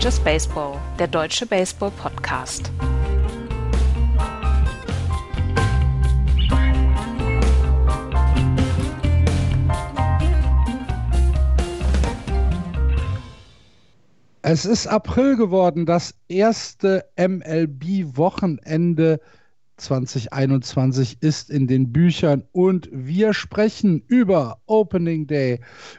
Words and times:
Just 0.00 0.22
Baseball, 0.22 0.80
der 0.96 1.08
deutsche 1.08 1.44
Baseball-Podcast. 1.44 2.70
Es 14.42 14.64
ist 14.64 14.86
April 14.86 15.36
geworden, 15.36 15.84
das 15.84 16.14
erste 16.28 17.04
MLB-Wochenende 17.16 19.20
2021 19.78 21.20
ist 21.20 21.50
in 21.50 21.66
den 21.66 21.92
Büchern 21.92 22.44
und 22.52 22.88
wir 22.92 23.34
sprechen 23.34 24.04
über 24.06 24.60
Opening 24.66 25.26
Day, 25.26 25.58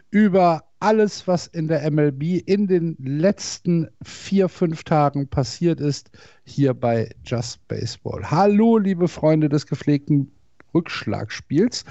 über 0.09 0.68
alles, 0.79 1.27
was 1.27 1.47
in 1.47 1.67
der 1.67 1.89
MLB 1.89 2.41
in 2.45 2.67
den 2.67 2.95
letzten 2.99 3.87
vier, 4.03 4.47
fünf 4.49 4.83
Tagen 4.83 5.27
passiert 5.27 5.79
ist, 5.79 6.09
hier 6.45 6.73
bei 6.73 7.09
Just 7.25 7.65
Baseball. 7.67 8.29
Hallo, 8.29 8.77
liebe 8.77 9.07
Freunde 9.07 9.49
des 9.49 9.65
gepflegten 9.67 10.31
Rückschlagspiels. 10.73 11.83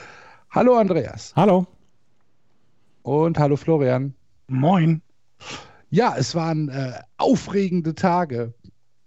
Hallo, 0.50 0.76
Andreas. 0.76 1.32
Hallo. 1.36 1.66
Und 3.02 3.38
hallo, 3.38 3.56
Florian. 3.56 4.14
Moin. 4.48 5.02
Ja, 5.90 6.14
es 6.16 6.34
waren 6.34 6.68
äh, 6.68 6.92
aufregende 7.16 7.94
Tage. 7.94 8.52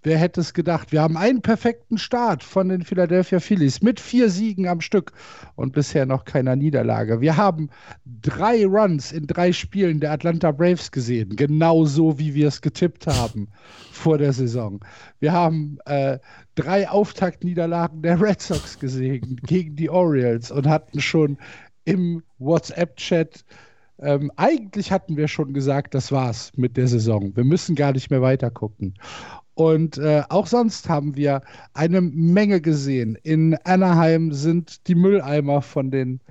Wer 0.04 0.18
hätte 0.18 0.42
es 0.42 0.56
gedacht? 0.56 0.92
Wir 0.92 1.02
haben 1.02 1.16
einen 1.16 1.42
perfekten 1.42 2.00
Start 2.00 2.44
von 2.44 2.70
den 2.70 2.84
Philadelphia 2.84 3.40
Phillies 3.40 3.84
mit 3.84 4.00
vier 4.00 4.32
Siegen 4.32 4.68
am 4.68 4.82
Stück 4.82 5.12
und 5.56 5.74
bisher 5.74 6.08
noch 6.08 6.26
keiner 6.26 6.56
Niederlage. 6.56 7.22
Wir 7.22 7.38
haben 7.38 7.70
drei 8.06 8.66
Runs 8.66 9.12
in 9.12 9.28
drei 9.28 9.52
Spielen 9.54 10.00
der 10.00 10.12
Atlanta 10.12 10.52
Braves 10.52 10.92
gesehen, 10.92 11.36
genauso 11.36 12.18
wie 12.18 12.34
wir 12.34 12.48
es 12.48 12.62
getippt 12.62 13.06
haben 13.06 13.48
vor 13.92 14.18
der 14.18 14.34
Saison. 14.34 14.84
Wir 15.20 15.34
haben 15.34 15.78
äh, 15.86 16.18
drei 16.56 16.90
Auftaktniederlagen 16.90 18.02
der 18.02 18.20
Red 18.20 18.42
Sox 18.42 18.80
gesehen 18.80 19.40
gegen 19.46 19.76
die 19.76 19.92
Orioles 19.92 20.50
und 20.50 20.68
hatten 20.68 21.00
schon 21.00 21.38
im 21.86 22.24
WhatsApp-Chat 22.40 23.46
ähm, 24.02 24.32
eigentlich 24.36 24.92
hatten 24.92 25.16
wir 25.16 25.28
schon 25.28 25.54
gesagt, 25.54 25.94
das 25.94 26.12
war's 26.12 26.52
mit 26.56 26.76
der 26.76 26.88
Saison. 26.88 27.36
Wir 27.36 27.44
müssen 27.44 27.76
gar 27.76 27.92
nicht 27.92 28.10
mehr 28.10 28.24
weiter 28.24 28.50
gucken. 28.50 28.96
Und 29.54 29.98
äh, 29.98 30.24
auch 30.30 30.48
sonst 30.48 30.88
haben 30.90 31.16
wir 31.16 31.42
eine 31.74 32.02
Menge 32.02 32.62
gesehen. 32.62 33.18
In 33.24 33.56
Anaheim 33.64 34.32
sind 34.32 34.88
die 34.88 34.96
Mülleimer 34.96 35.62
von 35.62 35.92
den, 35.92 36.22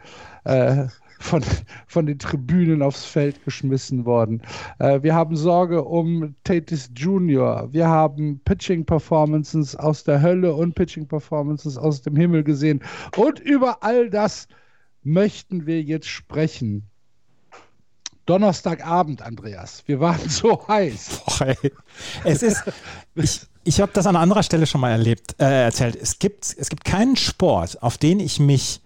äh, 0.44 0.86
von, 1.18 1.42
von 1.86 2.06
den 2.06 2.18
Tribünen 2.18 2.82
aufs 2.82 3.04
Feld 3.04 3.44
geschmissen 3.44 4.04
worden. 4.06 4.42
Äh, 4.78 5.02
wir 5.02 5.14
haben 5.14 5.36
Sorge 5.36 5.84
um 5.84 6.34
Tatis 6.44 6.90
Jr. 6.96 7.68
Wir 7.70 7.88
haben 7.88 8.40
Pitching-Performances 8.44 9.76
aus 9.76 10.04
der 10.04 10.22
Hölle 10.22 10.54
und 10.54 10.74
Pitching-Performances 10.74 11.76
aus 11.76 12.02
dem 12.02 12.16
Himmel 12.16 12.42
gesehen. 12.42 12.82
Und 13.16 13.38
über 13.38 13.82
all 13.82 14.08
das 14.08 14.48
möchten 15.02 15.66
wir 15.66 15.82
jetzt 15.82 16.08
sprechen. 16.08 16.89
Donnerstagabend, 18.30 19.22
Andreas. 19.22 19.82
Wir 19.86 19.98
waren 19.98 20.28
so 20.28 20.64
heiß. 20.68 21.22
Boah. 21.26 21.56
Es 22.22 22.44
ist, 22.44 22.62
ich, 23.16 23.40
ich 23.64 23.80
habe 23.80 23.90
das 23.92 24.06
an 24.06 24.14
anderer 24.14 24.44
Stelle 24.44 24.66
schon 24.66 24.80
mal 24.80 24.92
erlebt, 24.92 25.34
äh, 25.40 25.64
erzählt. 25.64 25.98
Es 26.00 26.20
gibt, 26.20 26.54
es 26.56 26.68
gibt 26.68 26.84
keinen 26.84 27.16
Sport, 27.16 27.82
auf 27.82 27.98
den 27.98 28.20
ich 28.20 28.38
mich 28.38 28.82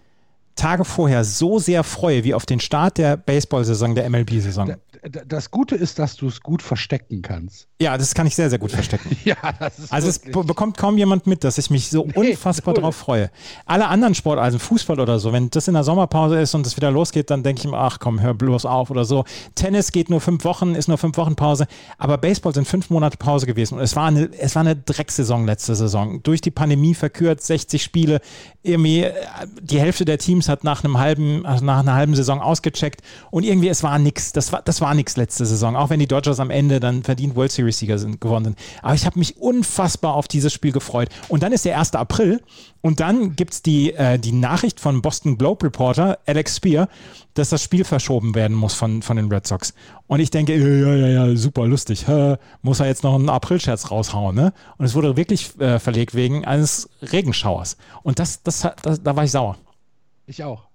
Tage 0.55 0.83
vorher 0.83 1.23
so 1.23 1.59
sehr 1.59 1.83
freue 1.83 2.23
wie 2.23 2.33
auf 2.33 2.47
den 2.47 2.59
Start 2.59 2.97
der 2.97 3.17
Baseball-Saison, 3.17 3.93
der 3.93 4.09
MLB-Saison. 4.09 4.77
Das 5.09 5.51
Gute 5.51 5.75
ist, 5.75 5.99
dass 5.99 6.15
du 6.15 6.27
es 6.27 6.41
gut 6.41 6.63
verstecken 6.63 7.21
kannst. 7.21 7.67
Ja, 7.79 7.95
das 7.97 8.15
kann 8.15 8.25
ich 8.25 8.35
sehr, 8.35 8.49
sehr 8.49 8.57
gut 8.57 8.71
verstecken. 8.71 9.15
ja, 9.23 9.35
das 9.59 9.77
ist 9.77 9.93
Also 9.93 10.07
es 10.07 10.19
bekommt 10.19 10.77
kaum 10.77 10.97
jemand 10.97 11.27
mit, 11.27 11.43
dass 11.43 11.57
ich 11.59 11.69
mich 11.69 11.89
so 11.89 12.05
nee, 12.05 12.31
unfassbar 12.31 12.73
cool. 12.73 12.81
drauf 12.81 12.95
freue. 12.95 13.29
Alle 13.65 13.87
anderen 13.87 14.15
Sportarten, 14.15 14.45
also 14.45 14.59
Fußball 14.59 14.99
oder 14.99 15.19
so, 15.19 15.31
wenn 15.31 15.49
das 15.51 15.67
in 15.67 15.75
der 15.75 15.83
Sommerpause 15.83 16.39
ist 16.39 16.55
und 16.55 16.65
es 16.65 16.75
wieder 16.75 16.89
losgeht, 16.89 17.29
dann 17.29 17.43
denke 17.43 17.61
ich 17.61 17.67
mir, 17.67 17.77
ach 17.77 17.99
komm, 17.99 18.19
hör 18.19 18.33
bloß 18.33 18.65
auf 18.65 18.89
oder 18.89 19.05
so. 19.05 19.25
Tennis 19.53 19.91
geht 19.91 20.09
nur 20.09 20.21
fünf 20.21 20.43
Wochen, 20.43 20.73
ist 20.73 20.87
nur 20.87 20.97
fünf 20.97 21.17
Wochen 21.17 21.35
Pause, 21.35 21.67
aber 21.97 22.17
Baseball 22.17 22.53
sind 22.53 22.67
fünf 22.67 22.89
Monate 22.89 23.17
Pause 23.17 23.45
gewesen 23.45 23.75
und 23.75 23.81
es 23.81 23.95
war 23.95 24.07
eine, 24.07 24.29
es 24.39 24.55
war 24.55 24.61
eine 24.61 24.75
Drecksaison 24.75 25.45
letzte 25.45 25.75
Saison. 25.75 26.23
Durch 26.23 26.41
die 26.41 26.51
Pandemie 26.51 26.95
verkürt, 26.95 27.43
60 27.43 27.83
Spiele, 27.83 28.21
irgendwie 28.65 29.03
äh, 29.03 29.13
die 29.61 29.79
Hälfte 29.79 30.05
der 30.05 30.17
Teams 30.17 30.49
hat 30.49 30.63
nach 30.63 30.83
einem 30.83 30.97
halben, 30.97 31.45
also 31.45 31.63
nach 31.63 31.79
einer 31.79 31.93
halben 31.93 32.15
Saison 32.15 32.41
ausgecheckt 32.41 33.01
und 33.31 33.43
irgendwie 33.43 33.69
es 33.69 33.83
war 33.83 33.99
nichts. 33.99 34.31
Das 34.33 34.51
war, 34.51 34.61
das 34.61 34.81
war 34.81 34.93
nichts 34.93 35.17
letzte 35.17 35.45
Saison, 35.45 35.75
auch 35.75 35.89
wenn 35.89 35.99
die 35.99 36.07
Dodgers 36.07 36.39
am 36.39 36.49
Ende 36.49 36.79
dann 36.79 37.03
verdient 37.03 37.35
World 37.35 37.51
Series 37.51 37.77
Sieger 37.77 37.97
sind, 37.97 38.19
geworden 38.19 38.45
sind. 38.45 38.59
Aber 38.81 38.93
ich 38.93 39.05
habe 39.05 39.19
mich 39.19 39.37
unfassbar 39.37 40.15
auf 40.15 40.27
dieses 40.27 40.53
Spiel 40.53 40.71
gefreut. 40.71 41.09
Und 41.27 41.43
dann 41.43 41.51
ist 41.51 41.65
der 41.65 41.77
1. 41.79 41.93
April 41.93 42.41
und 42.85 42.99
dann 42.99 43.35
gibt 43.35 43.51
es 43.51 43.61
die, 43.63 43.95
äh, 43.95 44.19
die 44.19 44.31
Nachricht 44.31 44.79
von 44.79 45.01
Boston 45.01 45.39
Globe 45.39 45.65
Reporter 45.65 46.19
Alex 46.27 46.57
Spear, 46.57 46.87
dass 47.33 47.49
das 47.49 47.63
Spiel 47.63 47.83
verschoben 47.83 48.35
werden 48.35 48.55
muss 48.55 48.75
von, 48.75 49.01
von 49.01 49.17
den 49.17 49.27
Red 49.31 49.47
Sox. 49.47 49.73
Und 50.05 50.19
ich 50.19 50.29
denke, 50.29 50.55
ja, 50.55 50.93
ja, 50.93 51.07
ja, 51.07 51.35
super 51.35 51.65
lustig. 51.65 52.07
Hä, 52.07 52.35
muss 52.61 52.81
er 52.81 52.85
jetzt 52.85 53.03
noch 53.03 53.15
einen 53.15 53.27
Aprilscherz 53.27 53.89
raushauen, 53.89 54.35
ne? 54.35 54.53
Und 54.77 54.85
es 54.85 54.93
wurde 54.93 55.17
wirklich 55.17 55.59
äh, 55.59 55.79
verlegt 55.79 56.13
wegen 56.13 56.45
eines 56.45 56.87
Regenschauers. 57.01 57.77
Und 58.03 58.19
das, 58.19 58.43
das, 58.43 58.67
das, 58.83 59.01
da 59.01 59.15
war 59.15 59.23
ich 59.23 59.31
sauer. 59.31 59.57
Ich 60.27 60.43
auch. 60.43 60.67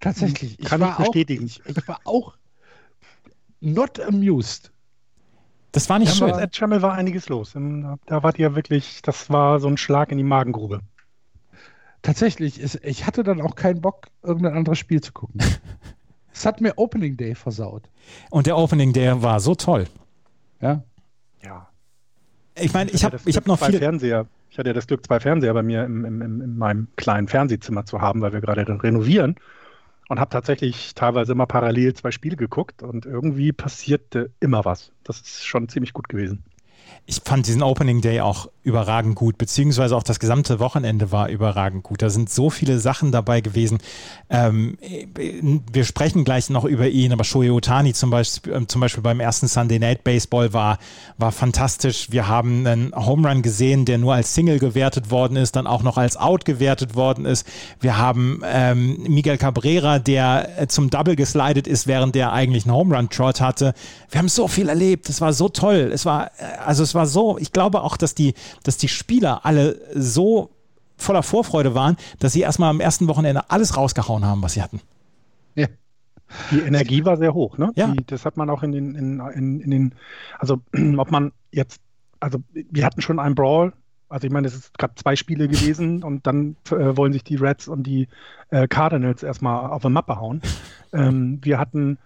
Tatsächlich. 0.00 0.60
Ich 0.60 0.66
Kann 0.66 0.82
ich 0.82 0.96
bestätigen. 0.96 1.46
Auch, 1.46 1.66
ich, 1.66 1.76
ich 1.78 1.88
war 1.88 2.00
auch 2.04 2.34
not 3.62 4.00
amused. 4.00 4.70
Das 5.72 5.88
war 5.88 5.98
nicht 5.98 6.20
ja, 6.20 6.28
schön. 6.28 6.38
Ed 6.38 6.52
Channel 6.52 6.82
war 6.82 6.92
einiges 6.92 7.30
los. 7.30 7.54
Da 7.54 8.22
wart 8.22 8.38
ihr 8.38 8.54
wirklich, 8.54 9.00
das 9.00 9.30
war 9.30 9.60
so 9.60 9.68
ein 9.68 9.78
Schlag 9.78 10.12
in 10.12 10.18
die 10.18 10.22
Magengrube. 10.22 10.82
Tatsächlich, 12.02 12.62
ich 12.62 13.06
hatte 13.06 13.22
dann 13.22 13.40
auch 13.40 13.56
keinen 13.56 13.80
Bock, 13.80 14.06
irgendein 14.22 14.54
anderes 14.54 14.78
Spiel 14.78 15.00
zu 15.00 15.12
gucken. 15.12 15.40
Es 16.32 16.44
hat 16.44 16.60
mir 16.60 16.74
Opening 16.76 17.16
Day 17.16 17.34
versaut. 17.34 17.88
Und 18.28 18.46
der 18.46 18.58
Opening 18.58 18.92
Day 18.92 19.22
war 19.22 19.40
so 19.40 19.54
toll. 19.54 19.86
Ja. 20.60 20.82
Ja. 21.42 21.70
Ich 22.54 22.74
meine, 22.74 22.90
ich 22.90 23.06
habe 23.06 23.16
hab 23.16 23.46
noch 23.46 23.58
viel. 23.58 23.78
Fernseher. 23.78 24.26
Ich 24.50 24.58
hatte 24.58 24.68
ja 24.68 24.74
das 24.74 24.86
Glück, 24.86 25.06
zwei 25.06 25.18
Fernseher 25.18 25.54
bei 25.54 25.62
mir 25.62 25.84
im, 25.84 26.04
im, 26.04 26.20
in 26.20 26.58
meinem 26.58 26.88
kleinen 26.96 27.28
Fernsehzimmer 27.28 27.86
zu 27.86 28.02
haben, 28.02 28.20
weil 28.20 28.34
wir 28.34 28.42
gerade 28.42 28.66
renovieren 28.82 29.36
und 30.10 30.20
habe 30.20 30.28
tatsächlich 30.28 30.94
teilweise 30.94 31.32
immer 31.32 31.46
parallel 31.46 31.94
zwei 31.94 32.10
Spiele 32.10 32.36
geguckt 32.36 32.82
und 32.82 33.06
irgendwie 33.06 33.54
passierte 33.54 34.30
immer 34.38 34.66
was. 34.66 34.92
Das 35.04 35.22
ist 35.22 35.46
schon 35.46 35.70
ziemlich 35.70 35.94
gut 35.94 36.10
gewesen 36.10 36.44
ich 37.06 37.20
fand 37.24 37.46
diesen 37.46 37.62
Opening 37.62 38.00
Day 38.00 38.20
auch 38.20 38.48
überragend 38.66 39.14
gut, 39.14 39.38
beziehungsweise 39.38 39.96
auch 39.96 40.02
das 40.02 40.18
gesamte 40.18 40.58
Wochenende 40.58 41.12
war 41.12 41.28
überragend 41.28 41.84
gut. 41.84 42.02
Da 42.02 42.10
sind 42.10 42.28
so 42.28 42.50
viele 42.50 42.80
Sachen 42.80 43.12
dabei 43.12 43.40
gewesen. 43.40 43.78
Ähm, 44.28 44.76
wir 45.72 45.84
sprechen 45.84 46.24
gleich 46.24 46.50
noch 46.50 46.64
über 46.64 46.88
ihn, 46.88 47.12
aber 47.12 47.22
Shohei 47.22 47.52
Otani 47.52 47.92
zum 47.92 48.10
Beispiel, 48.10 48.52
äh, 48.52 48.66
zum 48.66 48.80
Beispiel 48.80 49.04
beim 49.04 49.20
ersten 49.20 49.46
Sunday 49.46 49.78
Night 49.78 50.02
Baseball 50.02 50.52
war, 50.52 50.78
war 51.16 51.30
fantastisch. 51.30 52.10
Wir 52.10 52.26
haben 52.26 52.66
einen 52.66 52.92
Home 52.96 53.28
Run 53.28 53.42
gesehen, 53.42 53.84
der 53.84 53.98
nur 53.98 54.14
als 54.14 54.34
Single 54.34 54.58
gewertet 54.58 55.12
worden 55.12 55.36
ist, 55.36 55.54
dann 55.54 55.68
auch 55.68 55.84
noch 55.84 55.96
als 55.96 56.16
Out 56.16 56.44
gewertet 56.44 56.96
worden 56.96 57.24
ist. 57.24 57.46
Wir 57.78 57.98
haben 57.98 58.42
ähm, 58.44 59.00
Miguel 59.06 59.38
Cabrera, 59.38 60.00
der 60.00 60.60
äh, 60.62 60.66
zum 60.66 60.90
Double 60.90 61.14
geslidet 61.14 61.68
ist, 61.68 61.86
während 61.86 62.16
der 62.16 62.32
eigentlich 62.32 62.64
einen 62.64 62.74
Home 62.74 62.96
Run 62.96 63.10
Trot 63.10 63.40
hatte. 63.40 63.74
Wir 64.10 64.18
haben 64.18 64.28
so 64.28 64.48
viel 64.48 64.68
erlebt. 64.68 65.08
Es 65.08 65.20
war 65.20 65.32
so 65.32 65.48
toll. 65.48 65.92
Es 65.94 66.04
war, 66.04 66.32
äh, 66.38 66.66
also 66.76 66.82
es 66.82 66.94
war 66.94 67.06
so, 67.06 67.38
ich 67.38 67.52
glaube 67.52 67.80
auch, 67.80 67.96
dass 67.96 68.14
die, 68.14 68.34
dass 68.62 68.76
die 68.76 68.88
Spieler 68.88 69.46
alle 69.46 69.80
so 69.94 70.50
voller 70.98 71.22
Vorfreude 71.22 71.74
waren, 71.74 71.96
dass 72.18 72.34
sie 72.34 72.42
erstmal 72.42 72.68
am 72.68 72.80
ersten 72.80 73.08
Wochenende 73.08 73.50
alles 73.50 73.78
rausgehauen 73.78 74.26
haben, 74.26 74.42
was 74.42 74.52
sie 74.52 74.62
hatten. 74.62 74.80
Ja. 75.54 75.68
Die 76.50 76.58
Energie 76.58 77.02
war 77.06 77.16
sehr 77.16 77.32
hoch, 77.32 77.56
ne? 77.56 77.70
Ja. 77.76 77.88
Die, 77.88 78.04
das 78.04 78.26
hat 78.26 78.36
man 78.36 78.50
auch 78.50 78.62
in 78.62 78.72
den, 78.72 78.94
in, 78.94 79.20
in, 79.20 79.60
in 79.60 79.70
den, 79.70 79.94
also 80.38 80.60
ob 80.98 81.10
man 81.10 81.32
jetzt, 81.50 81.80
also 82.20 82.40
wir 82.52 82.84
hatten 82.84 83.00
schon 83.00 83.18
einen 83.20 83.34
Brawl, 83.34 83.72
also 84.08 84.26
ich 84.26 84.32
meine, 84.32 84.46
es 84.46 84.54
ist 84.54 84.78
gerade 84.78 84.94
zwei 84.94 85.16
Spiele 85.16 85.48
gewesen 85.48 86.02
und 86.02 86.26
dann 86.26 86.56
äh, 86.70 86.96
wollen 86.96 87.12
sich 87.12 87.24
die 87.24 87.36
Reds 87.36 87.68
und 87.68 87.84
die 87.84 88.08
äh, 88.50 88.68
Cardinals 88.68 89.22
erstmal 89.22 89.70
auf 89.70 89.84
eine 89.84 89.92
Mappe 89.92 90.16
hauen. 90.16 90.42
Ähm, 90.92 91.40
wir 91.42 91.58
hatten 91.58 91.98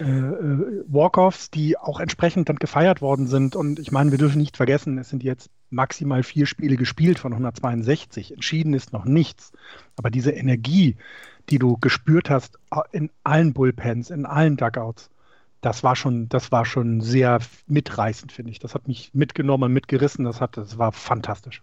äh, 0.00 0.04
äh, 0.04 0.84
Walk-offs, 0.88 1.50
die 1.50 1.78
auch 1.78 2.00
entsprechend 2.00 2.48
dann 2.48 2.56
gefeiert 2.56 3.00
worden 3.00 3.26
sind. 3.26 3.56
Und 3.56 3.78
ich 3.78 3.92
meine, 3.92 4.10
wir 4.10 4.18
dürfen 4.18 4.38
nicht 4.38 4.56
vergessen, 4.56 4.98
es 4.98 5.08
sind 5.08 5.22
jetzt 5.22 5.50
maximal 5.70 6.22
vier 6.22 6.44
Spiele 6.46 6.76
gespielt 6.76 7.18
von 7.18 7.32
162. 7.32 8.32
Entschieden 8.32 8.74
ist 8.74 8.92
noch 8.92 9.04
nichts. 9.04 9.52
Aber 9.96 10.10
diese 10.10 10.32
Energie, 10.32 10.96
die 11.48 11.58
du 11.58 11.76
gespürt 11.78 12.28
hast 12.28 12.58
äh, 12.70 12.80
in 12.92 13.10
allen 13.22 13.52
Bullpens, 13.52 14.10
in 14.10 14.26
allen 14.26 14.56
Dugouts, 14.56 15.10
das 15.64 15.82
war 15.82 15.96
schon, 15.96 16.28
das 16.28 16.52
war 16.52 16.64
schon 16.66 17.00
sehr 17.00 17.38
mitreißend, 17.66 18.32
finde 18.32 18.50
ich. 18.50 18.58
Das 18.58 18.74
hat 18.74 18.86
mich 18.86 19.10
mitgenommen, 19.14 19.72
mitgerissen. 19.72 20.24
Das 20.24 20.40
hat, 20.40 20.56
das 20.56 20.76
war 20.78 20.92
fantastisch. 20.92 21.62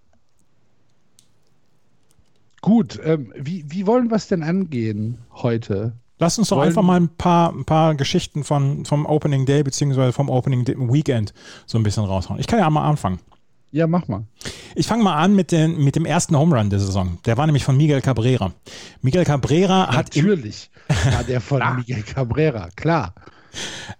Gut, 2.61 2.99
ähm, 3.03 3.33
wie, 3.35 3.65
wie 3.67 3.87
wollen 3.87 4.09
wir 4.09 4.15
es 4.15 4.27
denn 4.27 4.43
angehen 4.43 5.17
heute? 5.33 5.93
Lass 6.19 6.37
uns 6.37 6.49
doch 6.49 6.57
Wollen- 6.57 6.67
einfach 6.69 6.83
mal 6.83 6.99
ein 6.99 7.09
paar, 7.09 7.51
ein 7.51 7.65
paar 7.65 7.95
Geschichten 7.95 8.43
von, 8.43 8.85
vom 8.85 9.05
Opening 9.05 9.45
Day 9.45 9.63
beziehungsweise 9.63 10.13
vom 10.13 10.29
Opening 10.29 10.65
Day 10.65 10.75
Weekend 10.77 11.33
so 11.65 11.79
ein 11.79 11.83
bisschen 11.83 12.05
raushauen. 12.05 12.39
Ich 12.39 12.45
kann 12.47 12.59
ja 12.59 12.69
mal 12.69 12.87
anfangen. 12.87 13.19
Ja, 13.71 13.87
mach 13.87 14.07
mal. 14.07 14.25
Ich 14.75 14.85
fange 14.85 15.03
mal 15.03 15.15
an 15.15 15.33
mit, 15.35 15.51
den, 15.51 15.81
mit 15.83 15.95
dem 15.95 16.05
ersten 16.05 16.37
Home 16.37 16.55
Run 16.55 16.69
der 16.69 16.79
Saison. 16.79 17.17
Der 17.25 17.37
war 17.37 17.45
nämlich 17.45 17.63
von 17.63 17.77
Miguel 17.77 18.01
Cabrera. 18.01 18.51
Miguel 19.01 19.23
Cabrera 19.23 19.95
hat 19.95 20.15
im, 20.15 20.25
Natürlich 20.25 20.69
war 21.11 21.23
der 21.23 21.39
von 21.41 21.61
Miguel 21.77 22.03
Cabrera, 22.03 22.69
klar. 22.75 23.15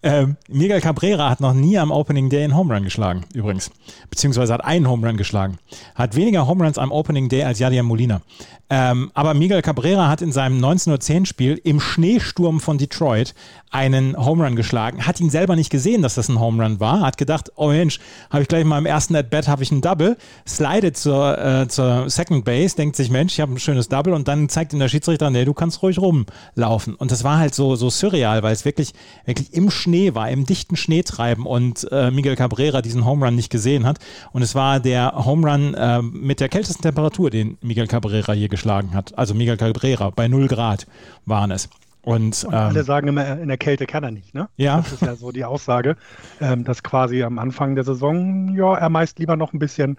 Ähm, 0.03 0.38
Miguel 0.48 0.81
Cabrera 0.81 1.30
hat 1.30 1.42
noch 1.42 1.53
nie 1.53 1.77
am 1.77 1.92
Opening 1.92 2.30
Day 2.30 2.44
einen 2.44 2.56
Home 2.56 2.74
Run 2.74 2.83
geschlagen, 2.83 3.25
übrigens. 3.33 3.71
Beziehungsweise 4.09 4.53
hat 4.53 4.63
einen 4.63 4.88
Home 4.88 5.07
Run 5.07 5.18
geschlagen. 5.18 5.57
Hat 5.95 6.15
weniger 6.15 6.48
Home 6.48 6.63
Runs 6.63 6.77
am 6.77 6.92
Opening 6.92 7.30
Day 7.30 7.44
als 7.44 7.59
Yadier 7.59 7.83
Molina. 7.83 8.21
Ähm, 8.69 9.12
aber 9.13 9.33
Miguel 9.33 9.62
Cabrera 9.62 10.07
hat 10.07 10.21
in 10.21 10.31
seinem 10.31 10.63
1910-Spiel 10.63 11.59
im 11.65 11.81
Schneesturm 11.81 12.62
von 12.62 12.77
Detroit 12.77 13.36
einen 13.69 14.18
Home 14.18 14.45
Run 14.45 14.56
geschlagen, 14.56 15.06
hat 15.06 15.19
ihn 15.19 15.30
selber 15.30 15.57
nicht 15.57 15.69
gesehen, 15.69 16.01
dass 16.01 16.15
das 16.15 16.30
ein 16.30 16.39
Home 16.39 16.63
Run 16.63 16.80
war, 16.80 17.01
hat 17.01 17.18
gedacht, 17.18 17.51
oh 17.56 17.68
Mensch, 17.68 18.00
habe 18.30 18.44
ich 18.44 18.47
gleich 18.47 18.63
mal 18.63 18.77
im 18.77 18.86
ersten 18.86 19.13
At-Bat 19.13 19.50
habe 19.50 19.63
ich 19.63 19.71
einen 19.71 19.81
Double, 19.81 20.18
slidet 20.47 20.95
zur, 20.95 21.38
äh, 21.38 21.68
zur 21.68 22.09
Second 22.09 22.45
Base, 22.45 22.77
denkt 22.77 22.95
sich, 22.95 23.09
Mensch, 23.09 23.33
ich 23.33 23.42
habe 23.42 23.51
ein 23.51 23.59
schönes 23.59 23.89
Double 23.89 24.13
und 24.13 24.30
dann 24.30 24.47
zeigt 24.47 24.71
ihm 24.71 24.80
der 24.80 24.88
Schiedsrichter, 24.88 25.30
nee, 25.30 25.44
du 25.44 25.54
kannst 25.54 25.81
ruhig 25.83 26.00
rumlaufen. 26.00 26.95
Und 26.95 27.12
das 27.12 27.25
war 27.25 27.39
halt 27.39 27.54
so, 27.54 27.75
so 27.75 27.89
surreal, 27.89 28.42
weil 28.42 28.54
es 28.54 28.63
wirklich, 28.63 28.94
wirklich 29.25 29.40
im 29.51 29.69
Schnee 29.71 30.13
war, 30.15 30.29
im 30.29 30.45
dichten 30.45 30.75
Schneetreiben 30.75 31.45
und 31.45 31.88
äh, 31.91 32.11
Miguel 32.11 32.35
Cabrera 32.35 32.81
diesen 32.81 33.05
Home 33.05 33.25
Run 33.25 33.35
nicht 33.35 33.49
gesehen 33.51 33.85
hat. 33.85 33.99
Und 34.31 34.41
es 34.41 34.55
war 34.55 34.79
der 34.79 35.13
Home 35.25 35.49
Run 35.49 35.73
äh, 35.73 36.01
mit 36.01 36.39
der 36.39 36.49
kältesten 36.49 36.81
Temperatur, 36.83 37.29
den 37.29 37.57
Miguel 37.61 37.88
Cabrera 37.88 38.33
je 38.33 38.47
geschlagen 38.47 38.93
hat. 38.93 39.17
Also 39.17 39.33
Miguel 39.33 39.57
Cabrera, 39.57 40.09
bei 40.11 40.27
0 40.27 40.47
Grad 40.47 40.88
waren 41.25 41.51
es. 41.51 41.69
Und, 42.03 42.43
Und 42.45 42.53
alle 42.53 42.79
ähm, 42.79 42.85
sagen 42.85 43.07
immer, 43.09 43.39
in 43.39 43.47
der 43.47 43.57
Kälte 43.57 43.85
kann 43.85 44.03
er 44.03 44.11
nicht, 44.11 44.33
ne? 44.33 44.49
Ja. 44.57 44.77
Das 44.77 44.93
ist 44.93 45.01
ja 45.01 45.15
so 45.15 45.31
die 45.31 45.45
Aussage, 45.45 45.97
ähm, 46.39 46.63
dass 46.63 46.81
quasi 46.81 47.21
am 47.21 47.37
Anfang 47.37 47.75
der 47.75 47.83
Saison, 47.83 48.55
ja, 48.55 48.73
er 48.75 48.89
meist 48.89 49.19
lieber 49.19 49.35
noch 49.35 49.53
ein 49.53 49.59
bisschen, 49.59 49.97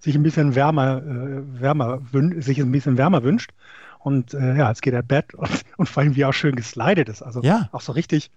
sich 0.00 0.16
ein 0.16 0.24
bisschen 0.24 0.56
wärmer, 0.56 0.98
äh, 0.98 1.60
wärmer 1.60 2.00
sich 2.38 2.58
ein 2.60 2.72
bisschen 2.72 2.98
wärmer 2.98 3.22
wünscht. 3.22 3.50
Und 4.00 4.34
äh, 4.34 4.56
ja, 4.56 4.68
jetzt 4.68 4.82
geht 4.82 4.94
er 4.94 5.02
Bett 5.02 5.32
und, 5.34 5.48
und 5.76 5.88
vor 5.88 6.02
allem, 6.02 6.16
wie 6.16 6.22
er 6.22 6.30
auch 6.30 6.34
schön 6.34 6.56
geslidet 6.56 7.08
ist. 7.08 7.22
Also 7.22 7.40
Ja. 7.42 7.68
auch 7.70 7.80
so 7.80 7.92
richtig, 7.92 8.30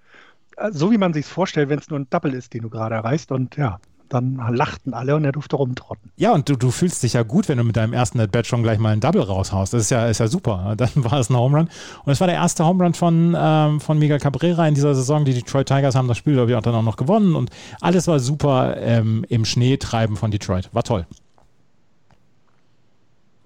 so 0.72 0.92
wie 0.92 0.98
man 0.98 1.14
sich 1.14 1.26
vorstellt, 1.26 1.70
wenn 1.70 1.80
es 1.80 1.90
nur 1.90 2.00
ein 2.00 2.08
Double 2.10 2.34
ist, 2.34 2.54
den 2.54 2.64
du 2.64 2.70
gerade 2.70 2.96
erreichst. 2.96 3.32
Und 3.32 3.58
ja, 3.58 3.80
dann 4.10 4.36
lachten 4.54 4.94
alle 4.94 5.16
und 5.16 5.26
er 5.26 5.32
durfte 5.32 5.56
rumtrotten. 5.56 6.12
Ja, 6.16 6.32
und 6.32 6.50
du, 6.50 6.56
du 6.56 6.72
fühlst 6.72 7.04
dich 7.04 7.14
ja 7.14 7.24
gut, 7.24 7.50
wenn 7.50 7.58
du 7.58 7.64
mit 7.64 7.76
deinem 7.76 7.94
ersten 7.94 8.20
At-Bat 8.20 8.48
schon 8.48 8.64
gleich 8.64 8.80
mal 8.80 8.94
ein 8.94 9.00
Double 9.00 9.22
raushaust. 9.22 9.74
Das 9.74 9.82
ist 9.82 9.90
ja, 9.90 10.08
ist 10.08 10.20
ja 10.20 10.28
super. 10.28 10.76
Dann 10.78 10.90
war 10.96 11.20
es 11.20 11.30
ein 11.30 11.36
Home 11.36 11.58
Run. 11.58 11.70
Und 12.06 12.12
es 12.12 12.20
war 12.20 12.28
der 12.28 12.38
erste 12.38 12.66
Home 12.66 12.84
Run 12.84 12.94
von, 12.94 13.36
ähm, 13.38 13.80
von 13.80 14.00
Miguel 14.00 14.20
Cabrera 14.20 14.68
in 14.68 14.76
dieser 14.76 14.96
Saison. 14.96 15.26
Die 15.26 15.34
Detroit 15.34 15.68
Tigers 15.68 15.96
haben 15.96 16.08
das 16.08 16.18
Spiel, 16.18 16.34
glaube 16.34 16.52
ich, 16.52 16.58
auch 16.58 16.62
dann 16.62 16.76
auch 16.76 16.84
noch 16.84 16.98
gewonnen. 16.98 17.36
Und 17.36 17.50
alles 17.82 18.08
war 18.08 18.20
super 18.20 18.78
ähm, 18.78 19.26
im 19.30 19.46
Schneetreiben 19.46 20.16
von 20.16 20.32
Detroit. 20.32 20.70
War 20.74 20.84
toll. 20.84 21.06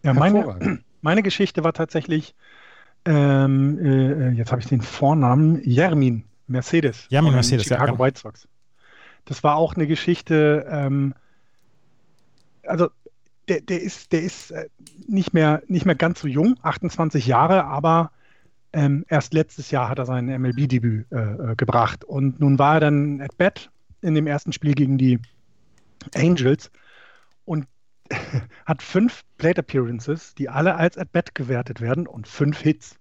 Ja, 0.04 0.14
meine, 0.14 0.80
meine 1.02 1.24
Geschichte 1.24 1.64
war 1.64 1.74
tatsächlich, 1.74 2.36
ähm, 3.06 3.80
äh, 3.80 4.30
jetzt 4.32 4.52
habe 4.52 4.62
ich 4.62 4.68
den 4.68 4.82
Vornamen, 4.82 5.62
Jermin 5.64 6.24
Mercedes. 6.52 7.08
Von 7.24 7.32
den 7.32 7.36
Mercedes, 7.36 7.70
ja, 7.70 7.78
Chicago 7.78 7.94
ja. 7.94 8.00
White 8.00 8.20
Sox. 8.20 8.48
Das 9.26 9.44
war 9.44 9.56
auch 9.56 9.76
eine 9.76 9.88
Geschichte, 9.88 10.66
ähm, 10.70 11.14
also 12.66 12.90
der, 13.48 13.62
der 13.62 13.82
ist, 13.82 14.12
der 14.12 14.22
ist 14.22 14.52
äh, 14.52 14.68
nicht 15.08 15.34
mehr, 15.34 15.62
nicht 15.68 15.86
mehr 15.86 15.96
ganz 15.96 16.22
so 16.22 16.28
jung, 16.28 16.58
28 16.62 17.28
Jahre, 17.28 17.66
aber 17.66 18.12
ähm, 18.74 19.06
erst 19.10 19.34
letztes 19.34 19.72
Jahr 19.72 19.90
hat 19.90 20.00
er 20.00 20.06
sein 20.06 20.26
MLB-Debüt 20.28 21.12
äh, 21.12 21.16
äh, 21.16 21.56
gebracht. 21.56 22.06
Und 22.06 22.40
nun 22.40 22.58
war 22.58 22.76
er 22.76 22.80
dann 22.80 23.22
at 23.22 23.38
bat 23.38 23.70
in 24.02 24.16
dem 24.16 24.28
ersten 24.28 24.54
Spiel 24.54 24.74
gegen 24.74 24.98
die 24.98 25.20
Angels 26.16 26.72
und 27.46 27.68
hat 28.66 28.82
fünf 28.82 29.24
Plate 29.38 29.60
Appearances, 29.60 30.34
die 30.36 30.50
alle 30.50 30.76
als 30.76 30.98
at 30.98 31.12
bat 31.12 31.36
gewertet 31.36 31.82
werden 31.82 32.08
und 32.08 32.28
fünf 32.28 32.60
Hits. 32.60 32.96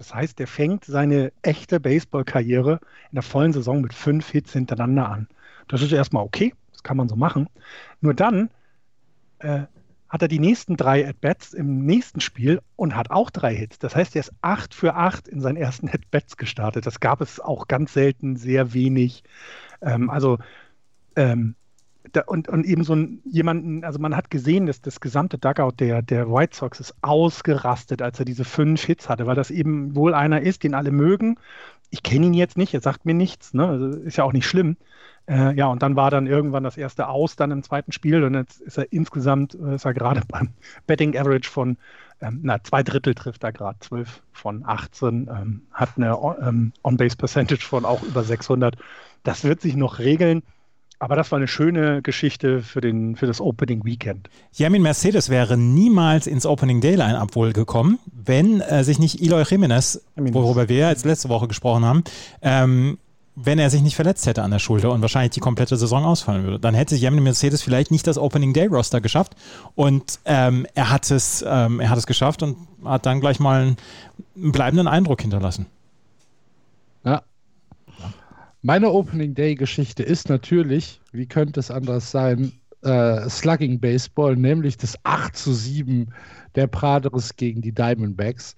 Das 0.00 0.14
heißt, 0.14 0.40
er 0.40 0.46
fängt 0.46 0.86
seine 0.86 1.30
echte 1.42 1.78
Baseball-Karriere 1.78 2.80
in 3.10 3.16
der 3.16 3.22
vollen 3.22 3.52
Saison 3.52 3.82
mit 3.82 3.92
fünf 3.92 4.30
Hits 4.30 4.54
hintereinander 4.54 5.06
an. 5.06 5.28
Das 5.68 5.82
ist 5.82 5.92
erstmal 5.92 6.24
okay, 6.24 6.54
das 6.72 6.82
kann 6.82 6.96
man 6.96 7.10
so 7.10 7.16
machen. 7.16 7.50
Nur 8.00 8.14
dann 8.14 8.48
äh, 9.40 9.64
hat 10.08 10.22
er 10.22 10.28
die 10.28 10.38
nächsten 10.38 10.78
drei 10.78 11.06
At-Bats 11.06 11.52
im 11.52 11.84
nächsten 11.84 12.22
Spiel 12.22 12.62
und 12.76 12.96
hat 12.96 13.10
auch 13.10 13.28
drei 13.28 13.54
Hits. 13.54 13.78
Das 13.78 13.94
heißt, 13.94 14.16
er 14.16 14.20
ist 14.20 14.32
acht 14.40 14.72
für 14.72 14.94
acht 14.94 15.28
in 15.28 15.42
seinen 15.42 15.56
ersten 15.56 15.86
At-Bats 15.90 16.38
gestartet. 16.38 16.86
Das 16.86 17.00
gab 17.00 17.20
es 17.20 17.38
auch 17.38 17.68
ganz 17.68 17.92
selten, 17.92 18.36
sehr 18.36 18.72
wenig. 18.72 19.22
Ähm, 19.82 20.08
also 20.08 20.38
ähm, 21.14 21.56
da, 22.12 22.22
und, 22.26 22.48
und 22.48 22.64
eben 22.64 22.84
so 22.84 22.94
ein, 22.94 23.20
jemanden, 23.24 23.84
also 23.84 23.98
man 23.98 24.16
hat 24.16 24.30
gesehen, 24.30 24.66
dass 24.66 24.80
das 24.80 25.00
gesamte 25.00 25.38
Dugout 25.38 25.74
der, 25.78 26.02
der 26.02 26.30
White 26.30 26.56
Sox 26.56 26.80
ist 26.80 26.94
ausgerastet, 27.02 28.02
als 28.02 28.18
er 28.18 28.24
diese 28.24 28.44
fünf 28.44 28.82
Hits 28.82 29.08
hatte, 29.08 29.26
weil 29.26 29.36
das 29.36 29.50
eben 29.50 29.94
wohl 29.94 30.14
einer 30.14 30.40
ist, 30.40 30.64
den 30.64 30.74
alle 30.74 30.90
mögen. 30.90 31.38
Ich 31.90 32.02
kenne 32.02 32.26
ihn 32.26 32.34
jetzt 32.34 32.56
nicht, 32.56 32.74
er 32.74 32.80
sagt 32.80 33.04
mir 33.04 33.14
nichts, 33.14 33.54
ne? 33.54 33.66
also 33.66 33.86
ist 33.86 34.16
ja 34.16 34.24
auch 34.24 34.32
nicht 34.32 34.46
schlimm. 34.46 34.76
Äh, 35.28 35.54
ja, 35.54 35.66
und 35.66 35.82
dann 35.82 35.96
war 35.96 36.10
dann 36.10 36.26
irgendwann 36.26 36.64
das 36.64 36.76
erste 36.76 37.08
Aus 37.08 37.36
dann 37.36 37.50
im 37.50 37.62
zweiten 37.62 37.92
Spiel 37.92 38.24
und 38.24 38.34
jetzt 38.34 38.60
ist 38.60 38.78
er 38.78 38.92
insgesamt, 38.92 39.54
äh, 39.54 39.74
ist 39.74 39.84
er 39.84 39.94
gerade 39.94 40.22
beim 40.28 40.50
Betting 40.86 41.16
Average 41.16 41.48
von, 41.48 41.76
ähm, 42.20 42.40
na, 42.42 42.62
zwei 42.62 42.82
Drittel 42.82 43.14
trifft 43.14 43.44
er 43.44 43.52
gerade, 43.52 43.78
12 43.80 44.22
von 44.32 44.64
18, 44.64 45.30
ähm, 45.30 45.62
hat 45.72 45.90
eine 45.96 46.16
ähm, 46.42 46.72
On-Base 46.82 47.16
Percentage 47.16 47.64
von 47.64 47.84
auch 47.84 48.02
über 48.02 48.24
600. 48.24 48.76
Das 49.22 49.44
wird 49.44 49.60
sich 49.60 49.76
noch 49.76 49.98
regeln. 49.98 50.42
Aber 51.00 51.16
das 51.16 51.32
war 51.32 51.38
eine 51.38 51.48
schöne 51.48 52.02
Geschichte 52.02 52.60
für, 52.60 52.82
den, 52.82 53.16
für 53.16 53.26
das 53.26 53.40
Opening 53.40 53.84
Weekend. 53.86 54.28
Jermin 54.52 54.82
Mercedes 54.82 55.30
wäre 55.30 55.56
niemals 55.56 56.26
ins 56.26 56.44
Opening 56.44 56.82
Day 56.82 56.94
Line-Up 56.94 57.34
wohl 57.34 57.54
gekommen, 57.54 57.98
wenn 58.12 58.60
äh, 58.60 58.84
sich 58.84 58.98
nicht 58.98 59.22
Eloy 59.22 59.42
Jimenez, 59.48 60.02
worüber 60.16 60.68
wir 60.68 60.76
ja 60.76 60.90
jetzt 60.90 61.06
letzte 61.06 61.30
Woche 61.30 61.48
gesprochen 61.48 61.86
haben, 61.86 62.04
ähm, 62.42 62.98
wenn 63.34 63.58
er 63.58 63.70
sich 63.70 63.80
nicht 63.80 63.96
verletzt 63.96 64.26
hätte 64.26 64.42
an 64.42 64.50
der 64.50 64.58
Schulter 64.58 64.92
und 64.92 65.00
wahrscheinlich 65.00 65.30
die 65.30 65.40
komplette 65.40 65.78
Saison 65.78 66.04
ausfallen 66.04 66.44
würde. 66.44 66.60
Dann 66.60 66.74
hätte 66.74 66.94
Jermin 66.96 67.24
Mercedes 67.24 67.62
vielleicht 67.62 67.90
nicht 67.90 68.06
das 68.06 68.18
Opening 68.18 68.52
Day 68.52 68.66
Roster 68.66 69.00
geschafft 69.00 69.34
und 69.74 70.18
ähm, 70.26 70.66
er, 70.74 70.90
hat 70.90 71.10
es, 71.10 71.42
ähm, 71.48 71.80
er 71.80 71.88
hat 71.88 71.96
es 71.96 72.06
geschafft 72.06 72.42
und 72.42 72.58
hat 72.84 73.06
dann 73.06 73.20
gleich 73.20 73.40
mal 73.40 73.62
einen, 73.62 73.76
einen 74.36 74.52
bleibenden 74.52 74.86
Eindruck 74.86 75.22
hinterlassen. 75.22 75.64
Ja. 77.04 77.22
Meine 78.62 78.90
Opening 78.90 79.34
Day 79.34 79.54
Geschichte 79.54 80.02
ist 80.02 80.28
natürlich, 80.28 81.00
wie 81.12 81.26
könnte 81.26 81.60
es 81.60 81.70
anders 81.70 82.10
sein, 82.10 82.52
äh, 82.82 83.26
Slugging 83.30 83.80
Baseball, 83.80 84.36
nämlich 84.36 84.76
das 84.76 84.96
8 85.04 85.34
zu 85.34 85.54
7 85.54 86.12
der 86.56 86.66
Praderes 86.66 87.36
gegen 87.36 87.62
die 87.62 87.72
Diamondbacks, 87.72 88.54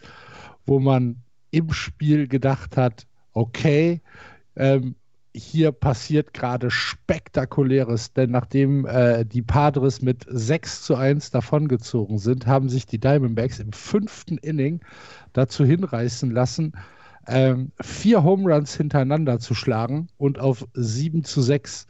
wo 0.67 0.81
man 0.81 1.23
im 1.53 1.73
Spiel 1.73 2.27
gedacht 2.27 2.77
hat, 2.77 3.07
okay, 3.33 4.01
ähm, 4.57 4.97
hier 5.35 5.71
passiert 5.71 6.35
gerade 6.35 6.69
Spektakuläres, 6.69 8.13
denn 8.13 8.33
nachdem 8.33 8.87
äh, 8.87 9.25
die 9.25 9.43
Padres 9.43 10.03
mit 10.03 10.27
6 10.29 10.83
zu 10.83 10.97
1 10.97 11.31
davongezogen 11.31 12.19
sind, 12.19 12.49
haben 12.49 12.69
sich 12.69 12.87
die 12.87 12.99
Diamondbacks 12.99 13.61
im 13.61 13.73
fünften 13.73 14.39
Inning 14.39 14.81
dazu 15.33 15.65
hinreißen 15.65 16.33
lassen, 16.33 16.73
ähm, 17.27 17.73
vier 17.81 18.23
Home 18.23 18.53
Runs 18.53 18.77
hintereinander 18.77 19.39
zu 19.39 19.55
schlagen 19.55 20.09
und 20.19 20.39
auf 20.39 20.67
7 20.75 21.25
zu 21.25 21.41
6 21.43 21.87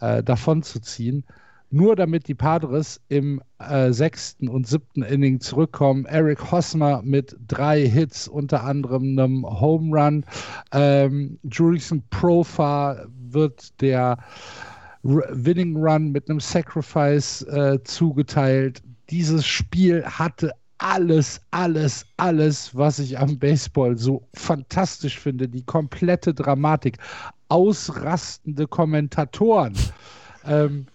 äh, 0.00 0.22
davon 0.22 0.62
zu 0.62 0.80
ziehen. 0.80 1.24
Nur 1.70 1.96
damit 1.96 2.28
die 2.28 2.34
Padres 2.34 3.00
im 3.08 3.42
äh, 3.58 3.92
sechsten 3.92 4.48
und 4.48 4.68
siebten 4.68 5.02
Inning 5.02 5.40
zurückkommen. 5.40 6.04
Eric 6.06 6.52
Hosmer 6.52 7.02
mit 7.02 7.36
drei 7.48 7.86
Hits, 7.88 8.28
unter 8.28 8.62
anderem 8.62 9.18
einem 9.18 9.44
Home 9.44 9.98
Run. 9.98 10.24
Ähm, 10.72 11.38
Jurison 11.42 12.02
Profar 12.10 13.06
wird 13.30 13.80
der 13.80 14.16
Winning 15.02 15.76
Run 15.76 16.12
mit 16.12 16.30
einem 16.30 16.40
Sacrifice 16.40 17.42
äh, 17.42 17.82
zugeteilt. 17.82 18.82
Dieses 19.10 19.44
Spiel 19.44 20.04
hatte 20.04 20.52
alles, 20.78 21.40
alles, 21.50 22.06
alles, 22.16 22.74
was 22.74 22.98
ich 22.98 23.18
am 23.18 23.38
Baseball 23.38 23.96
so 23.96 24.26
fantastisch 24.34 25.18
finde. 25.18 25.48
Die 25.48 25.64
komplette 25.64 26.34
Dramatik, 26.34 26.98
ausrastende 27.48 28.66
Kommentatoren. 28.66 29.74
Ähm, 30.44 30.86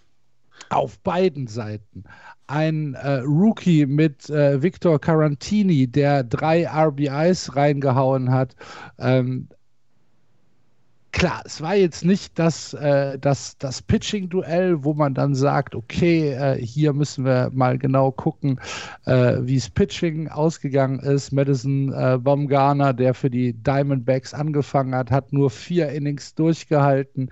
auf 0.69 0.99
beiden 0.99 1.47
Seiten. 1.47 2.03
Ein 2.47 2.93
äh, 2.95 3.19
Rookie 3.19 3.85
mit 3.85 4.29
äh, 4.29 4.61
Victor 4.61 4.99
Carantini, 4.99 5.87
der 5.87 6.23
drei 6.23 6.65
RBIs 6.67 7.55
reingehauen 7.55 8.31
hat. 8.31 8.55
Ähm, 8.99 9.47
klar, 11.11 11.41
es 11.45 11.61
war 11.61 11.75
jetzt 11.75 12.05
nicht 12.05 12.37
das, 12.39 12.73
äh, 12.73 13.17
das, 13.19 13.57
das 13.57 13.81
Pitching-Duell, 13.81 14.83
wo 14.83 14.93
man 14.93 15.13
dann 15.13 15.35
sagt, 15.35 15.75
okay, 15.75 16.31
äh, 16.31 16.57
hier 16.57 16.93
müssen 16.93 17.25
wir 17.25 17.49
mal 17.53 17.77
genau 17.77 18.11
gucken, 18.11 18.59
äh, 19.05 19.37
wie 19.41 19.55
es 19.55 19.69
Pitching 19.69 20.27
ausgegangen 20.27 20.99
ist. 20.99 21.31
Madison 21.31 21.93
äh, 21.93 22.17
Baumgarner, 22.17 22.93
der 22.93 23.13
für 23.13 23.29
die 23.29 23.53
Diamondbacks 23.53 24.33
angefangen 24.33 24.95
hat, 24.95 25.11
hat 25.11 25.33
nur 25.33 25.49
vier 25.49 25.89
Innings 25.89 26.35
durchgehalten. 26.35 27.29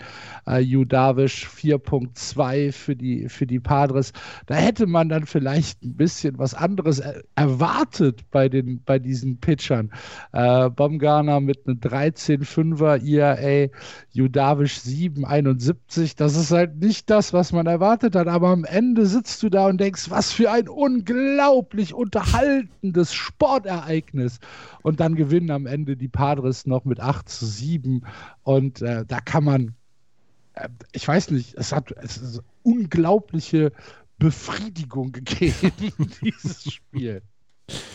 Äh, 0.48 0.59
Yu 0.59 0.86
Darvish 0.86 1.48
4.2 1.48 2.71
für 2.71 2.95
die, 2.95 3.29
für 3.29 3.48
die 3.48 3.59
Padres. 3.59 4.13
Da 4.45 4.55
hätte 4.55 4.88
man 4.88 5.09
dann 5.09 5.25
vielleicht 5.25 5.83
ein 5.83 5.95
bisschen 5.95 6.38
was 6.38 6.53
anderes 6.53 7.00
er 7.00 7.24
erwartet 7.36 8.21
bei, 8.31 8.50
den, 8.50 8.81
bei 8.83 9.00
diesen 9.00 9.39
Pitchern. 9.39 9.91
Äh, 10.33 10.69
Baumgarner 10.69 11.39
mit 11.39 11.65
einem 11.65 11.77
13,5er 11.79 13.03
ERA, 13.05 13.69
Judavisch 14.12 14.78
7,71. 14.78 16.16
Das 16.18 16.36
ist 16.36 16.52
halt 16.52 16.78
nicht 16.78 17.10
das, 17.10 17.34
was 17.34 17.52
man 17.52 17.68
erwartet 17.68 18.16
hat. 18.16 18.28
Aber 18.28 18.50
am 18.50 18.66
Ende 18.66 19.06
sitzt 19.06 19.42
du 19.44 19.50
da 19.50 19.68
und 19.68 19.80
denkst, 19.80 20.10
was 20.10 20.32
für 20.32 20.52
ein 20.52 20.68
unglaublich 20.68 21.94
unterhaltendes 21.94 23.14
Sportereignis. 23.14 24.40
Und 24.82 25.00
dann 25.00 25.16
gewinnen 25.16 25.52
am 25.52 25.66
Ende 25.66 25.96
die 25.96 26.08
Padres 26.08 26.66
noch 26.66 26.86
mit 26.86 27.00
8 27.00 27.28
zu 27.28 27.46
7. 27.46 28.06
Und 28.44 28.82
äh, 28.82 29.06
da 29.08 29.20
kann 29.20 29.44
man, 29.44 29.76
äh, 30.54 30.70
ich 30.92 31.08
weiß 31.08 31.32
nicht, 31.32 31.56
es 31.56 31.72
hat 31.72 31.92
es 31.92 32.42
unglaubliche 32.64 33.72
Befriedigung 34.20 35.12
gegeben, 35.14 36.12
dieses 36.22 36.72
Spiel. 36.72 37.22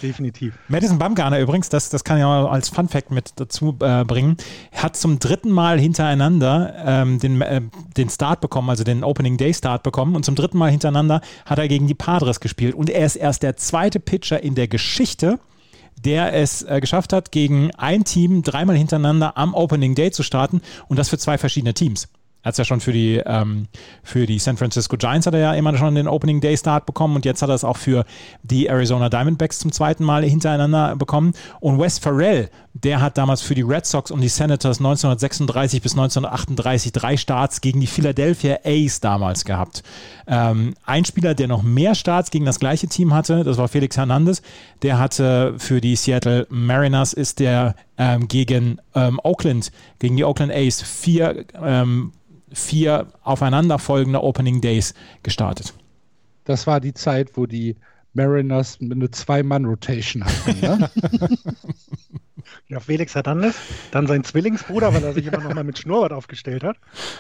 Definitiv. 0.03 0.55
Madison 0.69 0.99
Bumgarner 0.99 1.41
übrigens, 1.41 1.69
das, 1.69 1.91
das 1.91 2.05
kann 2.05 2.19
ich 2.19 2.25
auch 2.25 2.51
als 2.51 2.69
Fun 2.69 2.89
Fact 2.89 3.11
mit 3.11 3.33
dazu 3.37 3.77
äh, 3.81 4.05
bringen, 4.05 4.37
hat 4.73 4.97
zum 4.97 5.19
dritten 5.19 5.51
Mal 5.51 5.79
hintereinander 5.79 6.75
ähm, 6.85 7.19
den, 7.19 7.41
äh, 7.41 7.61
den 7.97 8.09
Start 8.09 8.41
bekommen, 8.41 8.71
also 8.71 8.85
den 8.85 9.05
Opening 9.05 9.37
Day 9.37 9.53
Start 9.55 9.83
bekommen 9.83 10.17
und 10.17 10.25
zum 10.25 10.35
dritten 10.35 10.59
Mal 10.59 10.71
hintereinander 10.71 11.21
hat 11.47 11.59
er 11.59 11.69
gegen 11.69 11.87
die 11.87 11.95
Padres 11.95 12.41
gespielt 12.41 12.75
und 12.75 12.91
er 12.91 13.05
ist 13.05 13.17
erst 13.17 13.43
der 13.43 13.57
zweite 13.57 14.01
Pitcher 14.01 14.43
in 14.43 14.55
der 14.55 14.69
Geschichte, 14.69 15.39
der 16.05 16.35
es 16.35 16.63
äh, 16.63 16.81
geschafft 16.81 17.13
hat, 17.13 17.33
gegen 17.33 17.71
ein 17.77 18.05
Team 18.05 18.43
dreimal 18.43 18.77
hintereinander 18.77 19.37
am 19.37 19.55
Opening 19.55 19.95
Day 19.95 20.11
zu 20.11 20.23
starten 20.23 20.61
und 20.89 20.99
das 20.99 21.09
für 21.09 21.19
zwei 21.19 21.39
verschiedene 21.39 21.75
Teams. 21.75 22.09
Er 22.45 22.49
hat 22.49 22.53
es 22.53 22.59
ja 22.59 22.65
schon 22.67 22.81
für 22.81 22.93
die, 22.93 23.23
ähm, 23.25 23.69
für 24.03 24.27
die 24.27 24.39
San 24.39 24.59
Francisco 24.59 24.99
Giants 24.99 25.27
hat 25.27 25.33
er 25.33 25.41
ja 25.41 25.55
immer 25.55 25.75
schon 25.79 25.95
den 25.95 26.07
Opening 26.07 26.43
Day 26.43 26.55
Start 26.59 26.85
bekommen 26.85 27.17
und 27.17 27.25
jetzt 27.25 27.41
hat 27.41 27.49
er 27.49 27.55
es 27.55 27.65
auch 27.65 27.79
für 27.79 28.05
die 28.43 28.67
Arizona 28.67 29.09
Diamondbacks 29.09 29.59
zum 29.59 29.73
zweiten 29.73 30.05
Mal 30.05 30.25
hintereinander 30.25 30.95
bekommen. 30.95 31.33
Und 31.61 31.81
Wes 31.81 31.99
Farrell, 31.99 32.51
der 32.75 33.01
hat 33.01 33.17
damals 33.17 33.41
für 33.41 33.55
die 33.55 33.63
Red 33.63 33.87
Sox 33.87 34.11
und 34.11 34.21
die 34.21 34.29
Senators 34.29 34.79
1936 34.79 35.81
bis 35.81 35.93
1938 35.93 36.93
drei 36.93 37.17
Starts 37.17 37.63
gegen 37.63 37.81
die 37.81 37.87
Philadelphia 37.87 38.59
A's 38.63 39.01
damals 39.01 39.47
gehabt. 39.47 39.83
Ähm, 40.27 40.75
ein 40.85 41.07
Spieler, 41.07 41.35
der 41.35 41.49
noch 41.49 41.63
mehr 41.63 41.95
Starts 41.95 42.31
gegen 42.31 42.45
das 42.45 42.61
gleiche 42.61 42.89
Team 42.89 43.15
hatte, 43.15 43.43
das 43.43 43.57
war 43.57 43.69
Felix 43.69 43.97
Hernandez. 43.97 44.43
Der 44.83 44.99
hatte 44.99 45.55
für 45.57 45.81
die 45.81 45.97
Seattle 45.97 46.47
Mariners 46.51 47.15
ist 47.15 47.41
der 47.41 47.75
ähm, 47.97 48.29
gegen 48.29 48.81
ähm, 48.95 49.19
Oakland, 49.23 49.73
gegen 49.99 50.17
die 50.19 50.25
Oakland 50.25 50.53
A's 50.53 50.83
vier 50.83 51.47
ähm, 51.63 52.13
vier 52.55 53.09
aufeinanderfolgende 53.23 54.23
Opening 54.23 54.61
Days 54.61 54.95
gestartet. 55.23 55.75
Das 56.45 56.67
war 56.67 56.81
die 56.81 56.95
Zeit, 56.95 57.37
wo 57.37 57.47
die 57.47 57.77
Mariners 58.15 58.79
eine 58.81 59.11
Zwei-Mann-Rotation 59.11 60.25
hatten. 60.25 60.61
Ne? 60.61 60.91
ja, 62.69 62.81
Felix 62.81 63.15
Hernandez, 63.15 63.57
dann 63.91 64.07
sein 64.07 64.23
Zwillingsbruder, 64.23 64.95
weil 64.95 65.03
er 65.03 65.13
sich 65.13 65.27
immer 65.27 65.41
noch 65.41 65.55
mal 65.55 65.65
mit 65.65 65.79
Schnurrbart 65.79 66.13
aufgestellt 66.13 66.63
hat 66.63 66.77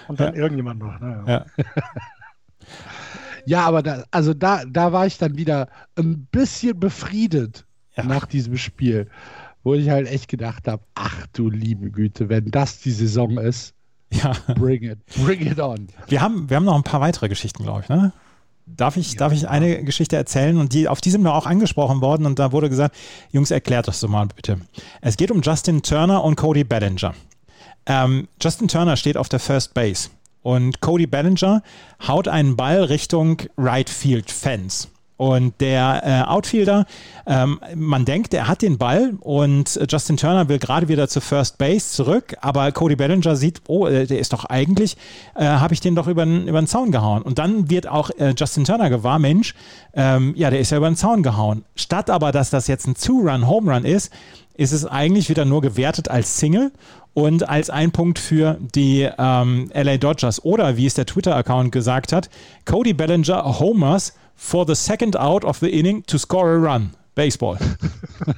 und 0.08 0.20
dann 0.20 0.34
ja. 0.34 0.40
irgendjemand 0.40 0.80
noch. 0.80 1.00
Naja. 1.00 1.24
Ja. 1.26 1.46
ja, 3.44 3.66
aber 3.66 3.82
da, 3.82 4.04
also 4.12 4.34
da, 4.34 4.64
da 4.64 4.92
war 4.92 5.06
ich 5.06 5.18
dann 5.18 5.36
wieder 5.36 5.68
ein 5.96 6.26
bisschen 6.30 6.78
befriedet 6.78 7.66
ja. 7.96 8.04
nach 8.04 8.26
diesem 8.26 8.56
Spiel, 8.56 9.08
wo 9.64 9.74
ich 9.74 9.90
halt 9.90 10.06
echt 10.06 10.28
gedacht 10.28 10.68
habe, 10.68 10.84
ach 10.94 11.26
du 11.32 11.50
liebe 11.50 11.90
Güte, 11.90 12.28
wenn 12.28 12.50
das 12.50 12.78
die 12.78 12.92
Saison 12.92 13.38
ist, 13.38 13.73
ja. 14.22 14.32
Bring 14.54 14.82
it, 14.82 14.98
bring 15.24 15.46
it 15.46 15.58
on. 15.58 15.88
Wir 16.08 16.20
haben, 16.20 16.48
wir 16.48 16.56
haben 16.56 16.64
noch 16.64 16.76
ein 16.76 16.82
paar 16.82 17.00
weitere 17.00 17.28
Geschichten, 17.28 17.62
glaube 17.62 17.82
ich, 17.82 17.88
ne? 17.88 18.12
Darf 18.66 18.96
ich, 18.96 19.12
ja. 19.12 19.18
darf 19.18 19.32
ich 19.32 19.48
eine 19.48 19.84
Geschichte 19.84 20.16
erzählen? 20.16 20.56
Und 20.56 20.72
die, 20.72 20.88
auf 20.88 21.00
die 21.00 21.10
sind 21.10 21.22
wir 21.22 21.34
auch 21.34 21.46
angesprochen 21.46 22.00
worden 22.00 22.24
und 22.24 22.38
da 22.38 22.50
wurde 22.52 22.70
gesagt, 22.70 22.96
Jungs, 23.30 23.50
erklärt 23.50 23.88
das 23.88 24.00
so 24.00 24.08
mal 24.08 24.26
bitte. 24.34 24.58
Es 25.02 25.18
geht 25.18 25.30
um 25.30 25.42
Justin 25.42 25.82
Turner 25.82 26.24
und 26.24 26.36
Cody 26.36 26.64
Bellinger. 26.64 27.14
Ähm, 27.86 28.28
Justin 28.42 28.68
Turner 28.68 28.96
steht 28.96 29.18
auf 29.18 29.28
der 29.28 29.40
First 29.40 29.74
Base 29.74 30.08
und 30.42 30.80
Cody 30.80 31.06
Bellinger 31.06 31.62
haut 32.06 32.28
einen 32.28 32.56
Ball 32.56 32.84
Richtung 32.84 33.42
Right 33.58 33.90
Field 33.90 34.30
Fence. 34.30 34.88
Und 35.16 35.60
der 35.60 36.02
äh, 36.04 36.28
Outfielder, 36.28 36.86
ähm, 37.26 37.60
man 37.76 38.04
denkt, 38.04 38.34
er 38.34 38.48
hat 38.48 38.62
den 38.62 38.78
Ball 38.78 39.12
und 39.20 39.78
Justin 39.88 40.16
Turner 40.16 40.48
will 40.48 40.58
gerade 40.58 40.88
wieder 40.88 41.08
zur 41.08 41.22
First 41.22 41.56
Base 41.56 41.92
zurück, 41.92 42.34
aber 42.40 42.72
Cody 42.72 42.96
Bellinger 42.96 43.36
sieht, 43.36 43.62
oh, 43.68 43.86
äh, 43.86 44.06
der 44.06 44.18
ist 44.18 44.32
doch 44.32 44.44
eigentlich, 44.44 44.96
äh, 45.36 45.44
habe 45.44 45.72
ich 45.72 45.80
den 45.80 45.94
doch 45.94 46.08
über 46.08 46.26
den 46.26 46.66
Zaun 46.66 46.90
gehauen. 46.90 47.22
Und 47.22 47.38
dann 47.38 47.70
wird 47.70 47.86
auch 47.86 48.10
äh, 48.18 48.34
Justin 48.36 48.64
Turner 48.64 48.90
gewahr, 48.90 49.20
Mensch, 49.20 49.54
ähm, 49.94 50.34
ja, 50.36 50.50
der 50.50 50.58
ist 50.58 50.70
ja 50.70 50.78
über 50.78 50.90
den 50.90 50.96
Zaun 50.96 51.22
gehauen. 51.22 51.64
Statt 51.76 52.10
aber, 52.10 52.32
dass 52.32 52.50
das 52.50 52.66
jetzt 52.66 52.88
ein 52.88 52.96
Two-Run, 52.96 53.46
Home-Run 53.46 53.84
ist, 53.84 54.12
ist 54.56 54.72
es 54.72 54.84
eigentlich 54.84 55.28
wieder 55.28 55.44
nur 55.44 55.60
gewertet 55.62 56.08
als 56.08 56.38
Single 56.38 56.72
und 57.12 57.48
als 57.48 57.70
ein 57.70 57.92
Punkt 57.92 58.18
für 58.18 58.58
die 58.74 59.08
ähm, 59.16 59.70
LA 59.72 59.96
Dodgers. 59.98 60.44
Oder 60.44 60.76
wie 60.76 60.86
es 60.86 60.94
der 60.94 61.06
Twitter-Account 61.06 61.70
gesagt 61.70 62.12
hat, 62.12 62.28
Cody 62.64 62.92
Bellinger 62.92 63.60
homers 63.60 64.14
for 64.34 64.66
the 64.66 64.74
second 64.74 65.16
out 65.16 65.44
of 65.44 65.58
the 65.60 65.68
inning 65.68 66.04
to 66.06 66.18
score 66.18 66.54
a 66.54 66.58
run. 66.58 66.92
Baseball. 67.14 67.56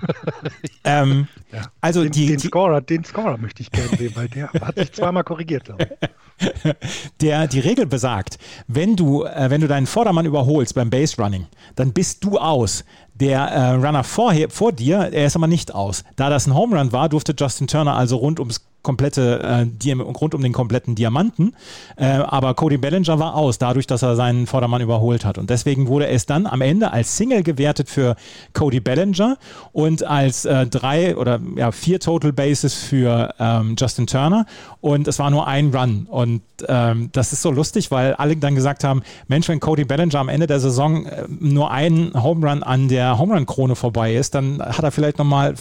ähm, 0.85 1.29
ja. 1.50 1.62
Also 1.81 2.03
den, 2.03 2.12
die, 2.12 2.26
den, 2.26 2.38
Scorer, 2.38 2.83
den 2.83 3.05
Scorer 3.05 3.38
möchte 3.38 3.62
ich 3.62 3.71
gerne 3.71 3.97
sehen, 3.97 4.12
weil 4.15 4.29
der 4.29 4.53
hat 4.53 4.76
sich 4.76 4.93
zweimal 4.93 5.25
korrigiert, 5.25 5.65
glaube 5.65 5.88
ich. 5.88 6.09
Der, 7.23 7.47
die 7.47 7.61
Regel 7.61 7.87
besagt, 7.87 8.38
wenn 8.69 8.95
du, 8.95 9.25
äh, 9.25 9.49
wenn 9.49 9.62
du 9.62 9.69
deinen 9.69 9.87
Vordermann 9.87 10.26
überholst 10.26 10.75
beim 10.75 10.91
Base 10.91 11.17
Running, 11.17 11.47
dann 11.76 11.95
bist 11.95 12.23
du 12.25 12.37
aus. 12.38 12.85
Der 13.15 13.41
äh, 13.41 13.71
Runner 13.71 14.05
vor, 14.05 14.35
vor 14.50 14.73
dir, 14.73 14.99
er 15.12 15.26
ist 15.26 15.37
aber 15.37 15.47
nicht 15.47 15.75
aus. 15.75 16.05
Da 16.17 16.29
das 16.29 16.47
ein 16.47 16.55
Home 16.55 16.79
Run 16.79 16.93
war, 16.93 17.09
durfte 17.09 17.35
Justin 17.38 17.67
Turner 17.67 17.97
also 17.97 18.17
rund 18.17 18.38
ums 18.38 18.67
komplette, 18.87 19.66
äh, 19.85 19.93
rund 19.93 20.33
um 20.33 20.43
den 20.43 20.52
kompletten 20.52 20.95
Diamanten. 20.95 21.55
Äh, 21.97 22.07
aber 22.07 22.55
Cody 22.55 22.78
Bellinger 22.78 23.19
war 23.19 23.35
aus, 23.35 23.59
dadurch, 23.59 23.88
dass 23.88 24.02
er 24.02 24.14
seinen 24.14 24.47
Vordermann 24.47 24.81
überholt 24.81 25.25
hat. 25.25 25.38
Und 25.38 25.50
deswegen 25.50 25.88
wurde 25.88 26.07
es 26.07 26.25
dann 26.25 26.47
am 26.47 26.61
Ende 26.61 26.93
als 26.93 27.16
Single 27.16 27.43
gewertet 27.43 27.90
für 27.90 28.14
Cody 28.52 28.78
Bellinger 28.78 29.38
und 29.73 30.05
als 30.05 30.45
äh, 30.45 30.66
drei 30.69 31.16
oder 31.16 31.40
ja, 31.57 31.73
vier 31.73 31.99
Total 31.99 32.33
Bases 32.33 32.75
für 32.75 33.35
ähm, 33.40 33.75
Justin 33.76 34.07
Turner. 34.07 34.47
Und 34.81 35.09
es 35.09 35.19
war 35.19 35.31
nur 35.31 35.49
ein 35.49 35.75
Run. 35.75 36.07
Und 36.09 36.43
ähm, 36.69 37.11
das 37.11 37.33
ist 37.33 37.43
so 37.43 37.50
lustig, 37.50 37.90
weil 37.90 38.14
alle 38.14 38.37
dann 38.37 38.55
gesagt 38.55 38.85
haben: 38.85 39.02
Mensch, 39.26 39.49
wenn 39.49 39.59
Cody 39.59 39.85
Bellinger 39.85 40.21
am 40.21 40.28
Ende 40.28 40.47
der 40.47 40.61
Saison 40.61 41.07
äh, 41.07 41.25
nur 41.28 41.73
ein 41.73 42.12
Home 42.14 42.49
Run 42.49 42.62
an 42.62 42.87
der 42.87 43.19
Home 43.19 43.35
Run 43.35 43.47
Krone 43.47 43.75
vorbei 43.75 44.14
ist, 44.14 44.37
dann 44.37 44.62
hat 44.62 44.85
er 44.85 44.93
vielleicht 44.93 45.19
nochmal 45.19 45.55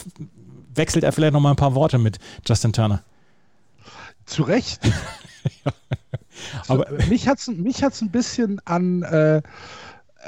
wechselt 0.75 1.03
er 1.03 1.11
vielleicht 1.11 1.33
noch 1.33 1.39
mal 1.39 1.51
ein 1.51 1.55
paar 1.55 1.75
Worte 1.75 1.97
mit 1.97 2.19
Justin 2.45 2.73
Turner. 2.73 3.01
Zu 4.25 4.43
Recht. 4.43 4.83
ja. 5.65 5.71
Aber 6.67 6.87
so, 6.89 7.09
mich 7.09 7.27
hat 7.27 7.39
es 7.39 7.47
mich 7.47 7.83
hat's 7.83 8.01
ein 8.01 8.11
bisschen 8.11 8.59
an 8.65 9.03
äh, 9.03 9.41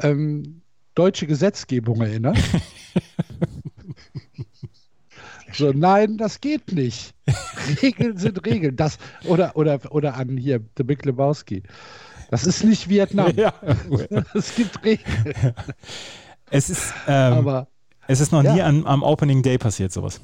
ähm, 0.02 0.62
deutsche 0.96 1.28
Gesetzgebung 1.28 2.02
erinnert. 2.02 2.38
so, 5.54 5.72
nein, 5.72 6.18
das 6.18 6.42
geht 6.42 6.72
nicht. 6.72 7.14
Regeln 7.82 8.18
sind 8.18 8.46
Regeln. 8.46 8.76
Das, 8.76 8.98
oder, 9.26 9.56
oder, 9.56 9.80
oder 9.92 10.16
an 10.16 10.38
hier, 10.38 10.62
The 10.78 10.84
Big 10.84 11.06
Lebowski. 11.06 11.64
Das 12.30 12.46
ist 12.46 12.64
nicht 12.64 12.90
Vietnam. 12.90 13.32
Ja. 13.36 13.54
es 14.34 14.56
gibt 14.56 14.84
Regeln. 14.84 15.54
Es 16.50 16.70
ist, 16.70 16.94
ähm, 17.08 17.34
Aber, 17.34 17.68
es 18.08 18.20
ist 18.20 18.32
noch 18.32 18.44
ja. 18.44 18.54
nie 18.54 18.62
an, 18.62 18.86
am 18.86 19.04
Opening 19.04 19.44
Day 19.44 19.58
passiert, 19.58 19.92
sowas 19.92 20.22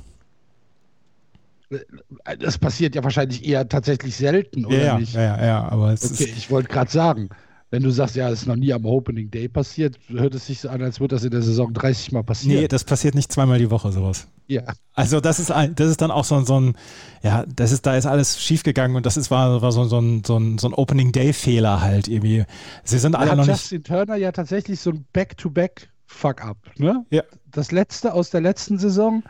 das 2.39 2.57
passiert 2.57 2.95
ja 2.95 3.03
wahrscheinlich 3.03 3.45
eher 3.45 3.67
tatsächlich 3.67 4.15
selten, 4.15 4.65
oder 4.65 4.83
ja, 4.83 4.97
nicht? 4.99 5.13
Ja, 5.13 5.21
ja, 5.21 5.45
ja, 5.45 5.67
aber 5.69 5.93
es 5.93 6.03
okay, 6.03 6.25
ist 6.25 6.37
ich 6.37 6.51
wollte 6.51 6.69
gerade 6.69 6.91
sagen, 6.91 7.29
wenn 7.73 7.81
du 7.81 7.89
sagst, 7.89 8.15
ja, 8.15 8.29
es 8.29 8.41
ist 8.41 8.47
noch 8.47 8.55
nie 8.55 8.71
am 8.71 8.85
Opening 8.85 9.31
Day 9.31 9.47
passiert, 9.47 9.97
hört 10.07 10.35
es 10.35 10.45
sich 10.45 10.59
so 10.59 10.69
an, 10.69 10.83
als 10.83 10.99
würde 10.99 11.15
das 11.15 11.23
in 11.23 11.31
der 11.31 11.41
Saison 11.41 11.73
30 11.73 12.11
Mal 12.11 12.23
passieren. 12.23 12.61
Nee, 12.61 12.67
das 12.67 12.83
passiert 12.83 13.15
nicht 13.15 13.31
zweimal 13.31 13.57
die 13.57 13.71
Woche, 13.71 13.91
sowas. 13.91 14.27
Ja. 14.45 14.61
Also 14.93 15.19
das 15.19 15.39
ist 15.39 15.51
ein, 15.51 15.73
das 15.73 15.89
ist 15.89 15.99
dann 15.99 16.11
auch 16.11 16.23
so, 16.23 16.39
so 16.41 16.59
ein, 16.59 16.77
ja, 17.23 17.43
das 17.47 17.71
ist, 17.71 17.87
da 17.87 17.97
ist 17.97 18.05
alles 18.05 18.39
schiefgegangen 18.39 18.95
und 18.95 19.07
das 19.07 19.17
ist, 19.17 19.31
war, 19.31 19.63
war 19.63 19.71
so, 19.71 19.85
so 19.85 19.99
ein, 19.99 20.23
so 20.23 20.37
ein, 20.37 20.59
so 20.59 20.67
ein 20.67 20.75
Opening 20.75 21.11
Day-Fehler 21.13 21.81
halt 21.81 22.07
irgendwie. 22.07 22.45
Sie 22.83 22.99
sind 22.99 23.15
alle 23.15 23.31
ja, 23.31 23.35
noch 23.37 23.47
Justin 23.47 23.79
nicht. 23.79 23.87
Turner 23.87 24.17
ja 24.17 24.31
tatsächlich 24.31 24.79
so 24.79 24.91
ein 24.91 25.07
Back-to-Back-Fuck-up, 25.11 26.57
ne? 26.77 27.03
Ja. 27.09 27.23
Das 27.49 27.71
letzte 27.71 28.13
aus 28.13 28.29
der 28.29 28.41
letzten 28.41 28.77
Saison 28.77 29.23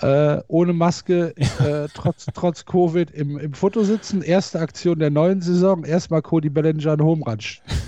äh, 0.00 0.42
ohne 0.48 0.72
Maske, 0.72 1.34
äh, 1.36 1.88
trotz, 1.94 2.26
trotz 2.34 2.64
Covid 2.64 3.10
im, 3.10 3.38
im 3.38 3.54
Foto 3.54 3.84
sitzen. 3.84 4.22
Erste 4.22 4.60
Aktion 4.60 4.98
der 4.98 5.10
neuen 5.10 5.40
Saison, 5.40 5.84
erstmal 5.84 6.22
Cody 6.22 6.50
Bellinger 6.50 6.92
einen 6.92 7.04
Home 7.04 7.24
Run 7.24 7.38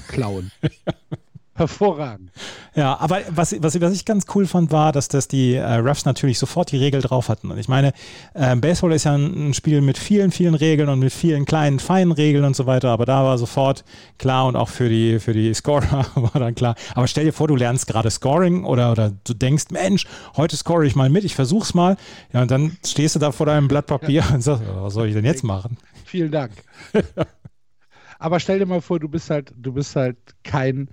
klauen. 0.09 0.51
Hervorragend. 1.63 2.31
Ja, 2.75 2.99
aber 2.99 3.21
was, 3.29 3.55
was, 3.61 3.81
was 3.81 3.93
ich 3.93 4.05
ganz 4.05 4.25
cool 4.35 4.47
fand, 4.47 4.73
war, 4.73 4.93
dass, 4.93 5.09
dass 5.09 5.29
die 5.29 5.55
äh, 5.55 5.63
Refs 5.63 6.05
natürlich 6.05 6.39
sofort 6.39 6.73
die 6.73 6.77
Regel 6.77 7.01
drauf 7.01 7.29
hatten. 7.29 7.51
Und 7.51 7.59
ich 7.59 7.69
meine, 7.69 7.93
äh, 8.35 8.57
Baseball 8.57 8.93
ist 8.93 9.05
ja 9.05 9.15
ein, 9.15 9.51
ein, 9.51 9.55
Spiel 9.55 9.81
mit 9.81 9.99
vielen, 9.99 10.31
vielen 10.31 10.55
Regeln 10.55 10.89
und 10.89 10.99
mit 10.99 11.13
vielen 11.13 11.45
kleinen, 11.45 11.79
feinen 11.79 12.13
Regeln 12.13 12.45
und 12.45 12.57
so 12.57 12.67
weiter, 12.67 12.89
aber 12.89 13.05
da 13.05 13.25
war 13.25 13.39
sofort 13.39 13.85
klar 14.19 14.47
und 14.47 14.57
auch 14.57 14.71
für 14.71 14.89
die, 14.89 15.21
für 15.21 15.33
die 15.33 15.53
Scorer 15.55 16.07
war 16.15 16.41
dann 16.41 16.55
klar. 16.55 16.75
Aber 16.95 17.07
stell 17.07 17.27
dir 17.27 17.33
vor, 17.33 17.47
du 17.47 17.57
lernst 17.57 17.87
gerade 17.87 18.11
Scoring 18.11 18.65
oder, 18.65 18.91
oder 18.93 19.13
du 19.25 19.35
denkst, 19.35 19.67
Mensch, 19.71 20.07
heute 20.37 20.57
score 20.57 20.87
ich 20.87 20.97
mal 20.97 21.11
mit, 21.11 21.25
ich 21.25 21.35
versuch's 21.35 21.75
mal. 21.75 21.97
Ja, 22.33 22.43
und 22.43 22.51
dann 22.51 22.77
stehst 22.85 23.15
du 23.15 23.19
da 23.19 23.33
vor 23.33 23.47
deinem 23.47 23.69
Blatt 23.69 23.87
Papier 23.87 24.25
ja. 24.29 24.29
und 24.35 24.43
sagst, 24.43 24.65
was 24.67 24.95
soll 24.95 25.09
ich 25.09 25.15
denn 25.15 25.25
jetzt 25.25 25.45
machen? 25.45 25.77
Vielen 26.05 26.33
Dank. 26.33 26.53
aber 28.19 28.41
stell 28.41 28.59
dir 28.59 28.67
mal 28.67 28.81
vor, 28.81 28.99
du 28.99 29.09
bist 29.09 29.31
halt, 29.31 29.53
du 29.57 29.73
bist 29.73 29.95
halt 29.95 30.17
kein 30.43 30.89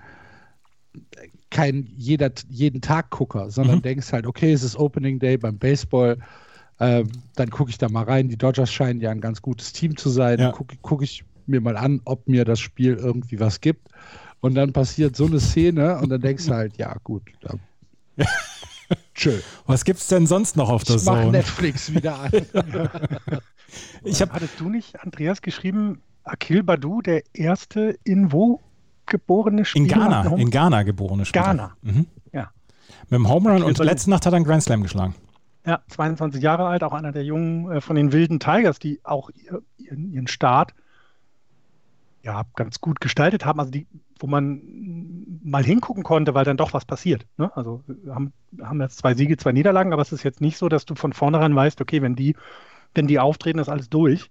kein 1.49 1.87
jeder, 1.95 2.31
jeden 2.49 2.81
Tag 2.81 3.09
Gucker, 3.09 3.49
sondern 3.49 3.77
mhm. 3.77 3.81
denkst 3.83 4.11
halt, 4.13 4.27
okay, 4.27 4.53
es 4.53 4.63
ist 4.63 4.75
Opening 4.77 5.19
Day 5.19 5.37
beim 5.37 5.57
Baseball, 5.57 6.17
ähm, 6.79 7.09
dann 7.35 7.49
gucke 7.49 7.69
ich 7.71 7.77
da 7.77 7.89
mal 7.89 8.03
rein. 8.03 8.29
Die 8.29 8.37
Dodgers 8.37 8.71
scheinen 8.71 9.01
ja 9.01 9.11
ein 9.11 9.21
ganz 9.21 9.41
gutes 9.41 9.73
Team 9.73 9.97
zu 9.97 10.09
sein. 10.09 10.39
Ja. 10.39 10.51
Gucke 10.51 10.77
guck 10.81 11.01
ich 11.01 11.23
mir 11.45 11.61
mal 11.61 11.75
an, 11.75 12.01
ob 12.05 12.27
mir 12.27 12.45
das 12.45 12.59
Spiel 12.59 12.93
irgendwie 12.93 13.39
was 13.39 13.59
gibt. 13.59 13.89
Und 14.41 14.55
dann 14.55 14.71
passiert 14.71 15.15
so 15.15 15.25
eine 15.25 15.39
Szene 15.39 15.99
und 15.99 16.09
dann 16.09 16.21
denkst 16.21 16.45
du 16.45 16.53
halt, 16.53 16.77
ja, 16.77 16.95
gut. 17.03 17.23
Dann, 17.41 17.59
Tschö. 19.13 19.39
Was 19.65 19.83
gibt's 19.83 20.07
denn 20.07 20.27
sonst 20.27 20.55
noch 20.55 20.69
auf 20.69 20.83
der 20.83 20.95
ich 20.95 21.03
Zone? 21.03 21.31
Netflix 21.31 21.93
wieder 21.93 22.19
an. 22.19 22.31
ich 24.03 24.21
hab, 24.21 24.31
Hattest 24.31 24.59
du 24.59 24.69
nicht, 24.69 25.01
Andreas, 25.01 25.41
geschrieben, 25.41 26.01
Akil 26.23 26.63
Badu, 26.63 27.01
der 27.01 27.23
erste 27.33 27.97
in 28.05 28.31
wo 28.31 28.61
geborene 29.09 29.65
Spieler. 29.65 29.83
In 29.83 29.89
Ghana, 29.89 30.35
in 30.37 30.49
Ghana 30.49 30.83
geborene 30.83 31.25
Spieler. 31.25 31.45
Ghana, 31.45 31.71
mhm. 31.81 32.05
ja. 32.31 32.51
Mit 33.09 33.19
dem 33.19 33.29
Home 33.29 33.51
Run 33.51 33.63
und 33.63 33.77
letzte 33.79 34.09
Nacht 34.09 34.25
hat 34.25 34.33
er 34.33 34.37
einen 34.37 34.45
Grand 34.45 34.63
Slam 34.63 34.81
geschlagen. 34.81 35.15
Ja, 35.65 35.81
22 35.89 36.41
Jahre 36.41 36.65
alt, 36.67 36.83
auch 36.83 36.93
einer 36.93 37.11
der 37.11 37.23
Jungen 37.23 37.71
äh, 37.71 37.81
von 37.81 37.95
den 37.95 38.11
wilden 38.11 38.39
Tigers, 38.39 38.79
die 38.79 38.99
auch 39.03 39.29
ihr, 39.31 39.61
ihren, 39.77 40.11
ihren 40.11 40.27
Start 40.27 40.73
ja, 42.23 42.43
ganz 42.55 42.81
gut 42.81 42.99
gestaltet 42.99 43.45
haben, 43.45 43.59
also 43.59 43.71
die, 43.71 43.87
wo 44.19 44.27
man 44.27 44.61
mal 45.43 45.63
hingucken 45.63 46.03
konnte, 46.03 46.33
weil 46.33 46.45
dann 46.45 46.57
doch 46.57 46.73
was 46.73 46.85
passiert. 46.85 47.25
Ne? 47.37 47.55
Also 47.55 47.83
haben, 48.09 48.33
haben 48.61 48.81
jetzt 48.81 48.97
zwei 48.97 49.13
Siege, 49.13 49.37
zwei 49.37 49.51
Niederlagen, 49.51 49.93
aber 49.93 50.01
es 50.01 50.11
ist 50.11 50.23
jetzt 50.23 50.41
nicht 50.41 50.57
so, 50.57 50.69
dass 50.69 50.85
du 50.85 50.95
von 50.95 51.13
vornherein 51.13 51.55
weißt, 51.55 51.79
okay, 51.81 52.01
wenn 52.01 52.15
die, 52.15 52.35
wenn 52.93 53.07
die 53.07 53.19
auftreten, 53.19 53.59
ist 53.59 53.69
alles 53.69 53.89
durch 53.89 54.29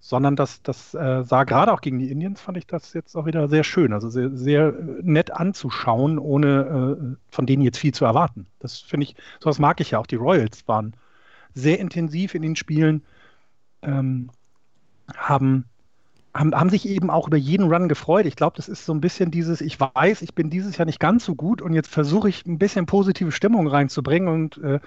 sondern 0.00 0.36
das, 0.36 0.62
das 0.62 0.94
äh, 0.94 1.24
sah 1.24 1.44
gerade 1.44 1.72
auch 1.72 1.80
gegen 1.80 1.98
die 1.98 2.10
Indians, 2.10 2.40
fand 2.40 2.56
ich 2.56 2.66
das 2.66 2.92
jetzt 2.92 3.16
auch 3.16 3.26
wieder 3.26 3.48
sehr 3.48 3.64
schön. 3.64 3.92
Also 3.92 4.08
sehr, 4.08 4.30
sehr 4.30 4.68
äh, 4.68 4.72
nett 5.02 5.30
anzuschauen, 5.30 6.18
ohne 6.18 6.96
äh, 6.98 7.16
von 7.30 7.46
denen 7.46 7.62
jetzt 7.62 7.78
viel 7.78 7.92
zu 7.92 8.04
erwarten. 8.04 8.46
Das 8.60 8.78
finde 8.78 9.04
ich, 9.04 9.16
sowas 9.40 9.58
mag 9.58 9.80
ich 9.80 9.92
ja 9.92 9.98
auch. 9.98 10.06
Die 10.06 10.16
Royals 10.16 10.66
waren 10.68 10.94
sehr 11.54 11.80
intensiv 11.80 12.34
in 12.34 12.42
den 12.42 12.56
Spielen, 12.56 13.02
ähm, 13.82 14.30
haben, 15.16 15.64
haben, 16.32 16.54
haben 16.54 16.70
sich 16.70 16.88
eben 16.88 17.10
auch 17.10 17.26
über 17.26 17.36
jeden 17.36 17.72
Run 17.72 17.88
gefreut. 17.88 18.26
Ich 18.26 18.36
glaube, 18.36 18.56
das 18.56 18.68
ist 18.68 18.84
so 18.84 18.94
ein 18.94 19.00
bisschen 19.00 19.30
dieses, 19.30 19.60
ich 19.60 19.78
weiß, 19.80 20.22
ich 20.22 20.34
bin 20.34 20.50
dieses 20.50 20.76
Jahr 20.76 20.86
nicht 20.86 21.00
ganz 21.00 21.24
so 21.24 21.34
gut 21.34 21.60
und 21.60 21.74
jetzt 21.74 21.92
versuche 21.92 22.28
ich 22.28 22.46
ein 22.46 22.58
bisschen 22.58 22.86
positive 22.86 23.32
Stimmung 23.32 23.66
reinzubringen 23.66 24.28
und 24.28 24.58
äh, 24.58 24.78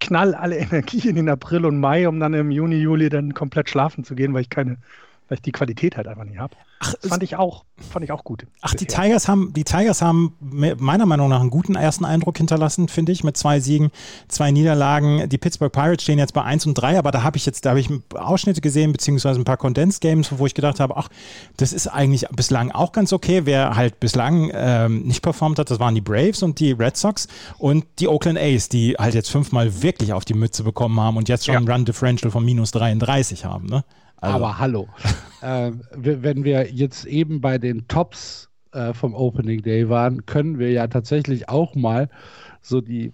knall 0.00 0.34
alle 0.34 0.56
Energie 0.58 1.08
in 1.08 1.16
den 1.16 1.28
April 1.28 1.64
und 1.66 1.78
Mai, 1.78 2.08
um 2.08 2.20
dann 2.20 2.34
im 2.34 2.50
Juni, 2.50 2.76
Juli 2.76 3.08
dann 3.08 3.34
komplett 3.34 3.68
schlafen 3.70 4.04
zu 4.04 4.14
gehen, 4.14 4.34
weil 4.34 4.42
ich 4.42 4.50
keine, 4.50 4.78
weil 5.28 5.36
ich 5.36 5.42
die 5.42 5.52
Qualität 5.52 5.96
halt 5.96 6.06
einfach 6.06 6.24
nicht 6.24 6.38
habe. 6.38 6.54
Fand 7.08 7.22
ich 7.22 7.36
auch, 7.36 7.64
fand 7.90 8.04
ich 8.04 8.12
auch 8.12 8.22
gut. 8.22 8.46
Ach, 8.60 8.72
bisher. 8.72 8.78
die 8.78 8.86
Tigers 8.86 9.28
haben, 9.28 9.52
die 9.54 9.64
Tigers 9.64 10.02
haben 10.02 10.34
meiner 10.40 11.06
Meinung 11.06 11.30
nach 11.30 11.40
einen 11.40 11.50
guten 11.50 11.74
ersten 11.74 12.04
Eindruck 12.04 12.36
hinterlassen, 12.36 12.88
finde 12.88 13.12
ich, 13.12 13.24
mit 13.24 13.36
zwei 13.36 13.60
Siegen, 13.60 13.90
zwei 14.28 14.50
Niederlagen. 14.50 15.28
Die 15.28 15.38
Pittsburgh 15.38 15.72
Pirates 15.72 16.04
stehen 16.04 16.18
jetzt 16.18 16.34
bei 16.34 16.42
1 16.42 16.66
und 16.66 16.74
3, 16.74 16.98
aber 16.98 17.10
da 17.12 17.22
habe 17.22 17.38
ich 17.38 17.46
jetzt, 17.46 17.64
da 17.64 17.70
habe 17.70 17.80
ich 17.80 17.88
Ausschnitte 18.14 18.60
gesehen, 18.60 18.92
beziehungsweise 18.92 19.40
ein 19.40 19.44
paar 19.44 19.56
Condensed 19.56 20.00
Games, 20.02 20.38
wo 20.38 20.46
ich 20.46 20.54
gedacht 20.54 20.78
habe, 20.78 20.96
ach, 20.96 21.08
das 21.56 21.72
ist 21.72 21.88
eigentlich 21.88 22.26
bislang 22.28 22.70
auch 22.70 22.92
ganz 22.92 23.12
okay. 23.12 23.42
Wer 23.44 23.74
halt 23.74 23.98
bislang 23.98 24.50
ähm, 24.52 25.02
nicht 25.02 25.22
performt 25.22 25.58
hat, 25.58 25.70
das 25.70 25.80
waren 25.80 25.94
die 25.94 26.02
Braves 26.02 26.42
und 26.42 26.60
die 26.60 26.72
Red 26.72 26.96
Sox 26.96 27.26
und 27.58 27.86
die 27.98 28.08
Oakland 28.08 28.38
A's, 28.38 28.68
die 28.68 28.96
halt 28.98 29.14
jetzt 29.14 29.30
fünfmal 29.30 29.82
wirklich 29.82 30.12
auf 30.12 30.26
die 30.26 30.34
Mütze 30.34 30.62
bekommen 30.62 31.00
haben 31.00 31.16
und 31.16 31.28
jetzt 31.28 31.46
schon 31.46 31.54
ja. 31.54 31.60
ein 31.60 31.68
Run 31.68 31.84
Differential 31.86 32.30
von 32.30 32.44
minus 32.44 32.70
33 32.72 33.46
haben, 33.46 33.66
ne? 33.66 33.82
Also. 34.16 34.36
Aber 34.36 34.58
hallo, 34.58 34.88
äh, 35.42 35.72
wenn 35.94 36.44
wir 36.44 36.72
jetzt 36.72 37.04
eben 37.04 37.40
bei 37.40 37.58
den 37.58 37.86
Tops 37.88 38.50
äh, 38.72 38.92
vom 38.92 39.14
Opening 39.14 39.62
Day 39.62 39.88
waren, 39.88 40.26
können 40.26 40.58
wir 40.58 40.70
ja 40.70 40.86
tatsächlich 40.86 41.48
auch 41.48 41.74
mal 41.74 42.08
so 42.60 42.80
die, 42.80 43.12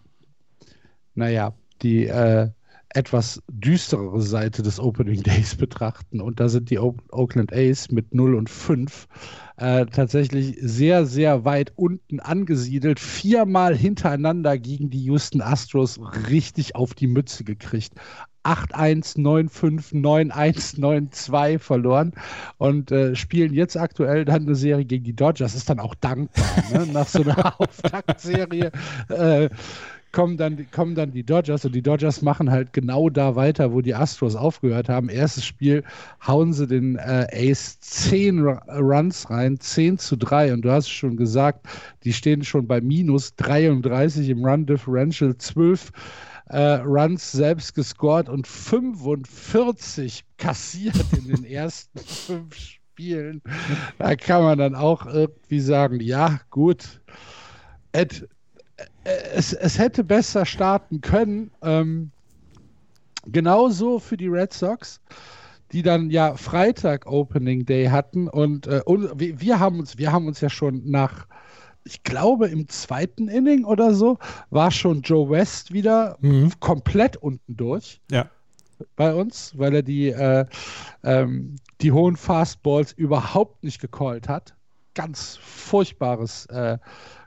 naja, 1.15 1.55
die 1.83 2.07
äh, 2.07 2.51
etwas 2.95 3.43
düsterere 3.49 4.21
Seite 4.21 4.63
des 4.63 4.79
Opening 4.79 5.23
Days 5.23 5.55
betrachten. 5.57 6.21
Und 6.21 6.41
da 6.41 6.49
sind 6.49 6.71
die 6.71 6.79
o 6.79 6.97
Oakland 7.11 7.53
A's 7.53 7.91
mit 7.91 8.15
0 8.15 8.35
und 8.35 8.51
5 8.51 9.09
äh, 9.57 9.87
tatsächlich 9.87 10.57
sehr, 10.61 11.07
sehr 11.07 11.45
weit 11.45 11.73
unten 11.77 12.21
angesiedelt. 12.21 13.01
Viermal 13.01 13.77
hintereinander 13.77 14.59
gegen 14.59 14.91
die 14.91 15.05
Houston 15.05 15.41
Astros 15.41 16.01
richtig 16.29 16.75
auf 16.75 16.95
die 16.95 17.07
Mütze 17.07 17.45
gekriegt. 17.45 17.95
8-1, 18.45 19.19
9-5, 19.19 19.93
9-1, 19.95 20.79
9-2 20.79 21.59
verloren 21.59 22.13
und 22.59 22.91
äh, 22.91 23.15
spielen 23.15 23.55
jetzt 23.55 23.77
aktuell 23.77 24.25
dann 24.25 24.43
eine 24.43 24.55
Serie 24.55 24.85
gegen 24.85 25.05
die 25.05 25.17
Dodgers. 25.17 25.55
Ist 25.55 25.71
dann 25.71 25.81
auch 25.81 25.95
dankbar, 25.95 26.45
ne? 26.73 26.87
nach 26.93 27.07
so 27.07 27.23
einer 27.23 27.61
Auftaktserie. 27.61 28.73
Äh, 29.09 29.49
kommen 30.13 30.37
dann, 30.37 30.67
kommen 30.71 30.95
dann 30.95 31.11
die 31.11 31.25
Dodgers 31.25 31.65
und 31.65 31.75
die 31.75 31.83
Dodgers 31.83 32.23
machen 32.23 32.51
halt 32.51 32.73
genau 32.73 33.09
da 33.09 33.35
weiter, 33.35 33.73
wo 33.73 33.81
die 33.81 33.95
Astros 33.95 34.37
aufgehört 34.37 34.89
haben. 34.89 35.09
Erstes 35.09 35.45
Spiel 35.45 35.83
hauen 36.27 36.53
sie 36.53 36.67
den 36.67 36.97
äh, 36.97 37.27
Ace 37.33 37.81
10 37.81 38.41
Runs 38.41 39.31
rein, 39.31 39.59
10 39.59 39.99
zu 39.99 40.17
3 40.17 40.53
und 40.53 40.63
du 40.63 40.71
hast 40.71 40.91
schon 40.91 41.17
gesagt, 41.17 41.67
die 42.05 42.13
stehen 42.13 42.45
schon 42.45 42.67
bei 42.67 42.81
minus 42.81 43.35
33 43.37 44.29
im 44.29 44.45
Run 44.45 44.67
Differential, 44.67 45.37
12 45.37 45.91
äh, 46.47 46.75
Runs 46.81 47.33
selbst 47.33 47.75
gescored 47.75 48.29
und 48.29 48.47
45 48.47 50.25
kassiert 50.39 51.05
in 51.17 51.29
den 51.29 51.45
ersten 51.45 51.99
fünf 52.07 52.55
Spielen. 52.55 53.43
Da 53.99 54.17
kann 54.17 54.43
man 54.43 54.59
dann 54.59 54.75
auch 54.75 55.07
irgendwie 55.07 55.61
sagen, 55.61 56.01
ja, 56.01 56.41
gut. 56.51 57.01
Ed, 57.93 58.29
äh, 59.05 59.11
es, 59.35 59.53
es 59.53 59.79
hätte 59.79 60.05
besser 60.05 60.45
starten 60.45 61.01
können. 61.01 61.51
Ähm, 61.63 62.11
genauso 63.27 63.99
für 63.99 64.17
die 64.17 64.29
Red 64.29 64.53
Sox, 64.53 65.01
die 65.73 65.83
dann 65.83 66.11
ja 66.11 66.35
Freitag 66.37 67.07
Opening 67.07 67.65
Day 67.65 67.87
hatten 67.87 68.29
und, 68.29 68.67
äh, 68.67 68.83
und 68.85 69.19
wir, 69.19 69.41
wir, 69.41 69.59
haben 69.59 69.79
uns, 69.79 69.97
wir 69.99 70.13
haben 70.13 70.27
uns 70.27 70.41
ja 70.41 70.51
schon 70.51 70.83
nach 70.91 71.27
ich 71.85 72.03
glaube, 72.03 72.49
im 72.49 72.69
zweiten 72.69 73.29
Inning 73.29 73.65
oder 73.65 73.95
so 73.95 74.19
war 74.51 74.71
schon 74.71 75.03
Joe 75.03 75.29
West 75.31 75.73
wieder 75.73 76.17
mhm. 76.21 76.53
komplett 76.61 77.17
unten 77.17 77.57
durch. 77.57 78.01
Ja. 78.11 78.29
Bei 78.97 79.15
uns, 79.15 79.57
weil 79.57 79.75
er 79.77 79.83
die, 79.83 80.09
äh, 80.09 80.45
ähm, 81.05 81.57
die 81.81 81.93
hohen 81.93 82.17
Fastballs 82.17 82.93
überhaupt 82.93 83.63
nicht 83.63 83.81
gecallt 83.81 84.29
hat. 84.29 84.55
Ganz 84.95 85.39
furchtbares 85.41 86.47
äh, 86.47 86.79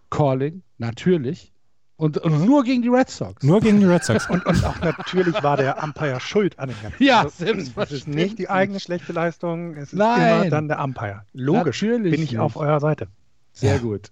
Calling, 0.10 0.63
natürlich. 0.78 1.54
Und, 1.98 2.18
und, 2.18 2.46
nur 2.46 2.65
gegen 2.65 2.82
die 2.82 2.89
Red 2.89 3.10
Sox. 3.10 3.41
Nur 3.41 3.62
gegen 3.62 3.80
die 3.80 3.86
Red 3.86 4.04
Sox. 4.04 4.30
und, 4.30 4.46
und, 4.46 4.65
auch 4.65 4.80
natürlich 4.82 5.41
war 5.41 5.56
der 5.56 5.82
Umpire 5.82 6.20
schuld 6.20 6.60
an 6.60 6.68
den 6.70 6.78
ganzen. 6.82 7.02
Ja, 7.02 7.22
also, 7.22 7.46
selbstverständlich. 7.46 7.91
Es 7.91 8.08
ist 8.08 8.08
nicht 8.08 8.39
die 8.39 8.50
eigene 8.50 8.82
schlechte 8.82 9.13
Leistung, 9.13 9.76
es 9.76 9.94
ist 9.94 9.94
Nein. 9.94 10.41
immer 10.41 10.50
dann 10.50 10.68
der 10.68 10.84
Umpire. 10.84 11.22
Logisch 11.32 11.82
natürlich 11.82 12.12
bin 12.12 12.22
ich 12.22 12.32
nicht. 12.32 12.39
auf 12.39 12.58
eurer 12.58 12.82
Seite. 12.82 13.08
Sehr 13.56 13.76
ja. 13.76 13.82
gut. 13.82 14.12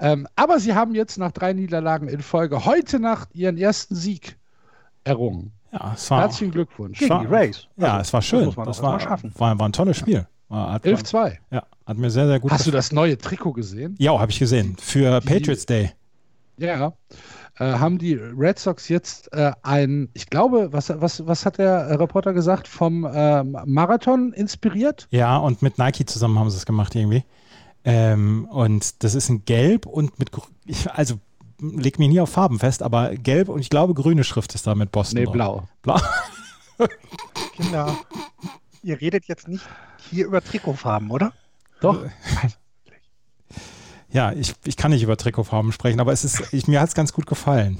Ähm, 0.00 0.26
aber 0.34 0.58
sie 0.58 0.74
haben 0.74 0.94
jetzt 0.94 1.18
nach 1.18 1.30
drei 1.30 1.52
Niederlagen 1.52 2.08
in 2.08 2.22
Folge 2.22 2.64
heute 2.64 2.98
Nacht 2.98 3.28
ihren 3.34 3.58
ersten 3.58 3.94
Sieg 3.94 4.36
errungen. 5.04 5.52
Ja, 5.70 5.92
es 5.94 6.10
war, 6.10 6.22
Herzlichen 6.22 6.52
Glückwunsch. 6.52 6.98
Gegen 6.98 7.20
die 7.20 7.26
Rays. 7.26 7.68
Ja, 7.76 7.94
also, 7.94 8.00
es 8.00 8.12
war 8.12 8.22
schön. 8.22 8.44
Das, 8.46 8.54
das 8.54 8.82
war, 8.82 9.00
war, 9.00 9.58
war, 9.58 9.68
ein 9.68 9.72
tolles 9.72 9.96
Spiel. 9.96 10.26
11-2. 10.50 11.38
Ja, 11.50 11.64
hat 11.86 11.98
mir 11.98 12.10
sehr, 12.10 12.26
sehr 12.26 12.40
gut 12.40 12.50
Hast 12.50 12.60
gefallen. 12.60 12.72
du 12.72 12.76
das 12.76 12.92
neue 12.92 13.18
Trikot 13.18 13.52
gesehen? 13.52 13.96
Ja, 13.98 14.18
habe 14.18 14.30
ich 14.30 14.38
gesehen. 14.38 14.76
Für 14.78 15.20
die, 15.20 15.26
Patriots 15.26 15.66
Day. 15.66 15.92
Ja. 16.58 16.92
Äh, 17.58 17.64
haben 17.64 17.98
die 17.98 18.14
Red 18.14 18.58
Sox 18.58 18.88
jetzt 18.88 19.32
äh, 19.32 19.52
ein, 19.62 20.08
ich 20.14 20.30
glaube, 20.30 20.72
was, 20.72 20.92
was, 20.94 21.26
was 21.26 21.44
hat 21.44 21.58
der 21.58 21.98
Reporter 21.98 22.32
gesagt, 22.32 22.68
vom 22.68 23.04
äh, 23.04 23.42
Marathon 23.42 24.32
inspiriert? 24.32 25.08
Ja, 25.10 25.36
und 25.36 25.62
mit 25.62 25.78
Nike 25.78 26.06
zusammen 26.06 26.38
haben 26.38 26.50
sie 26.50 26.56
es 26.56 26.66
gemacht 26.66 26.94
irgendwie. 26.94 27.24
Ähm, 27.84 28.46
und 28.46 29.02
das 29.04 29.14
ist 29.14 29.28
ein 29.28 29.44
Gelb 29.44 29.86
und 29.86 30.18
mit, 30.18 30.30
also 30.94 31.18
leg 31.60 31.98
mich 31.98 32.08
nie 32.08 32.20
auf 32.20 32.30
Farben 32.30 32.58
fest, 32.58 32.82
aber 32.82 33.14
gelb 33.16 33.48
und 33.48 33.60
ich 33.60 33.70
glaube 33.70 33.94
grüne 33.94 34.24
Schrift 34.24 34.54
ist 34.54 34.66
da 34.66 34.74
mit 34.74 34.90
Boston. 34.90 35.18
Nee, 35.18 35.24
drauf. 35.24 35.32
blau. 35.32 35.68
Blau. 35.82 36.00
Kinder, 37.56 37.96
ihr 38.82 39.00
redet 39.00 39.26
jetzt 39.26 39.48
nicht 39.48 39.64
hier 40.10 40.26
über 40.26 40.42
Trikotfarben, 40.42 41.10
oder? 41.10 41.32
Doch. 41.80 42.04
Ja, 44.10 44.32
ich, 44.32 44.54
ich 44.64 44.76
kann 44.76 44.92
nicht 44.92 45.02
über 45.02 45.16
Trikotfarben 45.16 45.72
sprechen, 45.72 46.00
aber 46.00 46.12
es 46.12 46.24
ist, 46.24 46.52
ich, 46.52 46.68
mir 46.68 46.80
hat 46.80 46.88
es 46.88 46.94
ganz 46.94 47.12
gut 47.12 47.26
gefallen. 47.26 47.78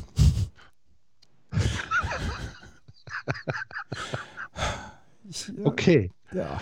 Ich, 5.29 5.51
okay. 5.65 6.11
Ja. 6.33 6.61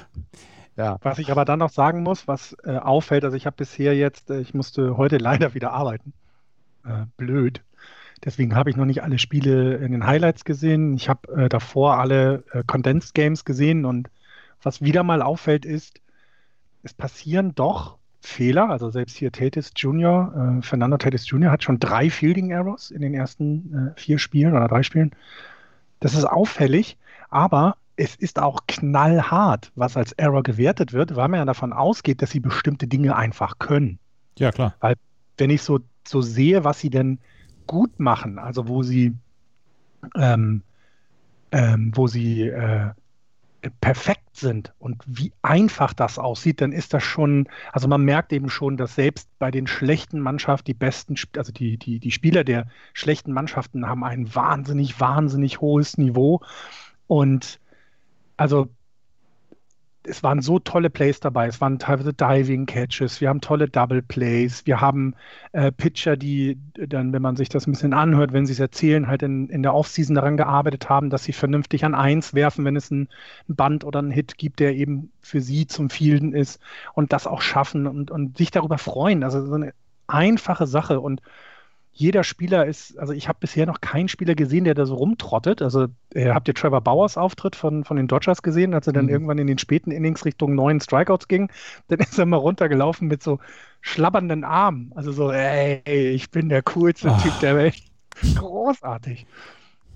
Ja. 0.76 0.98
Was 1.02 1.18
ich 1.18 1.30
aber 1.30 1.44
dann 1.44 1.58
noch 1.58 1.70
sagen 1.70 2.02
muss, 2.02 2.26
was 2.26 2.56
äh, 2.64 2.76
auffällt, 2.76 3.24
also 3.24 3.36
ich 3.36 3.46
habe 3.46 3.56
bisher 3.56 3.94
jetzt, 3.94 4.30
äh, 4.30 4.40
ich 4.40 4.54
musste 4.54 4.96
heute 4.96 5.16
leider 5.18 5.54
wieder 5.54 5.72
arbeiten. 5.72 6.12
Äh, 6.84 7.06
blöd. 7.16 7.62
Deswegen 8.24 8.54
habe 8.54 8.70
ich 8.70 8.76
noch 8.76 8.84
nicht 8.84 9.02
alle 9.02 9.18
Spiele 9.18 9.76
in 9.76 9.92
den 9.92 10.06
Highlights 10.06 10.44
gesehen. 10.44 10.94
Ich 10.94 11.08
habe 11.08 11.44
äh, 11.44 11.48
davor 11.48 11.98
alle 11.98 12.44
äh, 12.52 12.62
Condensed 12.66 13.14
Games 13.14 13.44
gesehen 13.44 13.84
und 13.84 14.08
was 14.62 14.80
wieder 14.80 15.02
mal 15.02 15.22
auffällt 15.22 15.64
ist, 15.64 16.00
es 16.84 16.94
passieren 16.94 17.54
doch 17.54 17.98
Fehler. 18.20 18.70
Also 18.70 18.90
selbst 18.90 19.16
hier 19.16 19.32
Tatis 19.32 19.72
Jr., 19.76 20.58
äh, 20.60 20.62
Fernando 20.62 20.96
Tatis 20.96 21.28
Jr. 21.28 21.50
hat 21.50 21.64
schon 21.64 21.80
drei 21.80 22.10
Fielding 22.10 22.50
Errors 22.50 22.90
in 22.92 23.02
den 23.02 23.12
ersten 23.12 23.92
vier 23.96 24.18
Spielen 24.18 24.54
oder 24.54 24.68
drei 24.68 24.84
Spielen. 24.84 25.10
Das 25.98 26.14
ist 26.14 26.24
auffällig, 26.24 26.96
aber 27.28 27.76
es 27.96 28.16
ist 28.16 28.40
auch 28.40 28.60
knallhart, 28.66 29.70
was 29.74 29.96
als 29.96 30.12
Error 30.12 30.42
gewertet 30.42 30.92
wird, 30.92 31.14
weil 31.16 31.28
man 31.28 31.40
ja 31.40 31.44
davon 31.44 31.72
ausgeht, 31.72 32.22
dass 32.22 32.30
sie 32.30 32.40
bestimmte 32.40 32.86
Dinge 32.86 33.16
einfach 33.16 33.58
können. 33.58 33.98
Ja, 34.38 34.50
klar. 34.50 34.74
Weil 34.80 34.96
wenn 35.36 35.50
ich 35.50 35.62
so, 35.62 35.80
so 36.06 36.22
sehe, 36.22 36.64
was 36.64 36.80
sie 36.80 36.90
denn 36.90 37.18
gut 37.66 38.00
machen, 38.00 38.38
also 38.38 38.68
wo 38.68 38.82
sie, 38.82 39.14
ähm, 40.16 40.62
ähm, 41.52 41.92
wo 41.94 42.06
sie 42.06 42.48
äh, 42.48 42.90
perfekt 43.80 44.36
sind 44.36 44.72
und 44.78 45.02
wie 45.06 45.32
einfach 45.42 45.92
das 45.92 46.18
aussieht, 46.18 46.60
dann 46.60 46.72
ist 46.72 46.94
das 46.94 47.04
schon, 47.04 47.48
also 47.72 47.86
man 47.86 48.02
merkt 48.02 48.32
eben 48.32 48.50
schon, 48.50 48.76
dass 48.76 48.94
selbst 48.94 49.28
bei 49.38 49.50
den 49.50 49.66
schlechten 49.66 50.18
Mannschaften 50.18 50.64
die 50.66 50.74
besten, 50.74 51.14
also 51.36 51.52
die, 51.52 51.76
die, 51.76 52.00
die 52.00 52.10
Spieler 52.10 52.42
der 52.42 52.66
schlechten 52.92 53.32
Mannschaften 53.32 53.86
haben 53.86 54.02
ein 54.02 54.34
wahnsinnig, 54.34 54.98
wahnsinnig 54.98 55.60
hohes 55.60 55.98
Niveau 55.98 56.40
und 57.06 57.60
also 58.42 58.68
es 60.04 60.24
waren 60.24 60.42
so 60.42 60.58
tolle 60.58 60.90
Plays 60.90 61.20
dabei. 61.20 61.46
Es 61.46 61.60
waren 61.60 61.78
teilweise 61.78 62.12
Diving 62.12 62.66
Catches, 62.66 63.20
wir 63.20 63.28
haben 63.28 63.40
tolle 63.40 63.68
Double 63.68 64.02
Plays, 64.02 64.66
wir 64.66 64.80
haben 64.80 65.14
äh, 65.52 65.70
Pitcher, 65.70 66.16
die 66.16 66.58
dann, 66.74 67.12
wenn 67.12 67.22
man 67.22 67.36
sich 67.36 67.48
das 67.48 67.68
ein 67.68 67.70
bisschen 67.70 67.94
anhört, 67.94 68.32
wenn 68.32 68.44
sie 68.44 68.52
es 68.52 68.58
erzählen, 68.58 69.06
halt 69.06 69.22
in, 69.22 69.48
in 69.48 69.62
der 69.62 69.74
Offseason 69.74 70.16
daran 70.16 70.36
gearbeitet 70.36 70.88
haben, 70.88 71.08
dass 71.08 71.22
sie 71.22 71.32
vernünftig 71.32 71.84
an 71.84 71.94
eins 71.94 72.34
werfen, 72.34 72.64
wenn 72.64 72.74
es 72.74 72.90
ein, 72.90 73.08
Band 73.46 73.84
oder 73.84 74.02
ein 74.02 74.10
Hit 74.10 74.38
gibt, 74.38 74.58
der 74.58 74.74
eben 74.74 75.12
für 75.20 75.40
sie 75.40 75.68
zum 75.68 75.88
Fielden 75.88 76.32
ist 76.32 76.60
und 76.94 77.12
das 77.12 77.28
auch 77.28 77.40
schaffen 77.40 77.86
und, 77.86 78.10
und 78.10 78.38
sich 78.38 78.50
darüber 78.50 78.78
freuen. 78.78 79.22
Also 79.22 79.46
so 79.46 79.54
eine 79.54 79.72
einfache 80.08 80.66
Sache 80.66 80.98
und 80.98 81.22
jeder 81.94 82.24
Spieler 82.24 82.64
ist, 82.66 82.98
also 82.98 83.12
ich 83.12 83.28
habe 83.28 83.38
bisher 83.40 83.66
noch 83.66 83.82
keinen 83.82 84.08
Spieler 84.08 84.34
gesehen, 84.34 84.64
der 84.64 84.74
da 84.74 84.86
so 84.86 84.94
rumtrottet. 84.94 85.60
Also 85.60 85.88
äh, 86.14 86.30
habt 86.30 86.48
ihr 86.48 86.54
Trevor 86.54 86.80
Bauers 86.80 87.18
Auftritt 87.18 87.54
von, 87.54 87.84
von 87.84 87.98
den 87.98 88.08
Dodgers 88.08 88.42
gesehen, 88.42 88.72
als 88.72 88.86
er 88.86 88.94
dann 88.94 89.06
mhm. 89.06 89.10
irgendwann 89.10 89.38
in 89.38 89.46
den 89.46 89.58
späten 89.58 89.90
Innings 89.90 90.24
Richtung 90.24 90.54
neuen 90.54 90.80
Strikeouts 90.80 91.28
ging? 91.28 91.50
Dann 91.88 92.00
ist 92.00 92.18
er 92.18 92.24
mal 92.24 92.38
runtergelaufen 92.38 93.08
mit 93.08 93.22
so 93.22 93.40
schlabbernden 93.82 94.42
Armen. 94.42 94.92
Also 94.94 95.12
so, 95.12 95.30
ey, 95.30 95.82
ich 95.84 96.30
bin 96.30 96.48
der 96.48 96.62
coolste 96.62 97.10
Ach. 97.10 97.22
Typ 97.22 97.38
der 97.40 97.56
Welt. 97.56 97.82
Großartig. 98.36 99.26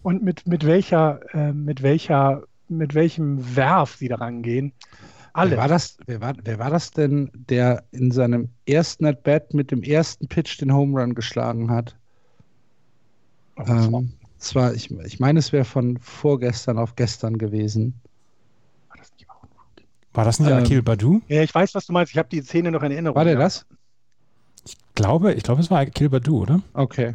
Und 0.02 0.22
mit, 0.22 0.46
mit 0.46 0.66
welcher, 0.66 1.20
äh, 1.32 1.52
mit 1.52 1.82
welcher, 1.82 2.42
mit 2.68 2.94
welchem 2.94 3.56
Werf 3.56 3.96
sie 3.96 4.08
daran 4.08 4.42
gehen. 4.42 4.72
Alle. 5.36 5.50
Wer 5.50 5.58
war, 5.58 5.68
das, 5.68 5.98
wer, 6.06 6.20
war, 6.22 6.34
wer 6.44 6.58
war 6.58 6.70
das 6.70 6.92
denn, 6.92 7.30
der 7.34 7.84
in 7.90 8.10
seinem 8.10 8.48
ersten 8.66 9.04
At-Bat 9.04 9.52
mit 9.52 9.70
dem 9.70 9.82
ersten 9.82 10.28
Pitch 10.28 10.58
den 10.60 10.72
Home 10.72 10.98
Run 10.98 11.14
geschlagen 11.14 11.70
hat? 11.70 11.94
Oh, 13.56 13.64
ähm, 13.66 14.12
zwar, 14.38 14.72
ich, 14.72 14.90
ich 14.90 15.20
meine, 15.20 15.38
es 15.38 15.52
wäre 15.52 15.66
von 15.66 15.98
vorgestern 15.98 16.78
auf 16.78 16.96
gestern 16.96 17.36
gewesen. 17.36 18.00
War 20.14 20.24
das 20.24 20.40
nicht, 20.40 20.50
ähm, 20.50 20.56
Akil 20.56 20.82
Badu? 20.82 21.20
Ja, 21.28 21.42
ich 21.42 21.54
weiß, 21.54 21.74
was 21.74 21.84
du 21.84 21.92
meinst. 21.92 22.12
Ich 22.12 22.18
habe 22.18 22.30
die 22.30 22.40
Szene 22.40 22.70
noch 22.70 22.82
in 22.82 22.92
Erinnerung. 22.92 23.16
War 23.16 23.24
der 23.26 23.36
das? 23.36 23.66
Ich 24.64 24.74
glaube, 24.94 25.34
ich 25.34 25.42
glaube, 25.42 25.60
es 25.60 25.70
war 25.70 25.80
Akil 25.80 26.08
Badu, 26.08 26.40
oder? 26.40 26.62
Okay. 26.72 27.12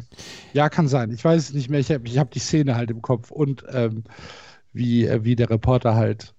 Ja, 0.52 0.68
kann 0.68 0.86
sein. 0.86 1.10
Ich 1.10 1.24
weiß 1.24 1.48
es 1.48 1.54
nicht 1.54 1.68
mehr. 1.70 1.80
Ich 1.80 1.90
habe 1.90 2.06
ich 2.06 2.18
hab 2.18 2.30
die 2.30 2.38
Szene 2.38 2.76
halt 2.76 2.92
im 2.92 3.02
Kopf 3.02 3.32
und 3.32 3.64
ähm, 3.72 4.04
wie, 4.72 5.06
äh, 5.06 5.24
wie 5.24 5.34
der 5.34 5.50
Reporter 5.50 5.96
halt 5.96 6.34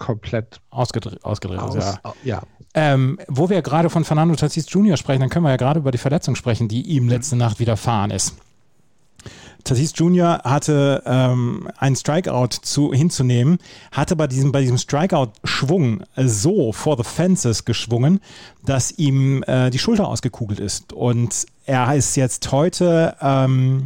komplett 0.00 0.60
ausgedreht, 0.70 1.22
ausgedreht 1.24 1.60
aus, 1.60 1.76
ja. 1.76 2.00
ja. 2.24 2.42
Ähm, 2.72 3.18
wo 3.28 3.50
wir 3.50 3.62
gerade 3.62 3.90
von 3.90 4.04
Fernando 4.04 4.34
Tatis 4.34 4.66
Jr. 4.68 4.96
sprechen, 4.96 5.20
dann 5.20 5.28
können 5.28 5.44
wir 5.44 5.50
ja 5.50 5.56
gerade 5.56 5.80
über 5.80 5.92
die 5.92 5.98
Verletzung 5.98 6.34
sprechen, 6.34 6.66
die 6.66 6.82
ihm 6.82 7.08
letzte 7.08 7.36
Nacht 7.36 7.60
widerfahren 7.60 8.10
ist. 8.10 8.34
Tatis 9.62 9.92
Jr. 9.94 10.40
hatte 10.42 11.02
ähm, 11.04 11.68
einen 11.76 11.94
Strikeout 11.94 12.48
zu, 12.62 12.94
hinzunehmen, 12.94 13.58
hatte 13.92 14.16
bei 14.16 14.26
diesem, 14.26 14.52
bei 14.52 14.62
diesem 14.62 14.78
Strikeout-Schwung 14.78 16.02
so 16.16 16.72
for 16.72 16.96
the 16.96 17.04
fences 17.04 17.66
geschwungen, 17.66 18.20
dass 18.64 18.92
ihm 18.92 19.42
äh, 19.42 19.68
die 19.68 19.78
Schulter 19.78 20.08
ausgekugelt 20.08 20.60
ist. 20.60 20.94
Und 20.94 21.44
er 21.66 21.94
ist 21.94 22.16
jetzt 22.16 22.50
heute, 22.52 23.16
ähm, 23.20 23.84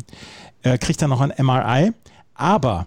äh, 0.63 0.79
kriegt 0.79 1.03
er 1.03 1.09
noch 1.09 1.21
ein 1.21 1.33
MRI, 1.45 1.93
aber 2.35 2.87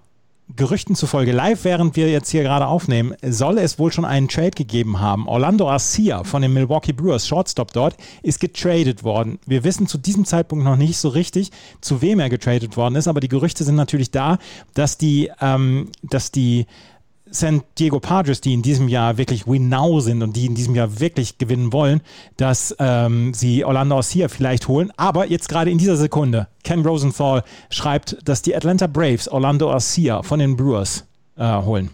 Gerüchten 0.56 0.96
zufolge, 0.96 1.34
live 1.34 1.66
während 1.66 1.98
wir 1.98 2.10
jetzt 2.10 2.30
hier 2.30 2.44
gerade 2.44 2.68
aufnehmen, 2.68 3.16
soll 3.22 3.58
es 3.58 3.78
wohl 3.80 3.92
schon 3.92 4.06
einen 4.06 4.30
Trade 4.30 4.52
gegeben 4.52 5.02
haben. 5.02 5.28
Orlando 5.28 5.70
Arcia 5.70 6.24
von 6.24 6.42
den 6.42 6.54
Milwaukee 6.54 6.94
Brewers, 6.94 7.28
Shortstop 7.28 7.74
dort, 7.74 7.98
ist 8.24 8.40
getradet 8.40 9.04
worden. 9.04 9.40
Wir 9.46 9.66
wissen 9.66 9.88
zu 9.88 9.98
diesem 9.98 10.24
Zeitpunkt 10.24 10.64
noch 10.64 10.78
nicht 10.78 10.98
so 10.98 11.10
richtig, 11.10 11.52
zu 11.82 12.02
wem 12.02 12.20
er 12.20 12.30
getradet 12.30 12.78
worden 12.78 12.96
ist, 12.96 13.10
aber 13.10 13.20
die 13.20 13.28
Gerüchte 13.28 13.66
sind 13.66 13.76
natürlich 13.76 14.10
da, 14.10 14.38
dass 14.74 14.98
die, 14.98 15.30
ähm, 15.42 15.90
dass 16.02 16.32
die 16.32 16.66
San 17.32 17.62
Diego 17.78 18.00
Padres, 18.00 18.42
die 18.42 18.54
in 18.54 18.62
diesem 18.62 18.88
Jahr 18.88 19.18
wirklich 19.18 19.48
win 19.48 19.70
now 19.70 20.00
sind 20.00 20.22
und 20.22 20.36
die 20.36 20.46
in 20.46 20.56
diesem 20.56 20.76
Jahr 20.76 21.00
wirklich 21.00 21.38
gewinnen 21.38 21.74
wollen, 21.74 22.02
dass 22.38 22.76
ähm, 22.80 23.34
sie 23.34 23.66
Orlando 23.66 23.96
Arcia 23.96 24.28
vielleicht 24.28 24.68
holen. 24.68 24.92
Aber 24.98 25.28
jetzt 25.28 25.50
gerade 25.50 25.72
in 25.72 25.78
dieser 25.78 25.98
Sekunde, 25.98 26.48
Ken 26.64 26.86
Rosenthal 26.86 27.44
schreibt, 27.70 28.18
dass 28.28 28.42
die 28.42 28.56
Atlanta 28.56 28.88
Braves 28.88 29.28
Orlando 29.28 29.72
Arcia 29.72 30.24
von 30.24 30.40
den 30.40 30.56
Brewers 30.56 31.06
äh, 31.36 31.62
holen. 31.62 31.90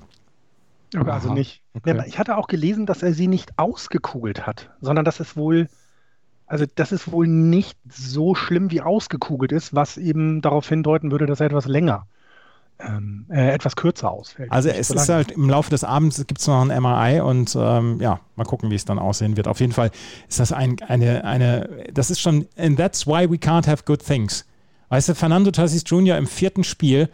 Okay, 0.95 1.09
also 1.09 1.33
nicht. 1.33 1.61
Okay. 1.73 2.03
Ich 2.07 2.19
hatte 2.19 2.37
auch 2.37 2.47
gelesen, 2.47 2.85
dass 2.85 3.01
er 3.01 3.13
sie 3.13 3.27
nicht 3.27 3.57
ausgekugelt 3.57 4.45
hat, 4.45 4.69
sondern 4.79 5.05
dass 5.05 5.19
es 5.19 5.35
wohl, 5.35 5.67
also 6.45 6.65
dass 6.75 6.91
es 6.91 7.11
wohl 7.11 7.27
nicht 7.27 7.77
so 7.89 8.35
schlimm 8.35 8.69
wie 8.69 8.81
ausgekugelt 8.81 9.51
ist, 9.51 9.73
was 9.73 9.97
eben 9.97 10.41
darauf 10.41 10.69
hindeuten 10.69 11.11
würde, 11.11 11.25
dass 11.25 11.39
er 11.39 11.47
etwas 11.47 11.65
länger 11.65 12.05
ähm, 12.87 13.25
äh, 13.29 13.51
etwas 13.51 13.75
kürzer 13.75 14.11
ausfällt. 14.11 14.51
Also 14.51 14.69
es 14.69 14.89
so 14.89 14.95
ist 14.95 15.09
halt 15.09 15.31
im 15.31 15.49
Laufe 15.49 15.69
des 15.69 15.83
Abends 15.83 16.17
gibt 16.27 16.39
es 16.39 16.47
noch 16.47 16.61
ein 16.61 16.81
MRI 16.81 17.21
und 17.21 17.55
ähm, 17.59 17.99
ja, 18.01 18.19
mal 18.35 18.43
gucken, 18.45 18.69
wie 18.71 18.75
es 18.75 18.85
dann 18.85 18.99
aussehen 18.99 19.37
wird. 19.37 19.47
Auf 19.47 19.59
jeden 19.59 19.73
Fall 19.73 19.91
ist 20.27 20.39
das 20.39 20.51
ein, 20.51 20.77
eine, 20.87 21.23
eine, 21.23 21.69
das 21.93 22.09
ist 22.09 22.19
schon, 22.19 22.47
and 22.57 22.77
that's 22.77 23.07
why 23.07 23.29
we 23.29 23.35
can't 23.35 23.67
have 23.67 23.83
good 23.85 24.03
things. 24.03 24.45
Weißt 24.89 25.09
du, 25.09 25.15
Fernando 25.15 25.51
Tassis 25.51 25.83
Jr. 25.85 26.17
im 26.17 26.27
vierten 26.27 26.63
Spiel, 26.63 27.09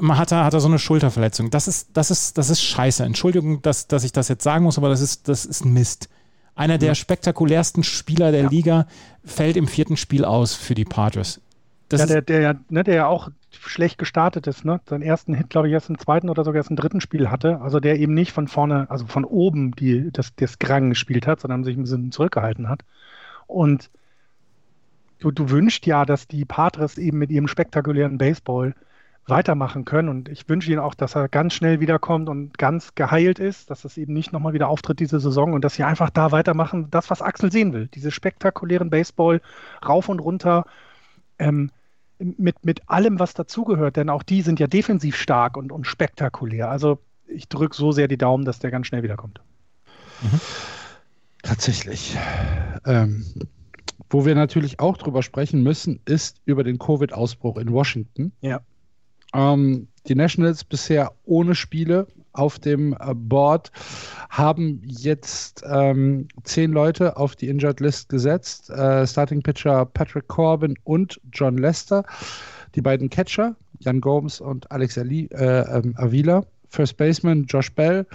man 0.00 0.16
hat 0.16 0.32
er, 0.32 0.44
hat 0.44 0.54
er 0.54 0.60
so 0.60 0.68
eine 0.68 0.78
Schulterverletzung. 0.78 1.50
Das 1.50 1.66
ist, 1.66 1.90
das 1.94 2.10
ist, 2.10 2.38
das 2.38 2.50
ist 2.50 2.62
scheiße. 2.62 3.04
Entschuldigung, 3.04 3.62
dass, 3.62 3.88
dass 3.88 4.04
ich 4.04 4.12
das 4.12 4.28
jetzt 4.28 4.44
sagen 4.44 4.64
muss, 4.64 4.78
aber 4.78 4.88
das 4.88 5.00
ist, 5.00 5.28
das 5.28 5.44
ist 5.44 5.64
Mist. 5.64 6.08
Einer 6.54 6.78
der 6.78 6.94
spektakulärsten 6.94 7.84
Spieler 7.84 8.32
der 8.32 8.42
ja. 8.42 8.48
Liga 8.48 8.86
fällt 9.24 9.56
im 9.56 9.68
vierten 9.68 9.96
Spiel 9.96 10.24
aus 10.24 10.54
für 10.54 10.74
die 10.74 10.84
Padres. 10.84 11.40
Das 11.88 12.00
ja, 12.00 12.06
der, 12.06 12.22
der, 12.22 12.56
ne, 12.68 12.84
der 12.84 12.94
ja 12.94 13.06
auch 13.06 13.30
schlecht 13.50 13.98
gestartet 13.98 14.46
ist, 14.46 14.64
ne? 14.64 14.80
Seinen 14.86 15.02
ersten 15.02 15.34
Hit, 15.34 15.50
glaube 15.50 15.68
ich, 15.68 15.72
erst 15.74 15.88
im 15.88 15.98
zweiten 15.98 16.28
oder 16.28 16.44
sogar 16.44 16.58
erst 16.58 16.70
im 16.70 16.76
dritten 16.76 17.00
Spiel 17.00 17.30
hatte. 17.30 17.60
Also 17.60 17.80
der 17.80 17.98
eben 17.98 18.14
nicht 18.14 18.32
von 18.32 18.46
vorne, 18.46 18.90
also 18.90 19.06
von 19.06 19.24
oben 19.24 19.72
die, 19.72 20.10
das, 20.12 20.34
das 20.36 20.58
Grang 20.58 20.90
gespielt 20.90 21.26
hat, 21.26 21.40
sondern 21.40 21.64
sich 21.64 21.76
ein 21.76 21.82
bisschen 21.82 22.12
zurückgehalten 22.12 22.68
hat. 22.68 22.82
Und 23.46 23.90
du, 25.18 25.30
du 25.30 25.50
wünschst 25.50 25.86
ja, 25.86 26.04
dass 26.04 26.28
die 26.28 26.44
Patres 26.44 26.98
eben 26.98 27.18
mit 27.18 27.30
ihrem 27.30 27.48
spektakulären 27.48 28.18
Baseball 28.18 28.74
weitermachen 29.26 29.84
können. 29.84 30.08
Und 30.08 30.28
ich 30.28 30.48
wünsche 30.48 30.70
ihnen 30.70 30.80
auch, 30.80 30.94
dass 30.94 31.14
er 31.14 31.28
ganz 31.28 31.54
schnell 31.54 31.80
wiederkommt 31.80 32.28
und 32.28 32.56
ganz 32.58 32.94
geheilt 32.94 33.38
ist, 33.38 33.70
dass 33.70 33.84
es 33.84 33.96
eben 33.96 34.12
nicht 34.12 34.32
nochmal 34.32 34.52
wieder 34.52 34.68
auftritt 34.68 35.00
diese 35.00 35.20
Saison 35.20 35.52
und 35.52 35.64
dass 35.64 35.74
sie 35.74 35.84
einfach 35.84 36.10
da 36.10 36.32
weitermachen, 36.32 36.90
das, 36.90 37.10
was 37.10 37.22
Axel 37.22 37.52
sehen 37.52 37.72
will. 37.72 37.88
Diese 37.88 38.10
spektakulären 38.10 38.90
Baseball 38.90 39.40
rauf 39.86 40.08
und 40.08 40.20
runter. 40.20 40.64
Ähm, 41.38 41.70
mit, 42.18 42.64
mit 42.64 42.88
allem, 42.88 43.18
was 43.18 43.34
dazugehört, 43.34 43.96
denn 43.96 44.10
auch 44.10 44.22
die 44.22 44.42
sind 44.42 44.60
ja 44.60 44.66
defensiv 44.66 45.16
stark 45.16 45.56
und, 45.56 45.72
und 45.72 45.86
spektakulär. 45.86 46.70
Also 46.70 46.98
ich 47.26 47.48
drücke 47.48 47.76
so 47.76 47.92
sehr 47.92 48.08
die 48.08 48.18
Daumen, 48.18 48.44
dass 48.44 48.58
der 48.58 48.70
ganz 48.70 48.86
schnell 48.86 49.02
wiederkommt. 49.02 49.40
Mhm. 50.22 50.40
Tatsächlich. 51.42 52.16
Ähm, 52.84 53.24
wo 54.10 54.24
wir 54.24 54.34
natürlich 54.34 54.80
auch 54.80 54.96
drüber 54.96 55.22
sprechen 55.22 55.62
müssen, 55.62 56.00
ist 56.04 56.40
über 56.44 56.64
den 56.64 56.78
Covid-Ausbruch 56.78 57.58
in 57.58 57.72
Washington. 57.72 58.32
Ja. 58.40 58.60
Ähm, 59.34 59.88
die 60.06 60.14
Nationals 60.14 60.64
bisher 60.64 61.12
ohne 61.24 61.54
Spiele 61.54 62.06
auf 62.38 62.58
dem 62.58 62.92
äh, 62.92 63.14
Board 63.14 63.72
haben 64.30 64.80
jetzt 64.84 65.64
ähm, 65.68 66.28
zehn 66.44 66.72
Leute 66.72 67.16
auf 67.16 67.34
die 67.34 67.48
Injured 67.48 67.80
List 67.80 68.08
gesetzt. 68.08 68.70
Äh, 68.70 69.06
Starting 69.06 69.42
Pitcher 69.42 69.84
Patrick 69.86 70.28
Corbin 70.28 70.78
und 70.84 71.20
John 71.32 71.58
Lester. 71.58 72.04
Die 72.74 72.80
beiden 72.80 73.10
Catcher, 73.10 73.56
Jan 73.80 74.00
Gomes 74.00 74.40
und 74.40 74.70
Alex 74.70 74.96
Ali, 74.96 75.26
äh, 75.32 75.78
ähm, 75.78 75.94
Avila. 75.96 76.44
First 76.70 76.98
Baseman 76.98 77.46
Josh 77.46 77.72
Bell, 77.72 78.06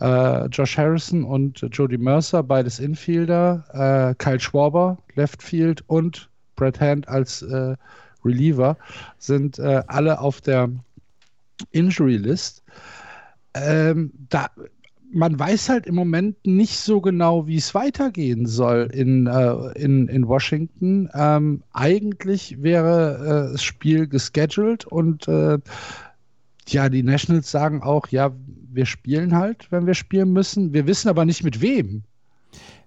äh, 0.00 0.46
Josh 0.46 0.78
Harrison 0.78 1.24
und 1.24 1.66
Jody 1.72 1.98
Mercer, 1.98 2.44
beides 2.44 2.78
Infielder. 2.78 3.64
Äh, 3.72 4.14
Kyle 4.14 4.38
Schwarber, 4.38 4.98
Left 5.16 5.42
Field 5.42 5.82
und 5.88 6.30
Brad 6.54 6.80
Hand 6.80 7.08
als 7.08 7.42
äh, 7.42 7.74
Reliever 8.24 8.76
sind 9.18 9.60
alle 9.60 10.20
auf 10.20 10.40
der 10.40 10.68
Injury 11.72 12.16
List. 12.16 12.62
Ähm, 13.54 14.12
da, 14.28 14.50
man 15.12 15.38
weiß 15.38 15.68
halt 15.68 15.86
im 15.86 15.94
Moment 15.94 16.36
nicht 16.46 16.78
so 16.78 17.00
genau, 17.00 17.46
wie 17.46 17.56
es 17.56 17.74
weitergehen 17.74 18.46
soll 18.46 18.90
in, 18.92 19.26
äh, 19.26 19.52
in, 19.78 20.08
in 20.08 20.28
Washington. 20.28 21.08
Ähm, 21.14 21.62
eigentlich 21.72 22.62
wäre 22.62 23.48
äh, 23.48 23.52
das 23.52 23.62
Spiel 23.62 24.06
gescheduled 24.06 24.84
und 24.84 25.28
äh, 25.28 25.58
ja, 26.68 26.88
die 26.88 27.02
Nationals 27.02 27.50
sagen 27.50 27.82
auch, 27.82 28.08
ja, 28.08 28.32
wir 28.70 28.86
spielen 28.86 29.34
halt, 29.34 29.70
wenn 29.72 29.86
wir 29.86 29.94
spielen 29.94 30.32
müssen. 30.32 30.72
Wir 30.74 30.86
wissen 30.86 31.08
aber 31.08 31.24
nicht 31.24 31.42
mit 31.42 31.62
wem. 31.62 32.02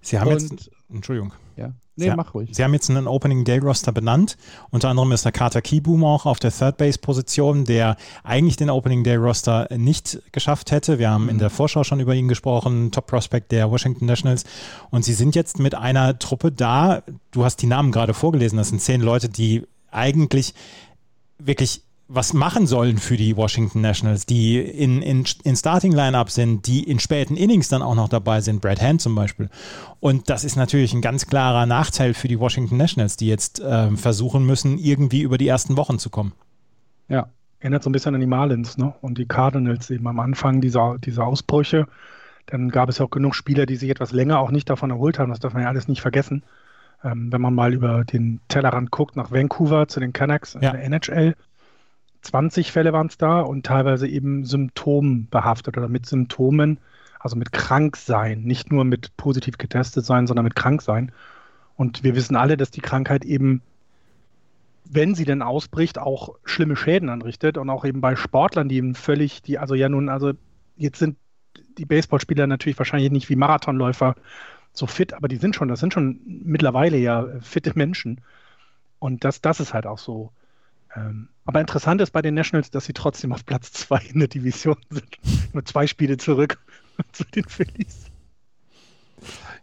Sie 0.02 0.20
haben 0.20 0.32
und, 0.32 0.42
jetzt, 0.42 0.72
Entschuldigung. 0.90 1.34
Ja. 1.56 1.74
Nee, 1.96 2.10
Sie, 2.10 2.16
mach 2.16 2.34
ruhig. 2.34 2.50
Sie 2.54 2.64
haben 2.64 2.74
jetzt 2.74 2.90
einen 2.90 3.08
Opening 3.08 3.44
Day 3.44 3.60
Roster 3.60 3.92
benannt. 3.92 4.38
Unter 4.70 4.90
anderem 4.90 5.12
ist 5.12 5.26
der 5.26 5.32
Carter 5.32 5.62
Keyboom 5.62 6.04
auch 6.04 6.26
auf 6.26 6.40
der 6.40 6.52
Third 6.52 6.78
Base 6.78 6.98
Position, 6.98 7.66
der 7.66 7.98
eigentlich 8.24 8.56
den 8.56 8.70
Opening 8.70 9.04
Day 9.04 9.16
Roster 9.16 9.68
nicht 9.76 10.22
geschafft 10.32 10.72
hätte. 10.72 11.00
Wir 11.00 11.10
haben 11.10 11.30
in 11.30 11.38
der 11.38 11.50
Vorschau 11.50 11.84
schon 11.84 12.00
über 12.00 12.16
ihn 12.16 12.28
gesprochen, 12.28 12.92
Top 12.92 13.08
Prospect 13.08 13.52
der 13.52 13.70
Washington 13.70 14.06
Nationals. 14.06 14.46
Und 14.90 15.04
Sie 15.04 15.14
sind 15.14 15.36
jetzt 15.36 15.60
mit 15.60 15.76
einer 15.76 16.18
Truppe 16.18 16.52
da. 16.52 17.04
Du 17.32 17.44
hast 17.44 17.58
die 17.58 17.68
Namen 17.68 17.92
gerade 17.92 18.14
vorgelesen. 18.14 18.58
Das 18.58 18.70
sind 18.70 18.82
zehn 18.82 19.02
Leute, 19.02 19.30
die 19.30 19.68
eigentlich 19.92 20.54
wirklich 21.38 21.84
was 22.14 22.34
machen 22.34 22.68
sollen 22.68 22.98
für 22.98 23.16
die 23.16 23.38
Washington 23.38 23.80
Nationals, 23.80 24.26
die 24.26 24.60
in, 24.60 25.02
in, 25.02 25.24
in 25.44 25.56
Starting 25.56 25.94
Lineup 25.94 26.30
sind, 26.30 26.68
die 26.68 26.84
in 26.84 27.00
späten 27.00 27.38
Innings 27.38 27.70
dann 27.70 27.82
auch 27.82 27.96
noch 27.96 28.10
dabei 28.10 28.42
sind, 28.42 28.62
Brad 28.62 28.82
Hand 28.82 29.02
zum 29.02 29.16
Beispiel. 29.16 29.50
Und 30.02 30.30
das 30.30 30.44
ist 30.44 30.58
natürlich 30.58 30.94
ein 30.94 31.02
ganz 31.02 31.28
klarer 31.28 31.66
Nachteil 31.66 32.14
für 32.14 32.28
die 32.28 32.40
Washington 32.40 32.76
Nationals, 32.76 33.16
die 33.16 33.28
jetzt 33.28 33.62
äh, 33.62 33.96
versuchen 33.96 34.46
müssen, 34.46 34.78
irgendwie 34.78 35.22
über 35.22 35.38
die 35.38 35.48
ersten 35.48 35.78
Wochen 35.78 36.00
zu 36.00 36.10
kommen. 36.10 36.34
Ja, 37.08 37.30
erinnert 37.60 37.84
so 37.84 37.90
ein 37.90 37.94
bisschen 37.94 38.14
an 38.14 38.22
die 38.22 38.28
Marlins 38.28 38.78
ne? 38.78 38.94
und 39.02 39.18
die 39.18 39.26
Cardinals 39.26 39.90
eben 39.90 40.08
am 40.08 40.20
Anfang 40.20 40.60
dieser, 40.60 40.98
dieser 40.98 41.26
Ausbrüche. 41.26 41.88
Dann 42.48 42.70
gab 42.70 42.90
es 42.90 42.98
ja 42.98 43.06
auch 43.06 43.10
genug 43.10 43.36
Spieler, 43.36 43.66
die 43.66 43.78
sich 43.78 43.90
etwas 43.90 44.12
länger 44.12 44.40
auch 44.40 44.52
nicht 44.52 44.70
davon 44.70 44.90
erholt 44.90 45.18
haben. 45.18 45.30
Das 45.30 45.40
darf 45.40 45.54
man 45.54 45.64
ja 45.64 45.70
alles 45.70 45.88
nicht 45.88 46.02
vergessen. 46.02 46.44
Ähm, 47.04 47.32
wenn 47.32 47.42
man 47.42 47.56
mal 47.56 47.74
über 47.74 48.04
den 48.04 48.42
Tellerrand 48.50 48.92
guckt 48.92 49.16
nach 49.16 49.32
Vancouver 49.32 49.88
zu 49.88 50.02
den 50.02 50.12
Canucks 50.12 50.56
in 50.56 50.62
ja. 50.62 50.72
der 50.72 50.84
NHL, 50.84 51.36
20 52.22 52.72
Fälle 52.72 52.94
waren 52.94 53.08
es 53.08 53.18
da 53.18 53.42
und 53.42 53.66
teilweise 53.66 54.08
eben 54.08 54.46
symptombehaftet 54.46 55.78
oder 55.78 55.88
mit 55.88 56.06
Symptomen, 56.06 56.80
also 57.20 57.36
mit 57.36 57.52
Kranksein, 57.52 58.44
nicht 58.44 58.72
nur 58.72 58.84
mit 58.84 59.16
positiv 59.18 59.58
getestet 59.58 60.06
sein, 60.06 60.28
sondern 60.28 60.46
mit 60.46 60.56
Kranksein. 60.56 61.12
Und 61.76 62.04
wir 62.04 62.16
wissen 62.16 62.36
alle, 62.36 62.58
dass 62.58 62.72
die 62.72 62.82
Krankheit 62.82 63.26
eben, 63.26 63.62
wenn 64.86 65.16
sie 65.16 65.26
denn 65.26 65.42
ausbricht, 65.42 65.98
auch 65.98 66.36
schlimme 66.44 66.76
Schäden 66.76 67.10
anrichtet 67.10 67.58
und 67.58 67.70
auch 67.70 67.86
eben 67.86 68.02
bei 68.02 68.16
Sportlern, 68.16 68.70
die 68.70 68.76
eben 68.78 68.96
völlig, 68.96 69.42
die 69.42 69.58
also 69.58 69.74
ja 69.76 69.90
nun, 69.90 70.10
also 70.10 70.34
jetzt 70.78 71.00
sind 71.00 71.18
die 71.78 71.86
Baseballspieler 71.86 72.48
natürlich 72.48 72.78
wahrscheinlich 72.78 73.12
nicht 73.12 73.30
wie 73.30 73.36
Marathonläufer 73.36 74.16
so 74.74 74.88
fit, 74.88 75.14
aber 75.14 75.28
die 75.28 75.38
sind 75.38 75.56
schon, 75.56 75.68
das 75.68 75.80
sind 75.80 75.94
schon 75.94 76.20
mittlerweile 76.26 76.98
ja 76.98 77.28
fitte 77.42 77.72
Menschen. 77.76 78.22
Und 79.00 79.24
das, 79.24 79.42
das 79.42 79.60
ist 79.60 79.74
halt 79.74 79.86
auch 79.86 79.98
so 79.98 80.32
ähm, 80.96 81.30
aber 81.46 81.62
interessant 81.62 82.02
ist 82.02 82.12
bei 82.12 82.22
den 82.22 82.36
Nationals, 82.36 82.72
dass 82.72 82.86
sie 82.86 82.94
trotzdem 82.94 83.34
auf 83.34 83.46
Platz 83.46 83.72
2 83.72 84.02
in 84.14 84.20
der 84.20 84.28
Division 84.28 84.78
sind. 84.90 85.18
Nur 85.54 85.66
zwei 85.66 85.88
Spiele 85.88 86.18
zurück 86.18 86.60
zu 87.12 87.24
den 87.26 87.46
Phillies. 87.46 88.06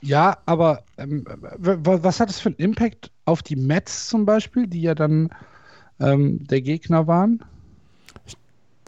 Ja, 0.00 0.38
aber 0.46 0.84
ähm, 0.96 1.24
was 1.58 2.20
hat 2.20 2.30
es 2.30 2.38
für 2.38 2.50
einen 2.50 2.58
Impact 2.58 3.10
auf 3.24 3.42
die 3.42 3.56
Mets 3.56 4.08
zum 4.08 4.24
Beispiel, 4.24 4.66
die 4.68 4.82
ja 4.82 4.94
dann 4.94 5.30
ähm, 5.98 6.46
der 6.46 6.62
Gegner 6.62 7.06
waren? 7.08 7.42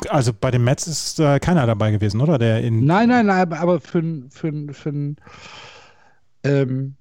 Also 0.09 0.33
bei 0.33 0.51
den 0.51 0.63
Mets 0.63 0.87
ist 0.87 1.19
äh, 1.19 1.41
keiner 1.41 1.67
dabei 1.67 1.91
gewesen, 1.91 2.21
oder? 2.21 2.39
Der 2.39 2.63
in 2.63 2.87
nein, 2.87 3.09
nein, 3.09 3.27
nein, 3.27 3.53
aber 3.53 3.81
für, 3.81 4.03
für, 4.31 4.53
für, 4.73 4.73
für 4.73 5.15
ähm, 6.45 6.95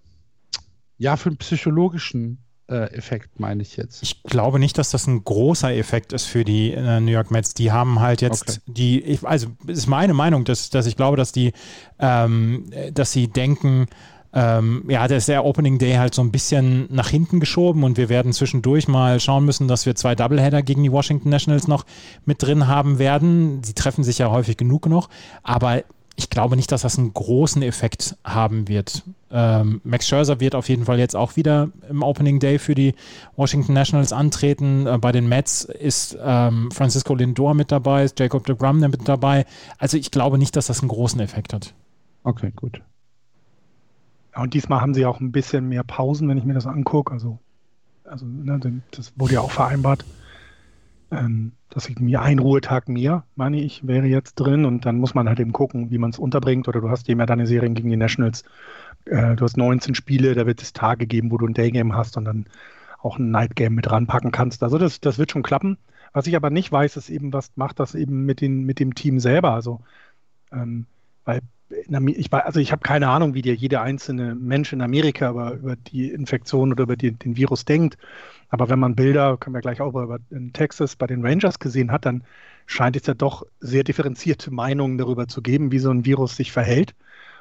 ja, 0.98 1.16
für 1.16 1.30
einen 1.30 1.38
psychologischen 1.38 2.40
Effekt, 2.70 3.40
meine 3.40 3.62
ich 3.62 3.78
jetzt. 3.78 4.04
Ich 4.04 4.24
glaube 4.24 4.60
nicht, 4.60 4.78
dass 4.78 4.92
das 4.92 5.08
ein 5.08 5.24
großer 5.24 5.74
Effekt 5.74 6.14
ist 6.14 6.26
für 6.26 6.44
die 6.44 6.74
äh, 6.74 7.00
New 7.00 7.12
York 7.12 7.32
Mets. 7.32 7.54
Die 7.54 7.72
haben 7.72 8.00
halt 8.00 8.22
jetzt 8.22 8.50
okay. 8.50 8.60
die, 8.68 9.02
ich, 9.02 9.26
also 9.26 9.48
ist 9.68 9.88
meine 9.88 10.14
Meinung, 10.14 10.46
dass, 10.46 10.70
dass 10.70 10.86
ich 10.86 10.96
glaube, 10.96 11.18
dass 11.18 11.32
die, 11.32 11.54
ähm, 12.00 12.70
dass 12.94 13.12
sie 13.12 13.28
denken, 13.28 13.88
ähm, 14.32 14.84
ja, 14.88 15.08
da 15.08 15.16
ist 15.16 15.28
der 15.28 15.44
Opening 15.44 15.80
Day 15.80 15.96
halt 15.96 16.14
so 16.14 16.22
ein 16.22 16.32
bisschen 16.32 16.88
nach 16.92 17.10
hinten 17.10 17.40
geschoben 17.40 17.84
und 17.84 17.98
wir 17.98 18.10
werden 18.10 18.32
zwischendurch 18.32 18.88
mal 18.88 19.20
schauen 19.20 19.44
müssen, 19.44 19.68
dass 19.68 19.88
wir 19.88 19.96
zwei 19.96 20.14
Doubleheader 20.14 20.62
gegen 20.62 20.84
die 20.84 20.92
Washington 20.92 21.30
Nationals 21.30 21.68
noch 21.68 21.86
mit 22.26 22.44
drin 22.44 22.68
haben 22.68 23.00
werden. 23.00 23.64
Sie 23.64 23.74
treffen 23.74 24.04
sich 24.04 24.20
ja 24.20 24.30
häufig 24.30 24.58
genug 24.58 24.88
noch, 24.88 25.10
aber 25.42 25.84
ich 26.20 26.30
glaube 26.30 26.58
nicht, 26.58 26.72
dass 26.74 26.82
das 26.82 27.00
einen 27.00 27.14
großen 27.14 27.62
Effekt 27.62 28.18
haben 28.26 28.68
wird. 28.68 29.04
Ähm, 29.32 29.80
Max 29.86 30.06
Scherzer 30.06 30.42
wird 30.42 30.54
auf 30.54 30.68
jeden 30.68 30.84
Fall 30.84 31.00
jetzt 31.00 31.16
auch 31.16 31.38
wieder 31.38 31.70
im 31.90 32.04
Opening 32.04 32.40
Day 32.40 32.60
für 32.60 32.76
die 32.76 32.94
Washington 33.38 33.72
Nationals 33.72 34.12
antreten. 34.12 34.86
Äh, 34.86 34.98
bei 34.98 35.14
den 35.14 35.30
Mets 35.30 35.64
ist 35.64 36.18
ähm, 36.22 36.72
Francisco 36.72 37.16
Lindor 37.16 37.54
mit 37.54 37.72
dabei, 37.72 38.04
ist 38.04 38.20
Jacob 38.20 38.46
de 38.46 38.58
Grum 38.58 38.80
mit 38.80 39.08
dabei. 39.08 39.46
Also 39.78 39.96
ich 39.96 40.12
glaube 40.12 40.38
nicht, 40.38 40.58
dass 40.58 40.68
das 40.68 40.82
einen 40.82 40.90
großen 40.90 41.22
Effekt 41.22 41.54
hat. 41.54 41.74
Okay, 42.24 42.52
gut. 42.54 42.82
Ja, 44.36 44.42
und 44.42 44.54
diesmal 44.54 44.82
haben 44.82 44.94
sie 44.94 45.06
auch 45.06 45.22
ein 45.22 45.32
bisschen 45.32 45.70
mehr 45.70 45.86
Pausen, 45.86 46.28
wenn 46.28 46.38
ich 46.38 46.44
mir 46.44 46.54
das 46.54 46.68
angucke. 46.68 47.14
Also, 47.14 47.40
also 48.04 48.26
ne, 48.26 48.82
das 48.92 49.14
wurde 49.16 49.36
ja 49.36 49.40
auch 49.40 49.52
vereinbart 49.52 50.04
ähm, 51.12 51.54
dass 51.70 51.88
ich 51.88 52.00
mir 52.00 52.22
ein 52.22 52.40
Ruhetag 52.40 52.90
mehr, 52.90 53.24
meine 53.36 53.62
ich, 53.62 53.86
wäre 53.86 54.08
jetzt 54.08 54.36
drin 54.36 54.66
und 54.66 54.86
dann 54.86 54.98
muss 54.98 55.14
man 55.14 55.28
halt 55.28 55.40
eben 55.40 55.54
gucken, 55.54 55.92
wie 55.92 55.98
man 55.98 56.10
es 56.10 56.20
unterbringt 56.20 56.68
oder 56.68 56.82
du 56.82 56.90
hast 56.90 57.08
eben 57.10 57.20
ja 57.20 57.26
deine 57.26 57.48
Serien 57.48 57.76
gegen 57.76 57.90
die 57.90 57.98
Nationals, 57.98 58.44
äh, 59.06 59.36
du 59.36 59.44
hast 59.44 59.58
19 59.58 59.96
Spiele, 59.96 60.34
da 60.34 60.46
wird 60.46 60.62
es 60.62 60.74
Tage 60.74 61.06
geben, 61.06 61.32
wo 61.32 61.38
du 61.38 61.46
ein 61.46 61.54
Daygame 61.54 61.96
hast 61.96 62.18
und 62.18 62.26
dann 62.26 62.46
auch 63.02 63.18
ein 63.18 63.32
Nightgame 63.32 63.76
mit 63.76 63.90
ranpacken 63.90 64.32
kannst. 64.32 64.64
Also 64.64 64.78
das, 64.78 65.00
das 65.00 65.18
wird 65.18 65.32
schon 65.32 65.44
klappen. 65.44 65.78
Was 66.12 66.28
ich 66.28 66.36
aber 66.36 66.50
nicht 66.50 66.72
weiß, 66.72 66.98
ist 66.98 67.10
eben, 67.10 67.32
was 67.34 67.52
macht 67.56 67.80
das 67.80 67.96
eben 67.96 68.26
mit, 68.26 68.42
den, 68.42 68.64
mit 68.64 68.80
dem 68.80 68.96
Team 68.96 69.20
selber. 69.20 69.54
Also, 69.54 69.82
ähm, 70.52 70.86
weil 71.24 71.42
ich, 71.70 72.34
also 72.34 72.60
ich 72.60 72.72
habe 72.72 72.82
keine 72.82 73.10
Ahnung, 73.10 73.34
wie 73.34 73.42
dir 73.42 73.54
jeder 73.54 73.82
einzelne 73.82 74.36
Mensch 74.36 74.74
in 74.74 74.82
Amerika 74.82 75.30
über, 75.30 75.54
über 75.54 75.76
die 75.76 76.12
Infektion 76.12 76.72
oder 76.72 76.84
über 76.84 76.96
die, 76.96 77.12
den 77.12 77.36
Virus 77.36 77.66
denkt. 77.66 77.98
Aber 78.50 78.70
wenn 78.70 78.80
man 78.80 78.96
Bilder, 78.96 79.38
können 79.38 79.54
wir 79.54 79.62
gleich 79.62 79.80
auch 79.82 79.90
über 79.90 80.20
in 80.32 80.54
Texas 80.54 80.96
bei 80.96 81.08
den 81.08 81.26
Rangers 81.26 81.60
gesehen 81.60 81.92
hat, 81.92 82.06
dann 82.06 82.24
scheint 82.66 82.96
es 82.96 83.06
ja 83.06 83.14
doch 83.14 83.46
sehr 83.60 83.84
differenzierte 83.84 84.52
Meinungen 84.52 84.98
darüber 84.98 85.28
zu 85.28 85.42
geben, 85.42 85.72
wie 85.72 85.80
so 85.80 85.92
ein 85.92 86.06
Virus 86.06 86.36
sich 86.36 86.52
verhält. 86.52 86.96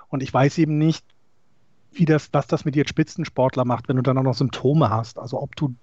Und 0.08 0.22
ich 0.22 0.32
weiß 0.32 0.58
eben 0.58 0.78
nicht, 0.78 1.04
wie 1.92 2.04
das, 2.04 2.28
was 2.32 2.46
das 2.46 2.64
mit 2.64 2.74
dir 2.74 2.86
Spitzensportler 2.86 3.64
macht, 3.64 3.88
wenn 3.88 3.96
du 3.96 4.02
dann 4.02 4.18
auch 4.18 4.22
noch 4.22 4.34
Symptome 4.34 4.90
hast. 4.90 5.18
Also 5.18 5.40
ob 5.40 5.56
du, 5.56 5.74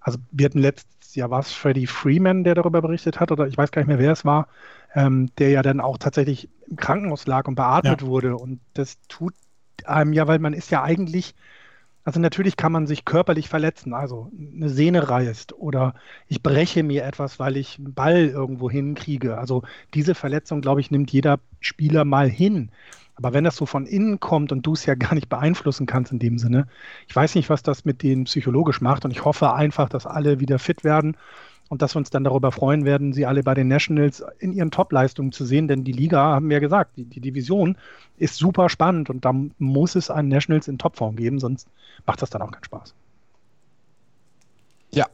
also 0.00 0.18
wir 0.30 0.46
hatten 0.46 0.58
letztes 0.58 1.14
Jahr 1.14 1.30
war 1.30 1.40
es 1.40 1.52
Freddie 1.52 1.86
Freeman, 1.86 2.44
der 2.44 2.54
darüber 2.54 2.80
berichtet 2.82 3.20
hat, 3.20 3.32
oder 3.32 3.46
ich 3.46 3.56
weiß 3.56 3.70
gar 3.70 3.82
nicht 3.82 3.88
mehr, 3.88 3.98
wer 3.98 4.12
es 4.12 4.24
war, 4.24 4.48
ähm, 4.96 5.30
der 5.38 5.50
ja 5.50 5.62
dann 5.62 5.80
auch 5.80 5.98
tatsächlich 5.98 6.48
im 6.68 6.76
Krankenhaus 6.76 7.28
lag 7.28 7.46
und 7.46 7.54
beatmet 7.54 8.02
ja. 8.02 8.06
wurde. 8.08 8.36
Und 8.36 8.58
das 8.74 8.98
tut 9.06 9.34
einem 9.84 10.12
ja, 10.12 10.26
weil 10.26 10.40
man 10.40 10.54
ist 10.54 10.72
ja 10.72 10.82
eigentlich 10.82 11.36
also 12.06 12.20
natürlich 12.20 12.56
kann 12.56 12.70
man 12.70 12.86
sich 12.86 13.04
körperlich 13.04 13.48
verletzen, 13.48 13.92
also 13.92 14.30
eine 14.54 14.68
Sehne 14.68 15.08
reißt 15.08 15.54
oder 15.54 15.94
ich 16.28 16.40
breche 16.40 16.84
mir 16.84 17.04
etwas, 17.04 17.40
weil 17.40 17.56
ich 17.56 17.78
einen 17.78 17.94
Ball 17.94 18.28
irgendwo 18.28 18.70
hinkriege. 18.70 19.38
Also 19.38 19.64
diese 19.92 20.14
Verletzung, 20.14 20.60
glaube 20.60 20.80
ich, 20.80 20.92
nimmt 20.92 21.10
jeder 21.10 21.40
Spieler 21.58 22.04
mal 22.04 22.30
hin. 22.30 22.70
Aber 23.16 23.32
wenn 23.32 23.42
das 23.42 23.56
so 23.56 23.66
von 23.66 23.86
innen 23.86 24.20
kommt 24.20 24.52
und 24.52 24.64
du 24.64 24.74
es 24.74 24.86
ja 24.86 24.94
gar 24.94 25.14
nicht 25.14 25.28
beeinflussen 25.28 25.86
kannst 25.86 26.12
in 26.12 26.20
dem 26.20 26.38
Sinne, 26.38 26.68
ich 27.08 27.16
weiß 27.16 27.34
nicht, 27.34 27.50
was 27.50 27.64
das 27.64 27.84
mit 27.84 28.04
denen 28.04 28.24
psychologisch 28.24 28.80
macht 28.80 29.04
und 29.04 29.10
ich 29.10 29.24
hoffe 29.24 29.52
einfach, 29.52 29.88
dass 29.88 30.06
alle 30.06 30.38
wieder 30.38 30.60
fit 30.60 30.84
werden 30.84 31.16
und 31.68 31.82
dass 31.82 31.94
wir 31.94 31.98
uns 31.98 32.10
dann 32.10 32.24
darüber 32.24 32.52
freuen 32.52 32.84
werden, 32.84 33.12
sie 33.12 33.26
alle 33.26 33.42
bei 33.42 33.54
den 33.54 33.68
Nationals 33.68 34.24
in 34.38 34.52
ihren 34.52 34.70
Top-Leistungen 34.70 35.32
zu 35.32 35.44
sehen, 35.44 35.68
denn 35.68 35.84
die 35.84 35.92
Liga, 35.92 36.18
haben 36.18 36.48
wir 36.48 36.56
ja 36.56 36.60
gesagt, 36.60 36.96
die, 36.96 37.04
die, 37.04 37.20
Division 37.20 37.76
ist 38.16 38.36
super 38.36 38.68
spannend 38.68 39.10
und 39.10 39.24
da 39.24 39.32
muss 39.58 39.96
es 39.96 40.10
einen 40.10 40.28
Nationals 40.28 40.68
in 40.68 40.78
Topform 40.78 41.16
geben, 41.16 41.38
sonst 41.38 41.68
macht 42.06 42.22
das 42.22 42.30
dann 42.30 42.42
auch 42.42 42.50
keinen 42.50 42.64
Spaß. 42.64 42.94
Ja, 44.92 45.06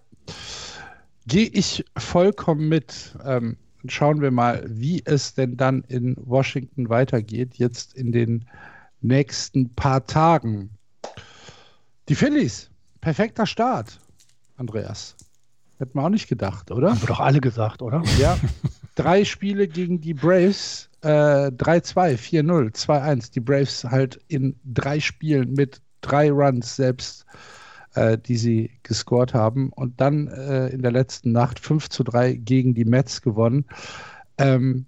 gehe 1.26 1.48
ich 1.48 1.84
vollkommen 1.96 2.68
mit. 2.68 3.16
Ähm, 3.24 3.56
schauen 3.88 4.20
wir 4.20 4.30
mal, 4.30 4.64
wie 4.68 5.02
es 5.04 5.34
denn 5.34 5.56
dann 5.56 5.82
in 5.88 6.16
Washington 6.18 6.88
weitergeht, 6.88 7.54
jetzt 7.54 7.94
in 7.94 8.12
den 8.12 8.44
nächsten 9.00 9.74
paar 9.74 10.06
Tagen. 10.06 10.70
Die 12.08 12.14
Phillies, 12.14 12.70
perfekter 13.00 13.46
Start, 13.46 13.98
Andreas. 14.56 15.16
Hätten 15.82 15.98
wir 15.98 16.04
auch 16.04 16.10
nicht 16.10 16.28
gedacht, 16.28 16.70
oder? 16.70 16.90
Haben 16.90 17.00
wir 17.00 17.08
doch 17.08 17.18
alle 17.18 17.40
gesagt, 17.40 17.82
oder? 17.82 18.04
Ja. 18.16 18.38
Drei 18.94 19.24
Spiele 19.24 19.66
gegen 19.66 20.00
die 20.00 20.14
Braves, 20.14 20.88
äh, 21.00 21.50
3-2, 21.50 22.16
4-0, 22.16 22.72
2-1. 22.72 23.32
Die 23.32 23.40
Braves 23.40 23.82
halt 23.82 24.20
in 24.28 24.54
drei 24.62 25.00
Spielen 25.00 25.54
mit 25.54 25.82
drei 26.00 26.30
Runs 26.30 26.76
selbst, 26.76 27.26
äh, 27.94 28.16
die 28.16 28.36
sie 28.36 28.70
gescored 28.84 29.34
haben. 29.34 29.70
Und 29.72 30.00
dann 30.00 30.28
äh, 30.28 30.68
in 30.68 30.82
der 30.82 30.92
letzten 30.92 31.32
Nacht 31.32 31.58
5 31.58 31.88
zu 31.88 32.04
3 32.04 32.34
gegen 32.34 32.74
die 32.74 32.84
Mets 32.84 33.20
gewonnen. 33.20 33.64
Ähm, 34.38 34.86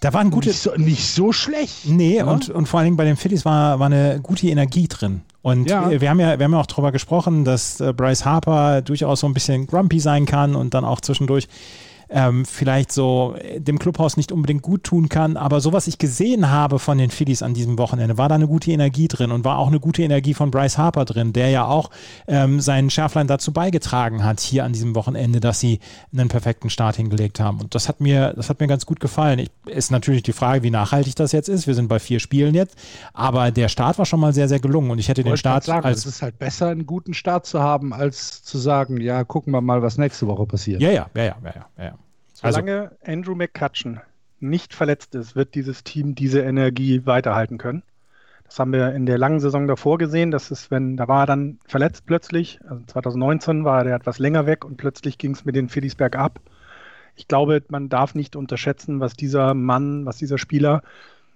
da 0.00 0.12
waren 0.12 0.30
gute. 0.30 0.48
Nicht 0.48 0.60
so, 0.60 0.74
nicht 0.76 1.06
so 1.06 1.32
schlecht. 1.32 1.86
Nee, 1.86 2.22
ne? 2.22 2.26
und, 2.26 2.50
und 2.50 2.66
vor 2.66 2.80
allen 2.80 2.86
Dingen 2.86 2.96
bei 2.96 3.04
den 3.04 3.16
Phillies 3.16 3.44
war, 3.44 3.78
war 3.78 3.86
eine 3.86 4.20
gute 4.22 4.46
Energie 4.48 4.88
drin. 4.88 5.22
Und 5.42 5.70
ja. 5.70 5.90
wir, 5.90 6.00
wir, 6.00 6.10
haben 6.10 6.20
ja, 6.20 6.38
wir 6.38 6.44
haben 6.44 6.52
ja 6.52 6.60
auch 6.60 6.66
darüber 6.66 6.92
gesprochen, 6.92 7.44
dass 7.44 7.80
äh, 7.80 7.92
Bryce 7.92 8.24
Harper 8.24 8.82
durchaus 8.82 9.20
so 9.20 9.26
ein 9.26 9.34
bisschen 9.34 9.66
grumpy 9.66 10.00
sein 10.00 10.26
kann 10.26 10.54
und 10.54 10.74
dann 10.74 10.84
auch 10.84 11.00
zwischendurch 11.00 11.48
ähm, 12.08 12.44
vielleicht 12.44 12.92
so 12.92 13.34
äh, 13.38 13.60
dem 13.60 13.78
Clubhaus 13.78 14.16
nicht 14.16 14.32
unbedingt 14.32 14.62
gut 14.62 14.84
tun 14.84 15.08
kann. 15.08 15.36
Aber 15.36 15.60
so, 15.60 15.72
was 15.72 15.86
ich 15.86 15.98
gesehen 15.98 16.50
habe 16.50 16.78
von 16.78 16.98
den 16.98 17.10
Phillies 17.10 17.42
an 17.42 17.54
diesem 17.54 17.78
Wochenende, 17.78 18.18
war 18.18 18.28
da 18.28 18.34
eine 18.34 18.46
gute 18.46 18.70
Energie 18.70 19.08
drin 19.08 19.30
und 19.30 19.44
war 19.44 19.58
auch 19.58 19.68
eine 19.68 19.80
gute 19.80 20.02
Energie 20.02 20.34
von 20.34 20.50
Bryce 20.50 20.78
Harper 20.78 21.04
drin, 21.04 21.32
der 21.32 21.50
ja 21.50 21.66
auch 21.66 21.90
ähm, 22.26 22.60
seinen 22.60 22.90
Schärflein 22.90 23.26
dazu 23.26 23.52
beigetragen 23.52 24.24
hat, 24.24 24.40
hier 24.40 24.64
an 24.64 24.72
diesem 24.72 24.94
Wochenende, 24.94 25.40
dass 25.40 25.60
sie 25.60 25.80
einen 26.12 26.28
perfekten 26.28 26.70
Start 26.70 26.96
hingelegt 26.96 27.40
haben. 27.40 27.60
Und 27.60 27.74
das 27.74 27.88
hat 27.88 28.00
mir, 28.00 28.32
das 28.34 28.48
hat 28.50 28.60
mir 28.60 28.66
ganz 28.66 28.86
gut 28.86 29.00
gefallen. 29.00 29.38
Ich, 29.38 29.50
ist 29.66 29.90
natürlich 29.90 30.22
die 30.22 30.32
Frage, 30.32 30.62
wie 30.62 30.70
nachhaltig 30.70 31.16
das 31.16 31.32
jetzt 31.32 31.48
ist. 31.48 31.66
Wir 31.66 31.74
sind 31.74 31.88
bei 31.88 31.98
vier 31.98 32.20
Spielen 32.20 32.54
jetzt, 32.54 32.76
aber 33.12 33.50
der 33.50 33.68
Start 33.68 33.98
war 33.98 34.06
schon 34.06 34.20
mal 34.20 34.32
sehr, 34.32 34.48
sehr 34.48 34.60
gelungen 34.60 34.90
und 34.90 34.98
ich 34.98 35.08
hätte 35.08 35.22
ich 35.22 35.26
den 35.26 35.36
Start 35.36 35.64
sagen, 35.64 35.84
als 35.84 35.98
es 35.98 36.06
ist 36.06 36.22
halt 36.22 36.38
besser, 36.38 36.68
einen 36.68 36.86
guten 36.86 37.14
Start 37.14 37.46
zu 37.46 37.60
haben, 37.60 37.92
als 37.92 38.42
zu 38.42 38.58
sagen, 38.58 39.00
ja, 39.00 39.24
gucken 39.24 39.52
wir 39.52 39.60
mal, 39.60 39.82
was 39.82 39.98
nächste 39.98 40.26
Woche 40.26 40.46
passiert. 40.46 40.80
Ja, 40.80 40.90
ja, 40.90 41.06
ja, 41.14 41.22
ja, 41.24 41.36
ja, 41.44 41.84
ja. 41.84 41.95
Solange 42.52 42.90
also, 42.90 42.96
Andrew 43.04 43.34
McCutcheon 43.34 44.00
nicht 44.40 44.74
verletzt 44.74 45.14
ist, 45.14 45.36
wird 45.36 45.54
dieses 45.54 45.84
Team 45.84 46.14
diese 46.14 46.40
Energie 46.40 47.06
weiterhalten 47.06 47.58
können. 47.58 47.82
Das 48.44 48.58
haben 48.60 48.72
wir 48.72 48.92
in 48.94 49.06
der 49.06 49.18
langen 49.18 49.40
Saison 49.40 49.66
davor 49.66 49.98
gesehen. 49.98 50.30
Das 50.30 50.50
ist, 50.50 50.70
wenn, 50.70 50.96
da 50.96 51.08
war 51.08 51.24
er 51.24 51.26
dann 51.26 51.58
verletzt 51.66 52.06
plötzlich. 52.06 52.60
Also 52.68 52.84
2019 52.86 53.64
war 53.64 53.84
er 53.84 53.96
etwas 53.96 54.18
länger 54.18 54.46
weg 54.46 54.64
und 54.64 54.76
plötzlich 54.76 55.18
ging 55.18 55.32
es 55.32 55.44
mit 55.44 55.56
den 55.56 55.68
Phillies 55.68 55.96
bergab. 55.96 56.40
Ich 57.16 57.28
glaube, 57.28 57.62
man 57.68 57.88
darf 57.88 58.14
nicht 58.14 58.36
unterschätzen, 58.36 59.00
was 59.00 59.14
dieser 59.14 59.54
Mann, 59.54 60.06
was 60.06 60.18
dieser 60.18 60.38
Spieler 60.38 60.82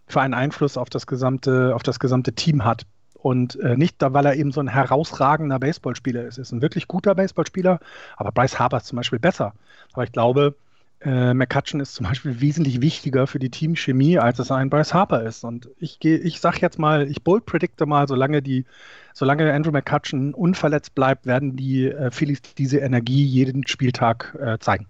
für 0.06 0.20
einen 0.20 0.34
Einfluss 0.34 0.76
auf 0.76 0.90
das 0.90 1.06
gesamte, 1.06 1.74
auf 1.74 1.82
das 1.82 1.98
gesamte 1.98 2.32
Team 2.32 2.64
hat. 2.64 2.84
Und 3.14 3.58
äh, 3.60 3.76
nicht, 3.76 3.96
weil 4.00 4.26
er 4.26 4.36
eben 4.36 4.52
so 4.52 4.60
ein 4.60 4.68
herausragender 4.68 5.58
Baseballspieler 5.58 6.24
ist. 6.24 6.38
Er 6.38 6.42
ist 6.42 6.52
ein 6.52 6.62
wirklich 6.62 6.86
guter 6.86 7.14
Baseballspieler, 7.14 7.80
aber 8.16 8.32
Bryce 8.32 8.58
Harper 8.58 8.78
ist 8.78 8.86
zum 8.86 8.96
Beispiel 8.96 9.18
besser. 9.18 9.52
Aber 9.92 10.04
ich 10.04 10.12
glaube, 10.12 10.54
äh, 11.02 11.32
McCutcheon 11.32 11.80
ist 11.80 11.94
zum 11.94 12.06
Beispiel 12.06 12.40
wesentlich 12.40 12.80
wichtiger 12.80 13.26
für 13.26 13.38
die 13.38 13.50
Teamchemie, 13.50 14.18
als 14.18 14.38
es 14.38 14.50
ein 14.50 14.68
Bryce 14.68 14.92
Harper 14.92 15.22
ist. 15.22 15.44
Und 15.44 15.68
ich 15.78 15.98
gehe, 15.98 16.18
ich 16.18 16.40
sag 16.40 16.60
jetzt 16.60 16.78
mal, 16.78 17.10
ich 17.10 17.22
bold 17.22 17.46
predikte 17.46 17.86
mal, 17.86 18.06
solange 18.06 18.42
die, 18.42 18.66
solange 19.14 19.52
Andrew 19.52 19.72
McCutcheon 19.72 20.34
unverletzt 20.34 20.94
bleibt, 20.94 21.24
werden 21.24 21.56
die 21.56 21.86
äh, 21.86 22.10
Phillies 22.10 22.42
diese 22.58 22.78
Energie 22.78 23.24
jeden 23.24 23.66
Spieltag 23.66 24.36
äh, 24.40 24.58
zeigen. 24.58 24.86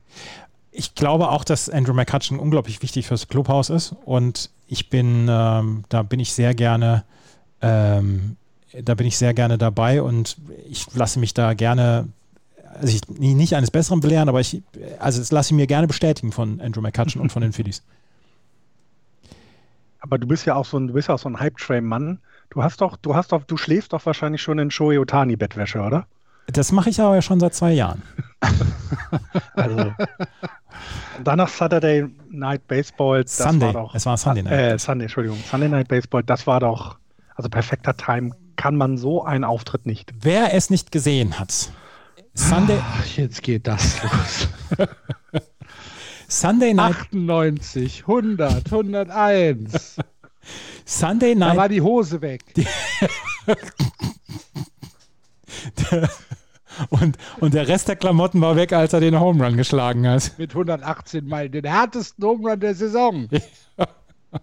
Ich 0.73 0.95
glaube 0.95 1.29
auch, 1.29 1.45
dass 1.45 1.69
Andrew 1.69 1.95
McCutcheon 1.95 2.39
unglaublich 2.39 2.83
wichtig 2.83 3.07
fürs 3.07 3.29
Clubhaus 3.29 3.71
ist. 3.71 3.95
Und 4.05 4.51
ich 4.67 4.91
bin, 4.91 5.29
ähm, 5.29 5.85
da 5.89 6.03
bin 6.03 6.19
ich 6.19 6.33
sehr 6.33 6.55
gerne, 6.55 7.05
ähm, 7.61 8.37
da 8.83 8.95
bin 8.95 9.07
ich 9.07 9.17
sehr 9.17 9.35
gerne 9.35 9.59
dabei 9.59 10.03
und 10.03 10.37
ich 10.69 10.93
lasse 10.95 11.19
mich 11.19 11.35
da 11.35 11.55
gerne 11.55 12.09
also 12.75 12.95
ich 12.95 13.09
nicht 13.09 13.55
eines 13.55 13.71
Besseren 13.71 14.01
belehren, 14.01 14.29
aber 14.29 14.41
ich, 14.41 14.63
also 14.99 15.19
das 15.19 15.33
lasse 15.33 15.49
ich 15.49 15.57
mir 15.57 15.67
gerne 15.67 15.87
bestätigen 15.87 16.33
von 16.33 16.61
Andrew 16.61 16.81
McCutcheon 16.81 17.21
und 17.21 17.33
von 17.33 17.43
den 17.43 17.53
Phillies. 17.53 17.83
Aber 20.03 20.17
du 20.17 20.27
bist 20.27 20.47
ja 20.47 20.55
auch 20.55 20.65
so 20.65 20.79
ein, 20.79 20.89
du 20.89 20.95
bist 20.95 21.09
ja 21.09 21.15
auch 21.15 21.19
so 21.19 21.29
ein 21.29 21.39
Hype-Train-Mann. 21.39 22.21
Du 22.49 22.63
hast 22.63 22.81
doch, 22.81 22.97
du 22.97 23.15
hast 23.15 23.33
doch, 23.33 23.45
du 23.45 23.57
schläfst 23.57 23.93
doch 23.93 24.05
wahrscheinlich 24.07 24.41
schon 24.41 24.59
in 24.59 24.71
Shohei 24.71 24.99
Otani-Bettwäsche, 24.99 25.81
oder? 25.81 26.07
Das 26.47 26.73
mache 26.73 26.91
ich 26.91 27.01
aber 27.01 27.15
ja 27.15 27.23
schon 27.23 27.39
seit 27.39 27.55
zwei 27.55 27.73
Jahren. 27.73 28.03
also. 29.55 29.93
Danach 31.23 31.49
Saturday 31.49 32.07
Night 32.31 32.67
Baseball. 32.67 33.23
Das 33.23 33.37
Sunday. 33.37 33.75
War 33.75 33.83
doch, 33.85 33.95
es 33.95 34.07
war 34.07 34.17
Sunday 34.17 34.43
Night. 34.43 34.53
Äh, 34.53 34.79
Sunday, 34.79 35.05
Entschuldigung. 35.05 35.39
Sunday 35.49 35.69
Night 35.69 35.89
Baseball, 35.89 36.23
das 36.23 36.47
war 36.47 36.61
doch, 36.61 36.99
also 37.37 37.49
perfekter 37.51 37.97
Time 37.97 38.33
kann 38.57 38.77
man 38.77 38.99
so 38.99 39.25
einen 39.25 39.45
Auftritt 39.45 39.87
nicht. 39.87 40.13
Wer 40.21 40.55
es 40.55 40.71
nicht 40.71 40.93
gesehen 40.93 41.39
hat, 41.39 41.71
Sunday. 42.35 42.79
Ach, 42.81 43.07
jetzt 43.17 43.43
geht 43.43 43.67
das 43.67 44.03
los. 44.03 44.49
Sunday 46.29 46.75
Night. 46.75 46.97
98, 46.97 48.03
100, 48.07 48.67
101. 48.67 49.97
Sunday 50.85 51.35
Night. 51.35 51.53
Da 51.55 51.57
war 51.57 51.69
die 51.69 51.81
Hose 51.81 52.21
weg. 52.23 52.55
Die 52.55 52.67
und, 56.89 57.19
und 57.41 57.55
der 57.55 57.69
Rest 57.69 57.89
der 57.89 57.97
Klamotten 57.97 58.41
war 58.41 58.57
weg, 58.57 58.73
als 58.73 58.93
er 58.93 59.01
den 59.01 59.19
Home 59.19 59.45
Run 59.45 59.57
geschlagen 59.57 60.07
hat. 60.07 60.39
Mit 60.39 60.51
118 60.51 61.27
Meilen, 61.27 61.53
den 61.53 61.65
härtesten 61.65 62.25
Home 62.25 62.49
Run 62.49 62.61
der 62.61 62.75
Saison. 62.75 63.29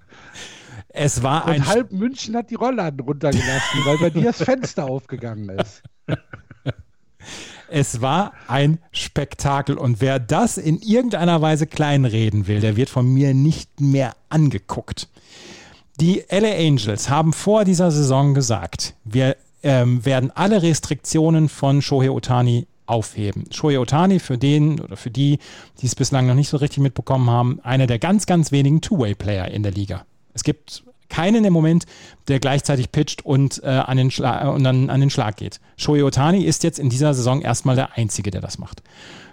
es 0.89 1.23
war 1.23 1.45
und 1.45 1.51
ein. 1.51 1.65
halb 1.65 1.91
München 1.91 2.35
hat 2.35 2.49
die 2.49 2.55
Rollladen 2.55 2.99
runtergelassen, 2.99 3.85
weil 3.85 3.97
bei 3.97 4.09
dir 4.09 4.23
das 4.23 4.43
Fenster 4.43 4.85
aufgegangen 4.85 5.49
ist. 5.49 5.83
Es 7.69 8.01
war 8.01 8.33
ein 8.47 8.79
Spektakel 8.91 9.77
und 9.77 10.01
wer 10.01 10.19
das 10.19 10.57
in 10.57 10.79
irgendeiner 10.79 11.41
Weise 11.41 11.67
kleinreden 11.67 12.47
will, 12.47 12.61
der 12.61 12.75
wird 12.75 12.89
von 12.89 13.07
mir 13.07 13.33
nicht 13.33 13.81
mehr 13.81 14.15
angeguckt. 14.29 15.07
Die 15.99 16.23
LA 16.29 16.53
Angels 16.55 17.09
haben 17.09 17.33
vor 17.33 17.65
dieser 17.65 17.91
Saison 17.91 18.33
gesagt, 18.33 18.93
wir 19.03 19.35
ähm, 19.63 20.05
werden 20.05 20.31
alle 20.33 20.61
Restriktionen 20.61 21.49
von 21.49 21.81
Shohei 21.81 22.11
Otani 22.11 22.67
aufheben. 22.85 23.45
Shohei 23.51 23.79
Otani, 23.79 24.19
für 24.19 24.37
den 24.37 24.79
oder 24.79 24.95
für 24.95 25.11
die, 25.11 25.39
die 25.81 25.85
es 25.85 25.95
bislang 25.95 26.27
noch 26.27 26.35
nicht 26.35 26.49
so 26.49 26.57
richtig 26.57 26.79
mitbekommen 26.79 27.29
haben, 27.29 27.59
einer 27.63 27.87
der 27.87 27.99
ganz, 27.99 28.25
ganz 28.25 28.51
wenigen 28.51 28.81
Two-Way-Player 28.81 29.49
in 29.49 29.63
der 29.63 29.71
Liga. 29.71 30.05
Es 30.33 30.43
gibt 30.43 30.83
keinen 31.09 31.45
im 31.45 31.53
Moment, 31.53 31.85
der 32.27 32.39
gleichzeitig 32.39 32.91
pitcht 32.91 33.25
und, 33.25 33.61
äh, 33.63 33.67
an, 33.67 33.97
den 33.97 34.07
und 34.09 34.63
dann 34.63 34.89
an 34.89 34.99
den 34.99 35.09
Schlag 35.09 35.37
geht. 35.37 35.59
Shohei 35.77 36.03
Otani 36.03 36.43
ist 36.43 36.63
jetzt 36.63 36.79
in 36.79 36.89
dieser 36.89 37.13
Saison 37.13 37.41
erstmal 37.41 37.75
der 37.75 37.97
Einzige, 37.97 38.31
der 38.31 38.41
das 38.41 38.57
macht. 38.57 38.81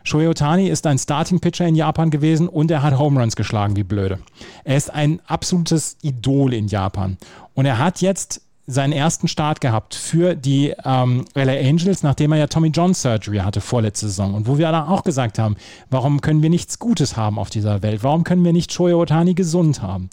Shohei 0.03 0.29
Otani 0.29 0.69
ist 0.69 0.87
ein 0.87 0.99
Starting-Pitcher 0.99 1.67
in 1.67 1.75
Japan 1.75 2.11
gewesen 2.11 2.49
und 2.49 2.71
er 2.71 2.83
hat 2.83 2.99
Home 2.99 3.19
Runs 3.19 3.37
geschlagen, 3.37 3.77
wie 3.77 3.85
blöde. 3.85 4.19
Er 4.65 4.77
ist 4.77 4.93
ein 4.93 5.21
absolutes 5.27 5.97
Idol 6.03 6.53
in 6.53 6.69
Japan. 6.69 7.17
Und 7.55 7.65
er 7.65 7.79
hat 7.79 8.03
jetzt 8.03 8.43
seinen 8.67 8.93
ersten 8.93 9.29
Start 9.29 9.61
gehabt 9.61 9.95
für 9.95 10.35
die 10.35 10.75
ähm, 10.85 11.25
LA 11.35 11.53
Angels, 11.53 12.03
nachdem 12.03 12.33
er 12.33 12.39
ja 12.39 12.47
Tommy 12.47 12.69
John 12.69 12.95
Surgery 12.95 13.39
hatte 13.39 13.61
vorletzte 13.61 14.07
Saison. 14.07 14.35
Und 14.35 14.47
wo 14.47 14.59
wir 14.59 14.71
dann 14.71 14.89
auch 14.89 15.05
gesagt 15.05 15.39
haben, 15.39 15.57
warum 15.91 16.21
können 16.21 16.43
wir 16.43 16.51
nichts 16.51 16.79
Gutes 16.79 17.17
haben 17.17 17.39
auf 17.39 17.51
dieser 17.51 17.83
Welt? 17.83 18.03
Warum 18.03 18.25
können 18.25 18.45
wir 18.45 18.53
nicht 18.53 18.73
Shohei 18.73 18.95
Otani 18.95 19.35
gesund 19.35 19.83
haben? 19.83 20.11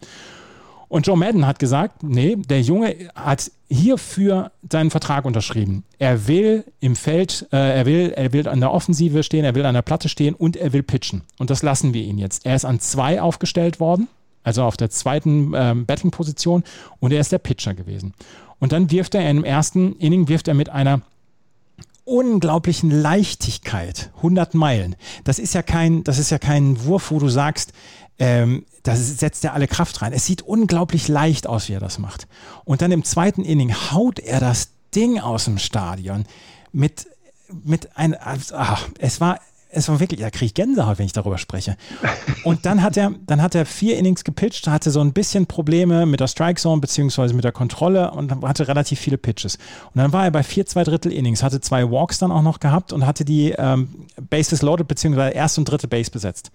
Und 0.91 1.07
Joe 1.07 1.15
Madden 1.15 1.47
hat 1.47 1.57
gesagt, 1.57 2.03
nee, 2.03 2.35
der 2.35 2.59
Junge 2.59 2.93
hat 3.15 3.49
hierfür 3.69 4.51
seinen 4.69 4.89
Vertrag 4.89 5.23
unterschrieben. 5.23 5.85
Er 5.99 6.27
will 6.27 6.65
im 6.81 6.97
Feld, 6.97 7.47
äh, 7.53 7.77
er 7.77 7.85
will, 7.85 8.11
er 8.13 8.33
will 8.33 8.45
an 8.49 8.59
der 8.59 8.73
Offensive 8.73 9.23
stehen, 9.23 9.45
er 9.45 9.55
will 9.55 9.65
an 9.65 9.73
der 9.73 9.83
Platte 9.83 10.09
stehen 10.09 10.35
und 10.35 10.57
er 10.57 10.73
will 10.73 10.83
pitchen. 10.83 11.21
Und 11.39 11.49
das 11.49 11.63
lassen 11.63 11.93
wir 11.93 12.03
ihn 12.03 12.17
jetzt. 12.17 12.45
Er 12.45 12.57
ist 12.57 12.65
an 12.65 12.81
zwei 12.81 13.21
aufgestellt 13.21 13.79
worden, 13.79 14.09
also 14.43 14.63
auf 14.63 14.75
der 14.75 14.89
zweiten 14.89 15.53
ähm, 15.55 15.85
Betting-Position 15.85 16.65
und 16.99 17.13
er 17.13 17.21
ist 17.21 17.31
der 17.31 17.39
Pitcher 17.39 17.73
gewesen. 17.73 18.13
Und 18.59 18.73
dann 18.73 18.91
wirft 18.91 19.15
er 19.15 19.29
im 19.29 19.45
ersten 19.45 19.95
Inning 19.95 20.27
wirft 20.27 20.49
er 20.49 20.55
mit 20.55 20.67
einer 20.67 21.03
unglaublichen 22.03 22.91
Leichtigkeit 22.91 24.11
100 24.17 24.55
Meilen. 24.55 24.97
Das 25.23 25.39
ist 25.39 25.53
ja 25.53 25.61
kein, 25.61 26.03
das 26.03 26.19
ist 26.19 26.31
ja 26.31 26.37
kein 26.37 26.83
Wurf, 26.83 27.11
wo 27.11 27.19
du 27.19 27.29
sagst, 27.29 27.71
ähm, 28.21 28.65
da 28.83 28.95
setzt 28.95 29.43
er 29.43 29.53
alle 29.55 29.67
Kraft 29.67 30.03
rein. 30.03 30.13
Es 30.13 30.27
sieht 30.27 30.43
unglaublich 30.43 31.07
leicht 31.07 31.47
aus, 31.47 31.67
wie 31.67 31.73
er 31.73 31.79
das 31.79 31.97
macht. 31.97 32.27
Und 32.65 32.83
dann 32.83 32.91
im 32.91 33.03
zweiten 33.03 33.43
Inning 33.43 33.73
haut 33.73 34.19
er 34.19 34.39
das 34.39 34.69
Ding 34.93 35.19
aus 35.19 35.45
dem 35.45 35.57
Stadion 35.57 36.25
mit, 36.71 37.07
mit 37.63 37.97
ein, 37.97 38.15
ach, 38.19 38.87
es 38.99 39.21
war, 39.21 39.39
es 39.71 39.89
war 39.89 39.99
wirklich, 39.99 40.19
da 40.19 40.29
kriege 40.29 40.45
ich 40.45 40.53
Gänsehaut, 40.53 40.99
wenn 40.99 41.07
ich 41.07 41.13
darüber 41.13 41.39
spreche. 41.39 41.77
Und 42.43 42.67
dann 42.67 42.83
hat 42.83 42.95
er, 42.95 43.11
dann 43.25 43.41
hat 43.41 43.55
er 43.55 43.65
vier 43.65 43.97
Innings 43.97 44.23
gepitcht, 44.23 44.67
hatte 44.67 44.91
so 44.91 44.99
ein 44.99 45.13
bisschen 45.13 45.47
Probleme 45.47 46.05
mit 46.05 46.19
der 46.19 46.27
Strike 46.27 46.61
Zone 46.61 46.79
beziehungsweise 46.79 47.33
mit 47.33 47.43
der 47.43 47.51
Kontrolle 47.51 48.11
und 48.11 48.43
hatte 48.43 48.67
relativ 48.67 48.99
viele 48.99 49.17
Pitches. 49.17 49.55
Und 49.55 49.95
dann 49.95 50.13
war 50.13 50.25
er 50.25 50.31
bei 50.31 50.43
vier, 50.43 50.67
zwei 50.67 50.83
Drittel 50.83 51.11
Innings, 51.11 51.41
hatte 51.41 51.59
zwei 51.59 51.89
Walks 51.89 52.19
dann 52.19 52.31
auch 52.31 52.43
noch 52.43 52.59
gehabt 52.59 52.93
und 52.93 53.07
hatte 53.07 53.25
die 53.25 53.55
ähm, 53.57 54.05
Bases 54.29 54.61
loaded 54.61 54.87
beziehungsweise 54.87 55.33
erste 55.33 55.61
und 55.61 55.65
dritte 55.65 55.87
Base 55.87 56.11
besetzt. 56.11 56.51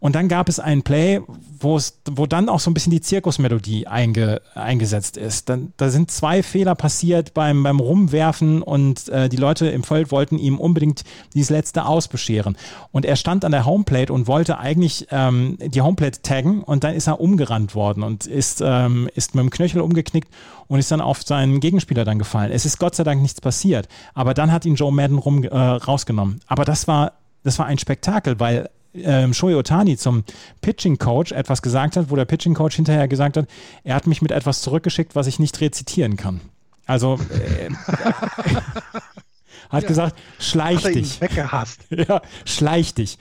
Und 0.00 0.14
dann 0.14 0.28
gab 0.28 0.48
es 0.48 0.60
ein 0.60 0.82
Play, 0.82 1.20
wo 1.60 2.26
dann 2.26 2.48
auch 2.48 2.60
so 2.60 2.70
ein 2.70 2.74
bisschen 2.74 2.92
die 2.92 3.00
Zirkusmelodie 3.00 3.88
einge, 3.88 4.40
eingesetzt 4.54 5.16
ist. 5.16 5.48
Dann, 5.48 5.72
da 5.76 5.90
sind 5.90 6.10
zwei 6.10 6.44
Fehler 6.44 6.76
passiert 6.76 7.34
beim, 7.34 7.64
beim 7.64 7.80
Rumwerfen 7.80 8.62
und 8.62 9.08
äh, 9.08 9.28
die 9.28 9.36
Leute 9.36 9.68
im 9.68 9.82
Feld 9.82 10.12
wollten 10.12 10.38
ihm 10.38 10.58
unbedingt 10.58 11.02
dieses 11.34 11.50
letzte 11.50 11.84
ausbescheren. 11.84 12.56
Und 12.92 13.06
er 13.06 13.16
stand 13.16 13.44
an 13.44 13.50
der 13.50 13.66
Homeplate 13.66 14.12
und 14.12 14.28
wollte 14.28 14.58
eigentlich 14.58 15.08
ähm, 15.10 15.58
die 15.60 15.82
Homeplate 15.82 16.22
taggen 16.22 16.62
und 16.62 16.84
dann 16.84 16.94
ist 16.94 17.08
er 17.08 17.20
umgerannt 17.20 17.74
worden 17.74 18.04
und 18.04 18.26
ist, 18.26 18.62
ähm, 18.64 19.08
ist 19.16 19.34
mit 19.34 19.42
dem 19.42 19.50
Knöchel 19.50 19.80
umgeknickt 19.80 20.28
und 20.68 20.78
ist 20.78 20.92
dann 20.92 21.00
auf 21.00 21.22
seinen 21.22 21.58
Gegenspieler 21.58 22.04
dann 22.04 22.20
gefallen. 22.20 22.52
Es 22.52 22.64
ist 22.64 22.78
Gott 22.78 22.94
sei 22.94 23.02
Dank 23.02 23.20
nichts 23.20 23.40
passiert. 23.40 23.88
Aber 24.14 24.32
dann 24.32 24.52
hat 24.52 24.64
ihn 24.64 24.76
Joe 24.76 24.92
Madden 24.92 25.18
rum, 25.18 25.42
äh, 25.42 25.56
rausgenommen. 25.56 26.40
Aber 26.46 26.64
das 26.64 26.86
war, 26.86 27.14
das 27.42 27.58
war 27.58 27.66
ein 27.66 27.78
Spektakel, 27.78 28.38
weil 28.38 28.68
ähm, 28.94 29.34
Shohei 29.34 29.56
Otani 29.56 29.96
zum 29.96 30.24
Pitching 30.60 30.98
Coach 30.98 31.32
etwas 31.32 31.62
gesagt 31.62 31.96
hat, 31.96 32.10
wo 32.10 32.16
der 32.16 32.24
Pitching 32.24 32.54
Coach 32.54 32.76
hinterher 32.76 33.08
gesagt 33.08 33.36
hat, 33.36 33.46
er 33.84 33.94
hat 33.94 34.06
mich 34.06 34.22
mit 34.22 34.32
etwas 34.32 34.62
zurückgeschickt, 34.62 35.14
was 35.14 35.26
ich 35.26 35.38
nicht 35.38 35.60
rezitieren 35.60 36.16
kann. 36.16 36.40
Also 36.86 37.18
äh, 37.30 37.70
hat 39.68 39.82
ja. 39.82 39.88
gesagt, 39.88 40.16
schleich 40.38 40.84
hat 40.84 40.94
dich. 40.94 41.20
Weggehasst. 41.20 41.80
ja, 41.90 42.22
schleich 42.44 42.94
dich. 42.94 43.18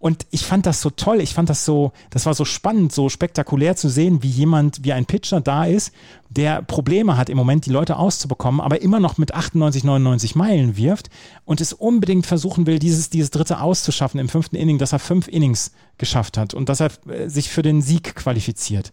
Und 0.00 0.26
ich 0.30 0.44
fand 0.44 0.64
das 0.64 0.80
so 0.80 0.90
toll, 0.90 1.20
ich 1.20 1.34
fand 1.34 1.50
das 1.50 1.64
so, 1.64 1.92
das 2.10 2.24
war 2.24 2.32
so 2.32 2.44
spannend, 2.44 2.92
so 2.92 3.08
spektakulär 3.08 3.74
zu 3.74 3.88
sehen, 3.88 4.22
wie 4.22 4.28
jemand, 4.28 4.84
wie 4.84 4.92
ein 4.92 5.06
Pitcher 5.06 5.40
da 5.40 5.64
ist, 5.64 5.92
der 6.30 6.62
Probleme 6.62 7.16
hat 7.16 7.28
im 7.28 7.36
Moment, 7.36 7.66
die 7.66 7.70
Leute 7.70 7.96
auszubekommen, 7.96 8.60
aber 8.60 8.80
immer 8.80 9.00
noch 9.00 9.18
mit 9.18 9.34
98, 9.34 9.82
99 9.82 10.36
Meilen 10.36 10.76
wirft 10.76 11.10
und 11.44 11.60
es 11.60 11.72
unbedingt 11.72 12.26
versuchen 12.26 12.66
will, 12.66 12.78
dieses, 12.78 13.10
dieses 13.10 13.30
dritte 13.30 13.60
auszuschaffen 13.60 14.20
im 14.20 14.28
fünften 14.28 14.54
Inning, 14.54 14.78
dass 14.78 14.92
er 14.92 15.00
fünf 15.00 15.26
Innings 15.26 15.72
geschafft 15.96 16.38
hat 16.38 16.54
und 16.54 16.68
dass 16.68 16.80
er 16.80 16.90
äh, 17.08 17.28
sich 17.28 17.48
für 17.48 17.62
den 17.62 17.82
Sieg 17.82 18.14
qualifiziert. 18.14 18.92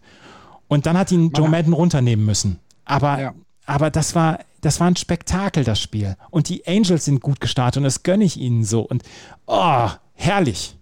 Und 0.66 0.86
dann 0.86 0.98
hat 0.98 1.12
ihn 1.12 1.30
Joe 1.30 1.48
Madden 1.48 1.72
runternehmen 1.72 2.26
müssen. 2.26 2.58
Aber, 2.84 3.20
ja. 3.20 3.34
aber 3.66 3.90
das 3.90 4.16
war, 4.16 4.40
das 4.60 4.80
war 4.80 4.88
ein 4.88 4.96
Spektakel, 4.96 5.62
das 5.62 5.80
Spiel. 5.80 6.16
Und 6.30 6.48
die 6.48 6.66
Angels 6.66 7.04
sind 7.04 7.20
gut 7.20 7.40
gestartet 7.40 7.78
und 7.78 7.84
das 7.84 8.02
gönne 8.02 8.24
ich 8.24 8.36
ihnen 8.36 8.64
so. 8.64 8.80
Und 8.80 9.04
oh, 9.46 9.88
herrlich. 10.14 10.75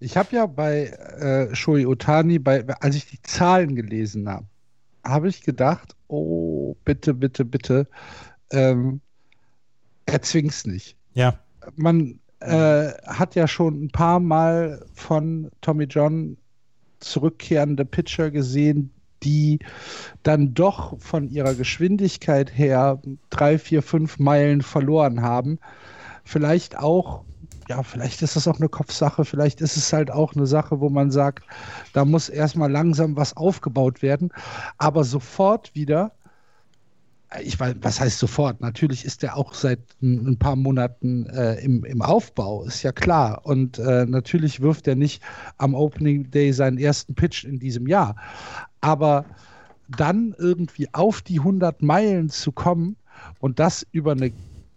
Ich 0.00 0.16
habe 0.16 0.34
ja 0.34 0.46
bei 0.46 0.86
äh, 0.86 1.54
Shoei 1.54 1.86
Otani, 1.86 2.38
bei, 2.38 2.66
als 2.80 2.96
ich 2.96 3.06
die 3.06 3.20
Zahlen 3.22 3.76
gelesen 3.76 4.28
habe, 4.28 4.46
habe 5.04 5.28
ich 5.28 5.42
gedacht, 5.42 5.94
oh, 6.08 6.74
bitte, 6.84 7.12
bitte, 7.12 7.44
bitte, 7.44 7.86
ähm, 8.50 9.00
erzwing's 10.06 10.66
nicht. 10.66 10.96
Ja. 11.12 11.38
Man 11.76 12.18
äh, 12.40 12.92
hat 13.06 13.34
ja 13.34 13.46
schon 13.46 13.84
ein 13.84 13.90
paar 13.90 14.20
Mal 14.20 14.84
von 14.94 15.50
Tommy 15.60 15.84
John 15.84 16.38
zurückkehrende 17.00 17.84
Pitcher 17.84 18.30
gesehen, 18.30 18.90
die 19.22 19.58
dann 20.22 20.54
doch 20.54 20.98
von 20.98 21.28
ihrer 21.28 21.54
Geschwindigkeit 21.54 22.56
her 22.56 23.00
drei, 23.28 23.58
vier, 23.58 23.82
fünf 23.82 24.18
Meilen 24.18 24.62
verloren 24.62 25.20
haben. 25.20 25.58
Vielleicht 26.24 26.78
auch 26.78 27.24
ja, 27.70 27.84
vielleicht 27.84 28.20
ist 28.20 28.34
das 28.34 28.48
auch 28.48 28.58
eine 28.58 28.68
Kopfsache, 28.68 29.24
vielleicht 29.24 29.60
ist 29.60 29.76
es 29.76 29.92
halt 29.92 30.10
auch 30.10 30.34
eine 30.34 30.46
Sache, 30.46 30.80
wo 30.80 30.88
man 30.88 31.12
sagt, 31.12 31.44
da 31.92 32.04
muss 32.04 32.28
erstmal 32.28 32.68
langsam 32.68 33.16
was 33.16 33.36
aufgebaut 33.36 34.02
werden, 34.02 34.32
aber 34.76 35.04
sofort 35.04 35.72
wieder, 35.72 36.10
ich 37.40 37.60
weiß, 37.60 37.76
was 37.80 38.00
heißt 38.00 38.18
sofort? 38.18 38.60
Natürlich 38.60 39.04
ist 39.04 39.22
der 39.22 39.36
auch 39.36 39.54
seit 39.54 39.78
ein, 40.02 40.36
paar 40.36 40.56
Monaten 40.56 41.26
äh, 41.26 41.60
im, 41.60 41.84
im 41.84 42.02
Aufbau, 42.02 42.64
ist 42.64 42.82
ja 42.82 42.90
klar. 42.90 43.42
Und 43.44 43.78
äh, 43.78 44.04
natürlich 44.04 44.60
wirft 44.60 44.88
er 44.88 44.96
nicht 44.96 45.22
am 45.56 45.76
Opening 45.76 46.28
Day 46.32 46.52
seinen 46.52 46.76
ersten 46.76 47.14
Pitch 47.14 47.44
in 47.44 47.60
diesem 47.60 47.86
Jahr. 47.86 48.16
Aber 48.80 49.26
dann 49.86 50.34
irgendwie 50.38 50.88
auf 50.92 51.22
die 51.22 51.38
100 51.38 51.82
Meilen 51.82 52.30
zu 52.30 52.50
kommen 52.50 52.96
und 53.38 53.60
das 53.60 53.86
über 53.92 54.10
eine 54.10 54.32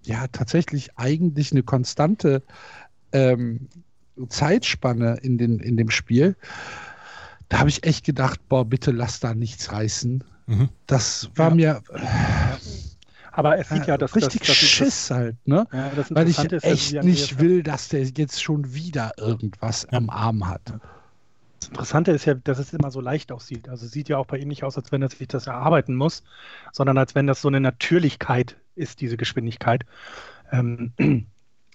ja 0.05 0.27
tatsächlich 0.27 0.97
eigentlich 0.97 1.51
eine 1.51 1.63
konstante 1.63 2.43
ähm, 3.13 3.67
Zeitspanne 4.27 5.17
in, 5.21 5.37
den, 5.37 5.59
in 5.59 5.77
dem 5.77 5.89
Spiel, 5.89 6.35
da 7.49 7.59
habe 7.59 7.69
ich 7.69 7.83
echt 7.83 8.05
gedacht, 8.05 8.39
boah, 8.49 8.65
bitte 8.65 8.91
lass 8.91 9.19
da 9.19 9.33
nichts 9.33 9.71
reißen. 9.71 10.23
Mhm. 10.47 10.69
Das 10.87 11.29
war 11.35 11.49
ja. 11.49 11.55
mir. 11.55 11.81
aber 13.31 13.57
es 13.57 13.69
sieht 13.69 13.87
ja, 13.87 13.97
dass 13.97 14.15
richtig 14.15 14.41
das, 14.41 14.49
das 14.49 14.57
Schiss 14.57 15.07
das, 15.07 15.17
halt, 15.17 15.47
ne? 15.47 15.67
Ja, 15.71 15.91
Weil 16.09 16.29
ich 16.29 16.39
echt 16.63 16.91
ja, 16.91 17.03
nicht 17.03 17.39
will, 17.39 17.63
dass 17.63 17.89
der 17.89 18.03
jetzt 18.03 18.41
schon 18.41 18.73
wieder 18.73 19.11
irgendwas 19.17 19.85
am 19.89 20.09
Arm 20.09 20.47
hat. 20.47 20.73
Das 21.59 21.69
Interessante 21.69 22.11
ist 22.11 22.25
ja, 22.25 22.33
dass 22.33 22.59
es 22.59 22.73
immer 22.73 22.91
so 22.91 22.99
leicht 22.99 23.31
aussieht. 23.31 23.69
Also 23.69 23.85
es 23.85 23.91
sieht 23.91 24.09
ja 24.09 24.17
auch 24.17 24.25
bei 24.25 24.37
ihm 24.37 24.49
nicht 24.49 24.63
aus, 24.63 24.77
als 24.77 24.91
wenn 24.91 25.01
er 25.01 25.09
sich 25.09 25.27
das 25.27 25.47
erarbeiten 25.47 25.95
muss, 25.95 26.23
sondern 26.73 26.97
als 26.97 27.15
wenn 27.15 27.25
das 27.25 27.41
so 27.41 27.47
eine 27.47 27.61
Natürlichkeit 27.61 28.57
ist, 28.75 28.99
diese 28.99 29.15
Geschwindigkeit. 29.15 29.85
Ähm, 30.51 30.91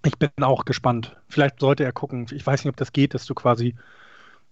ich 0.04 0.16
bin 0.18 0.30
auch 0.42 0.64
gespannt. 0.64 1.16
Vielleicht 1.28 1.60
sollte 1.60 1.84
er 1.84 1.92
gucken. 1.92 2.26
Ich 2.30 2.46
weiß 2.46 2.64
nicht, 2.64 2.70
ob 2.70 2.76
das 2.76 2.92
geht, 2.92 3.14
dass 3.14 3.26
du 3.26 3.34
quasi 3.34 3.74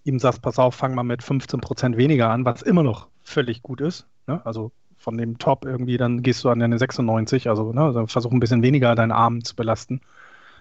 ihm 0.03 0.19
sagst, 0.19 0.41
pass 0.41 0.59
auf, 0.59 0.75
fang 0.75 0.95
mal 0.95 1.03
mit 1.03 1.23
15 1.23 1.59
Prozent 1.61 1.97
weniger 1.97 2.29
an, 2.29 2.45
was 2.45 2.61
immer 2.61 2.83
noch 2.83 3.07
völlig 3.23 3.61
gut 3.61 3.81
ist. 3.81 4.07
Ne? 4.25 4.41
Also 4.45 4.71
von 4.97 5.17
dem 5.17 5.37
Top 5.37 5.65
irgendwie, 5.65 5.97
dann 5.97 6.23
gehst 6.23 6.43
du 6.43 6.49
an 6.49 6.59
deine 6.59 6.77
96, 6.77 7.49
also, 7.49 7.71
ne? 7.71 7.81
also 7.81 8.07
versuch 8.07 8.31
ein 8.31 8.39
bisschen 8.39 8.61
weniger 8.61 8.95
deinen 8.95 9.11
Arm 9.11 9.43
zu 9.43 9.55
belasten. 9.55 10.01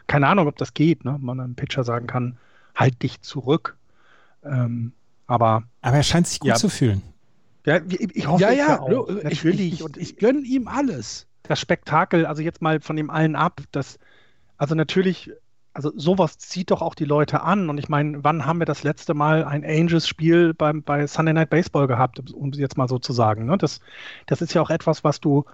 Keine 0.07 0.29
Ahnung, 0.29 0.47
ob 0.47 0.57
das 0.57 0.75
geht, 0.75 1.05
ne? 1.05 1.17
man 1.21 1.41
einem 1.41 1.55
Pitcher 1.55 1.85
sagen 1.85 2.07
kann, 2.07 2.37
halt 2.75 3.03
dich 3.03 3.21
zurück. 3.23 3.77
Ähm, 4.45 4.93
aber, 5.27 5.65
aber 5.81 5.97
er 5.97 6.03
scheint 6.03 6.27
sich 6.27 6.41
gut 6.41 6.51
ja, 6.51 6.55
zu 6.55 6.69
fühlen. 6.69 7.03
Ja, 7.65 7.81
ich 7.89 8.27
hoffe, 8.27 8.43
ja, 8.43 8.53
ja, 8.53 8.81
auch. 8.81 9.09
natürlich. 9.09 9.67
Ich, 9.67 9.73
ich, 9.75 9.83
und 9.83 9.97
ich 9.97 10.17
gönne 10.19 10.41
ihm 10.41 10.69
alles. 10.69 11.27
Das 11.43 11.59
Spektakel, 11.59 12.27
also 12.27 12.43
jetzt 12.43 12.63
mal 12.63 12.81
von 12.81 12.97
dem 12.97 13.11
allen 13.11 13.35
ab, 13.35 13.61
das, 13.73 13.99
also 14.59 14.75
natürlich, 14.75 15.31
also 15.73 15.93
sowas 15.97 16.39
zieht 16.39 16.71
doch 16.71 16.83
auch 16.83 16.95
die 16.95 17.05
Leute 17.05 17.43
an. 17.43 17.69
Und 17.69 17.79
ich 17.79 17.89
meine, 17.89 18.25
wann 18.25 18.47
haben 18.47 18.59
wir 18.59 18.67
das 18.67 18.83
letzte 18.83 19.15
Mal 19.15 19.45
ein 19.45 19.65
Angels-Spiel 19.65 20.55
bei 20.55 21.07
Sunday 21.07 21.35
Night 21.35 21.51
Baseball 21.51 21.87
gehabt, 21.87 22.33
um 22.33 22.51
es 22.51 22.59
jetzt 22.59 22.77
mal 22.77 22.89
so 22.89 22.99
zu 22.99 23.13
sagen. 23.13 23.47
Ne? 23.47 23.59
Das, 23.59 23.81
das 24.27 24.43
ist 24.43 24.55
ja 24.55 24.63
auch 24.63 24.71
etwas, 24.71 25.05
was 25.05 25.21
du, 25.21 25.45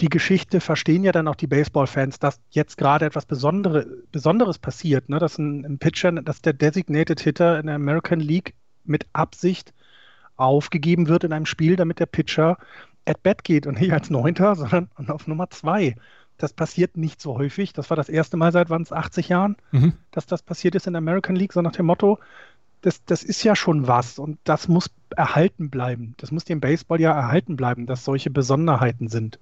die 0.00 0.08
Geschichte 0.08 0.60
verstehen 0.60 1.04
ja 1.04 1.12
dann 1.12 1.26
auch 1.26 1.36
die 1.36 1.46
Baseball-Fans, 1.46 2.18
dass 2.18 2.40
jetzt 2.50 2.76
gerade 2.76 3.06
etwas 3.06 3.26
Besondere, 3.26 3.86
Besonderes 4.12 4.58
passiert, 4.58 5.08
ne? 5.08 5.18
dass 5.18 5.38
ein, 5.38 5.64
ein 5.64 5.78
Pitcher, 5.78 6.12
dass 6.12 6.42
der 6.42 6.52
Designated 6.52 7.20
Hitter 7.20 7.58
in 7.58 7.66
der 7.66 7.76
American 7.76 8.20
League 8.20 8.54
mit 8.84 9.06
Absicht 9.12 9.72
aufgegeben 10.36 11.08
wird 11.08 11.24
in 11.24 11.32
einem 11.32 11.46
Spiel, 11.46 11.76
damit 11.76 11.98
der 11.98 12.06
Pitcher 12.06 12.58
at 13.06 13.22
bat 13.22 13.44
geht 13.44 13.66
und 13.66 13.80
nicht 13.80 13.92
als 13.92 14.10
Neunter, 14.10 14.54
sondern 14.54 14.88
auf 15.08 15.26
Nummer 15.26 15.48
zwei. 15.50 15.96
Das 16.38 16.52
passiert 16.52 16.96
nicht 16.96 17.20
so 17.20 17.38
häufig. 17.38 17.72
Das 17.72 17.90
war 17.90 17.96
das 17.96 18.08
erste 18.08 18.36
Mal 18.36 18.52
seit 18.52 18.70
wann 18.70 18.82
es 18.82 18.92
80 18.92 19.28
Jahren, 19.28 19.56
mhm. 19.70 19.94
dass 20.10 20.26
das 20.26 20.42
passiert 20.42 20.74
ist 20.74 20.86
in 20.86 20.92
der 20.92 20.98
American 20.98 21.36
League, 21.36 21.52
so 21.52 21.62
nach 21.62 21.72
dem 21.72 21.86
Motto, 21.86 22.18
das, 22.82 23.04
das 23.04 23.24
ist 23.24 23.42
ja 23.42 23.56
schon 23.56 23.86
was 23.88 24.18
und 24.18 24.38
das 24.44 24.68
muss 24.68 24.90
erhalten 25.16 25.70
bleiben. 25.70 26.14
Das 26.18 26.30
muss 26.30 26.44
dem 26.44 26.60
Baseball 26.60 27.00
ja 27.00 27.12
erhalten 27.12 27.56
bleiben, 27.56 27.86
dass 27.86 28.04
solche 28.04 28.30
Besonderheiten 28.30 29.08
sind. 29.08 29.38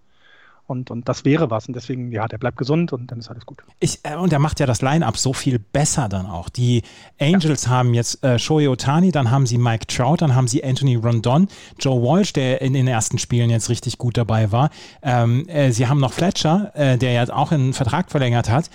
Und, 0.66 0.90
und 0.90 1.08
das 1.08 1.26
wäre 1.26 1.50
was. 1.50 1.66
Und 1.68 1.76
deswegen, 1.76 2.10
ja, 2.10 2.26
der 2.26 2.38
bleibt 2.38 2.56
gesund 2.56 2.92
und 2.92 3.10
dann 3.10 3.18
ist 3.18 3.28
alles 3.28 3.44
gut. 3.44 3.62
Ich, 3.80 4.00
äh, 4.02 4.16
und 4.16 4.32
er 4.32 4.38
macht 4.38 4.60
ja 4.60 4.66
das 4.66 4.80
Line-Up 4.80 5.18
so 5.18 5.34
viel 5.34 5.58
besser 5.58 6.08
dann 6.08 6.26
auch. 6.26 6.48
Die 6.48 6.82
Angels 7.20 7.64
ja. 7.64 7.70
haben 7.70 7.92
jetzt 7.92 8.24
äh, 8.24 8.38
Shohei 8.38 8.68
Otani, 8.70 9.12
dann 9.12 9.30
haben 9.30 9.46
sie 9.46 9.58
Mike 9.58 9.86
Trout, 9.86 10.16
dann 10.18 10.34
haben 10.34 10.48
sie 10.48 10.64
Anthony 10.64 10.96
Rondon, 10.96 11.48
Joe 11.78 12.00
Walsh, 12.02 12.32
der 12.32 12.62
in 12.62 12.72
den 12.72 12.88
ersten 12.88 13.18
Spielen 13.18 13.50
jetzt 13.50 13.68
richtig 13.68 13.98
gut 13.98 14.16
dabei 14.16 14.52
war. 14.52 14.70
Ähm, 15.02 15.46
äh, 15.48 15.70
sie 15.70 15.86
haben 15.86 16.00
noch 16.00 16.14
Fletcher, 16.14 16.72
äh, 16.74 16.96
der 16.96 17.12
jetzt 17.12 17.32
auch 17.32 17.52
einen 17.52 17.74
Vertrag 17.74 18.10
verlängert 18.10 18.48
hat. 18.48 18.70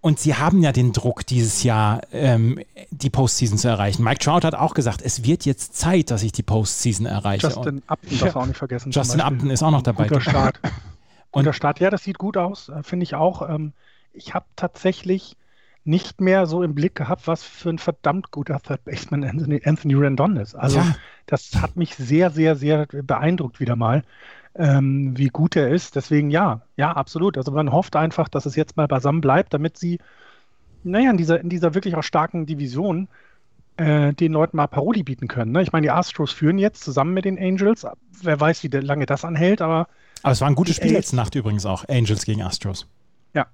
Und 0.00 0.18
sie 0.18 0.34
haben 0.34 0.62
ja 0.62 0.72
den 0.72 0.92
Druck, 0.92 1.26
dieses 1.26 1.62
Jahr 1.62 2.00
ähm, 2.12 2.58
die 2.90 3.08
Postseason 3.08 3.56
zu 3.56 3.68
erreichen. 3.68 4.02
Mike 4.02 4.18
Trout 4.18 4.40
hat 4.42 4.54
auch 4.54 4.74
gesagt, 4.74 5.00
es 5.00 5.24
wird 5.24 5.44
jetzt 5.44 5.76
Zeit, 5.76 6.10
dass 6.10 6.24
ich 6.24 6.32
die 6.32 6.42
Postseason 6.42 7.06
erreiche. 7.06 7.46
Justin 7.46 7.82
Upton 7.86 8.18
darf 8.18 8.34
auch 8.34 8.46
nicht 8.46 8.56
vergessen. 8.56 8.90
Justin 8.90 9.20
Upton 9.20 9.50
ist 9.50 9.62
auch 9.62 9.70
noch 9.70 9.82
dabei. 9.82 10.08
Guter 10.08 10.20
Start. 10.20 10.60
Und 11.32 11.44
der 11.44 11.52
Start, 11.52 11.80
ja, 11.80 11.90
das 11.90 12.04
sieht 12.04 12.18
gut 12.18 12.36
aus, 12.36 12.68
äh, 12.68 12.82
finde 12.82 13.04
ich 13.04 13.14
auch. 13.14 13.48
Ähm, 13.48 13.72
ich 14.12 14.34
habe 14.34 14.46
tatsächlich 14.54 15.36
nicht 15.84 16.20
mehr 16.20 16.46
so 16.46 16.62
im 16.62 16.74
Blick 16.74 16.94
gehabt, 16.94 17.26
was 17.26 17.42
für 17.42 17.70
ein 17.70 17.78
verdammt 17.78 18.30
guter 18.30 18.60
Third 18.60 18.84
Baseman 18.84 19.24
Anthony, 19.24 19.60
Anthony 19.64 19.94
Rendon 19.94 20.36
ist. 20.36 20.54
Also 20.54 20.78
ja. 20.78 20.94
das 21.26 21.60
hat 21.60 21.76
mich 21.76 21.96
sehr, 21.96 22.30
sehr, 22.30 22.54
sehr 22.54 22.86
beeindruckt 22.86 23.58
wieder 23.58 23.74
mal, 23.74 24.04
ähm, 24.54 25.16
wie 25.16 25.28
gut 25.28 25.56
er 25.56 25.70
ist. 25.70 25.96
Deswegen 25.96 26.30
ja, 26.30 26.60
ja, 26.76 26.92
absolut. 26.92 27.36
Also 27.36 27.50
man 27.50 27.72
hofft 27.72 27.96
einfach, 27.96 28.28
dass 28.28 28.46
es 28.46 28.54
jetzt 28.54 28.76
mal 28.76 28.86
beisammen 28.86 29.20
bleibt, 29.20 29.54
damit 29.54 29.76
sie 29.76 29.98
naja, 30.84 31.10
in 31.10 31.16
dieser, 31.16 31.40
in 31.40 31.48
dieser 31.48 31.74
wirklich 31.74 31.96
auch 31.96 32.02
starken 32.02 32.46
Division 32.46 33.08
äh, 33.76 34.12
den 34.12 34.32
Leuten 34.32 34.56
mal 34.56 34.66
Paroli 34.66 35.02
bieten 35.02 35.28
können. 35.28 35.52
Ne? 35.52 35.62
Ich 35.62 35.72
meine, 35.72 35.84
die 35.84 35.90
Astros 35.90 36.32
führen 36.32 36.58
jetzt 36.58 36.84
zusammen 36.84 37.14
mit 37.14 37.24
den 37.24 37.38
Angels. 37.38 37.86
Wer 38.22 38.40
weiß, 38.40 38.62
wie 38.62 38.68
lange 38.68 39.06
das 39.06 39.24
anhält, 39.24 39.62
aber. 39.62 39.88
Aber 40.22 40.32
es 40.32 40.40
war 40.40 40.48
ein 40.48 40.54
gutes 40.54 40.76
Spiel 40.76 40.92
letzte 40.92 41.16
Nacht 41.16 41.34
übrigens 41.34 41.66
auch, 41.66 41.88
Angels 41.88 42.24
gegen 42.24 42.42
Astros. 42.42 42.86
Ja, 43.34 43.46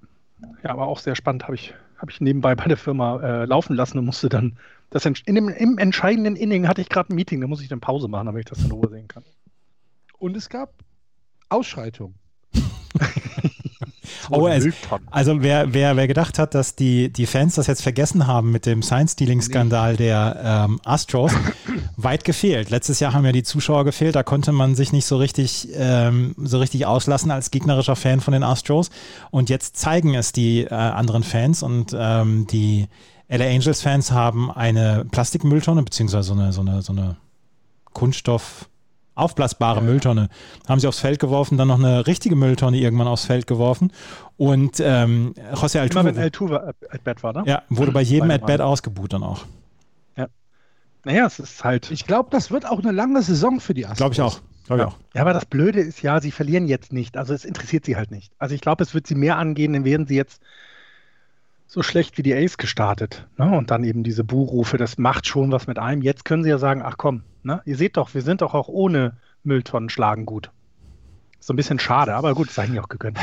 ja, 0.63 0.69
aber 0.69 0.87
auch 0.87 0.99
sehr 0.99 1.15
spannend, 1.15 1.43
habe 1.43 1.55
ich, 1.55 1.73
hab 1.97 2.09
ich 2.09 2.21
nebenbei 2.21 2.55
bei 2.55 2.65
der 2.65 2.77
Firma 2.77 3.19
äh, 3.21 3.45
laufen 3.45 3.75
lassen 3.75 3.97
und 3.97 4.05
musste 4.05 4.29
dann 4.29 4.57
das 4.89 5.05
in 5.05 5.35
dem, 5.35 5.49
im 5.49 5.77
entscheidenden 5.77 6.35
Inning 6.35 6.67
hatte 6.67 6.81
ich 6.81 6.89
gerade 6.89 7.13
ein 7.13 7.15
Meeting, 7.15 7.41
da 7.41 7.47
muss 7.47 7.61
ich 7.61 7.67
dann 7.67 7.79
Pause 7.79 8.07
machen, 8.07 8.25
damit 8.25 8.39
ich 8.41 8.49
das 8.49 8.63
in 8.63 8.71
Ruhe 8.71 8.89
sehen 8.89 9.07
kann. 9.07 9.23
Und 10.17 10.35
es 10.35 10.49
gab 10.49 10.73
Ausschreitungen. 11.49 12.15
oh, 14.29 14.47
es, 14.47 14.67
also 15.09 15.41
wer, 15.41 15.73
wer, 15.73 15.95
wer 15.95 16.07
gedacht 16.07 16.39
hat, 16.39 16.55
dass 16.55 16.75
die, 16.75 17.11
die 17.11 17.25
Fans 17.25 17.55
das 17.55 17.67
jetzt 17.67 17.81
vergessen 17.81 18.27
haben 18.27 18.51
mit 18.51 18.65
dem 18.65 18.81
Science-Stealing-Skandal 18.81 19.97
der 19.97 20.65
ähm, 20.69 20.79
Astros, 20.83 21.31
weit 21.97 22.23
gefehlt. 22.23 22.69
Letztes 22.69 22.99
Jahr 22.99 23.13
haben 23.13 23.25
ja 23.25 23.31
die 23.31 23.43
Zuschauer 23.43 23.85
gefehlt, 23.85 24.15
da 24.15 24.23
konnte 24.23 24.51
man 24.51 24.75
sich 24.75 24.91
nicht 24.91 25.05
so 25.05 25.17
richtig, 25.17 25.69
ähm, 25.75 26.35
so 26.37 26.59
richtig 26.59 26.85
auslassen 26.85 27.31
als 27.31 27.51
gegnerischer 27.51 27.95
Fan 27.95 28.21
von 28.21 28.33
den 28.33 28.43
Astros. 28.43 28.89
Und 29.31 29.49
jetzt 29.49 29.77
zeigen 29.77 30.15
es 30.15 30.31
die 30.31 30.61
äh, 30.61 30.73
anderen 30.73 31.23
Fans 31.23 31.63
und 31.63 31.95
ähm, 31.97 32.47
die 32.47 32.87
LA 33.29 33.45
Angels 33.45 33.81
Fans 33.81 34.11
haben 34.11 34.51
eine 34.51 35.05
Plastikmülltonne, 35.11 35.83
beziehungsweise 35.83 36.29
so 36.29 36.33
eine, 36.33 36.51
so 36.51 36.61
eine, 36.61 36.81
so 36.81 36.93
eine 36.93 37.17
Kunststoff- 37.93 38.69
aufblasbare 39.19 39.79
ja. 39.79 39.85
Mülltonne. 39.85 40.29
Haben 40.67 40.79
sie 40.79 40.87
aufs 40.87 40.99
Feld 40.99 41.19
geworfen, 41.19 41.57
dann 41.57 41.67
noch 41.67 41.79
eine 41.79 42.07
richtige 42.07 42.35
Mülltonne 42.35 42.77
irgendwann 42.77 43.07
aufs 43.07 43.25
Feld 43.25 43.47
geworfen. 43.47 43.91
Und 44.37 44.79
ähm, 44.79 45.33
José 45.53 45.79
Altuve. 45.79 45.99
Immer 45.99 46.15
wenn 46.15 46.21
Altuve 46.21 46.73
at 46.89 47.03
bat 47.03 47.23
war, 47.23 47.33
ne? 47.33 47.43
Ja, 47.45 47.63
wurde 47.69 47.91
bei 47.91 48.01
jedem 48.01 48.31
at 48.31 48.45
bat 48.45 48.61
ausgebuht 48.61 49.13
dann 49.13 49.23
auch. 49.23 49.45
Ja. 50.15 50.27
Naja, 51.05 51.25
es 51.25 51.39
ist 51.39 51.63
halt. 51.63 51.91
Ich 51.91 52.05
glaube, 52.05 52.29
das 52.31 52.51
wird 52.51 52.65
auch 52.65 52.79
eine 52.79 52.91
lange 52.91 53.21
Saison 53.21 53.59
für 53.59 53.73
die 53.73 53.85
Astros. 53.85 53.97
Glaube 53.97 54.13
ich 54.13 54.21
auch. 54.21 54.39
Glaube 54.69 54.81
ja. 54.83 54.87
auch. 54.89 54.95
Ja, 55.15 55.21
aber 55.21 55.33
das 55.33 55.45
Blöde 55.45 55.79
ist 55.79 56.01
ja, 56.03 56.21
sie 56.21 56.31
verlieren 56.31 56.67
jetzt 56.67 56.93
nicht. 56.93 57.17
Also 57.17 57.33
es 57.33 57.43
interessiert 57.43 57.85
sie 57.85 57.95
halt 57.95 58.11
nicht. 58.11 58.31
Also 58.37 58.53
ich 58.53 58.61
glaube, 58.61 58.83
es 58.83 58.93
wird 58.93 59.07
sie 59.07 59.15
mehr 59.15 59.37
angehen, 59.37 59.73
dann 59.73 59.83
werden 59.83 60.05
sie 60.05 60.15
jetzt 60.15 60.41
so 61.65 61.83
schlecht 61.83 62.17
wie 62.17 62.23
die 62.23 62.33
Ace 62.33 62.57
gestartet. 62.57 63.27
Ne? 63.37 63.55
Und 63.57 63.71
dann 63.71 63.83
eben 63.83 64.03
diese 64.03 64.23
Buhrufe, 64.23 64.77
das 64.77 64.97
macht 64.97 65.27
schon 65.27 65.51
was 65.51 65.67
mit 65.67 65.79
einem. 65.79 66.01
Jetzt 66.01 66.25
können 66.25 66.43
sie 66.43 66.49
ja 66.49 66.57
sagen, 66.57 66.81
ach 66.83 66.97
komm, 66.97 67.23
ne? 67.43 67.61
ihr 67.65 67.75
seht 67.75 67.97
doch, 67.97 68.13
wir 68.13 68.21
sind 68.21 68.41
doch 68.41 68.53
auch 68.53 68.67
ohne 68.67 69.17
Mülltonnen 69.43 69.89
schlagen 69.89 70.25
gut. 70.25 70.51
So 71.39 71.53
ein 71.53 71.55
bisschen 71.55 71.79
schade, 71.79 72.15
aber 72.15 72.33
gut, 72.33 72.51
sei 72.51 72.67
mir 72.67 72.83
auch 72.83 72.89
gegönnt. 72.89 73.17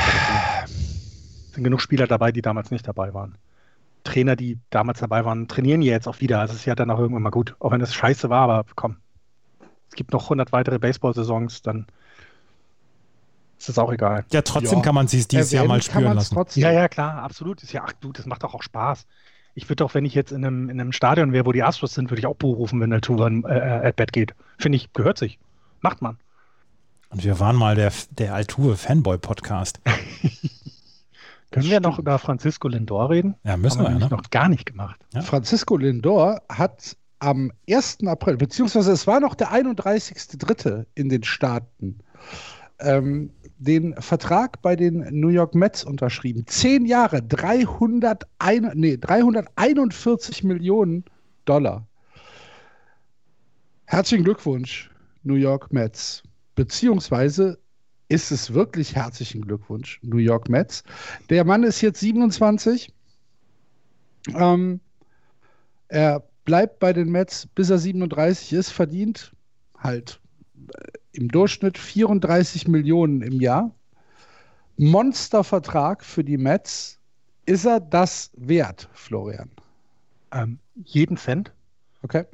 Es 0.65 1.53
sind 1.53 1.63
genug 1.63 1.81
Spieler 1.81 2.07
dabei, 2.07 2.31
die 2.31 2.41
damals 2.41 2.71
nicht 2.71 2.87
dabei 2.87 3.13
waren. 3.13 3.37
Trainer, 4.03 4.35
die 4.35 4.57
damals 4.69 4.99
dabei 4.99 5.25
waren, 5.25 5.47
trainieren 5.47 5.81
ja 5.81 5.91
jetzt 5.91 6.07
auch 6.07 6.19
wieder. 6.19 6.39
Also 6.39 6.53
es 6.53 6.61
ist 6.61 6.65
ja 6.65 6.75
dann 6.75 6.89
auch 6.89 6.99
irgendwann 6.99 7.23
mal 7.23 7.29
gut. 7.29 7.55
Auch 7.59 7.71
wenn 7.71 7.79
das 7.79 7.93
scheiße 7.93 8.29
war, 8.29 8.41
aber 8.41 8.65
komm. 8.75 8.97
Es 9.89 9.95
gibt 9.95 10.13
noch 10.13 10.23
100 10.23 10.51
weitere 10.51 10.79
Baseball-Saisons, 10.79 11.61
dann 11.61 11.87
ist 13.57 13.69
das 13.69 13.79
auch 13.79 13.91
egal. 13.91 14.25
Ja, 14.31 14.41
trotzdem 14.41 14.79
ja. 14.79 14.83
kann 14.83 14.95
man 14.95 15.07
sie 15.07 15.25
dieses 15.27 15.51
Jahr 15.51 15.65
mal 15.65 15.81
spüren 15.81 16.13
lassen. 16.13 16.35
Trotzdem. 16.35 16.63
Ja, 16.63 16.71
ja, 16.71 16.87
klar, 16.87 17.23
absolut. 17.23 17.63
Ist 17.63 17.73
ja, 17.73 17.83
ach 17.85 17.93
du, 17.93 18.11
das 18.11 18.25
macht 18.25 18.43
doch 18.43 18.53
auch 18.53 18.63
Spaß. 18.63 19.07
Ich 19.57 19.67
würde 19.69 19.77
doch, 19.77 19.95
wenn 19.95 20.05
ich 20.05 20.13
jetzt 20.13 20.31
in 20.31 20.45
einem, 20.45 20.69
in 20.69 20.79
einem 20.79 20.91
Stadion 20.91 21.33
wäre, 21.33 21.47
wo 21.47 21.51
die 21.51 21.63
Astros 21.63 21.95
sind, 21.95 22.11
würde 22.11 22.19
ich 22.19 22.27
auch 22.27 22.35
berufen, 22.35 22.79
wenn 22.79 22.91
der 22.91 23.01
Tuva 23.01 23.27
äh, 23.27 23.87
at 23.87 23.95
Bett 23.95 24.13
geht. 24.13 24.35
Finde 24.59 24.75
ich, 24.75 24.93
gehört 24.93 25.17
sich. 25.17 25.39
Macht 25.81 25.99
man. 25.99 26.19
Und 27.09 27.23
wir 27.23 27.39
waren 27.39 27.55
mal 27.55 27.73
der, 27.73 27.91
der 28.11 28.35
Altuve-Fanboy-Podcast. 28.35 29.81
Können 31.51 31.69
wir 31.71 31.79
noch 31.79 31.97
über 31.97 32.19
Francisco 32.19 32.67
Lindor 32.67 33.09
reden? 33.09 33.33
Ja, 33.43 33.57
müssen 33.57 33.79
Haben 33.79 33.95
wir. 33.95 33.99
wir 33.99 34.09
ne? 34.09 34.15
noch 34.15 34.29
gar 34.29 34.47
nicht 34.47 34.67
gemacht. 34.67 34.99
Ja. 35.15 35.23
Francisco 35.23 35.75
Lindor 35.75 36.39
hat 36.49 36.95
am 37.17 37.51
1. 37.67 38.05
April, 38.05 38.37
beziehungsweise 38.37 38.91
es 38.91 39.07
war 39.07 39.19
noch 39.19 39.33
der 39.33 39.51
31.3. 39.51 40.85
in 40.93 41.09
den 41.09 41.23
Staaten, 41.23 41.97
ähm, 42.77 43.31
den 43.59 43.93
Vertrag 44.01 44.61
bei 44.61 44.75
den 44.75 45.05
New 45.19 45.29
York 45.29 45.55
Mets 45.55 45.83
unterschrieben. 45.83 46.45
Zehn 46.47 46.85
Jahre, 46.85 47.21
301, 47.23 48.73
nee, 48.75 48.97
341 48.97 50.43
Millionen 50.43 51.03
Dollar. 51.45 51.87
Herzlichen 53.85 54.23
Glückwunsch, 54.23 54.91
New 55.23 55.35
York 55.35 55.71
Mets. 55.73 56.23
Beziehungsweise 56.55 57.57
ist 58.09 58.31
es 58.31 58.53
wirklich 58.53 58.95
herzlichen 58.95 59.41
Glückwunsch, 59.41 59.99
New 60.03 60.17
York 60.17 60.49
Mets. 60.49 60.83
Der 61.29 61.43
Mann 61.43 61.63
ist 61.63 61.81
jetzt 61.81 61.99
27. 61.99 62.93
Ähm, 64.35 64.79
er 65.87 66.23
bleibt 66.45 66.79
bei 66.79 66.93
den 66.93 67.09
Mets, 67.09 67.47
bis 67.47 67.69
er 67.69 67.77
37 67.77 68.53
ist, 68.53 68.71
verdient 68.71 69.33
halt 69.77 70.19
im 71.17 71.29
Durchschnitt 71.29 71.77
34 71.77 72.67
Millionen 72.67 73.21
im 73.21 73.41
Jahr. 73.41 73.71
Monstervertrag 74.77 76.03
für 76.03 76.23
die 76.23 76.37
Mets. 76.37 76.99
Ist 77.45 77.65
er 77.65 77.79
das 77.79 78.31
wert, 78.35 78.89
Florian? 78.93 79.49
Ähm, 80.31 80.59
jeden 80.75 81.17
Cent. 81.17 81.51
Okay. 82.03 82.25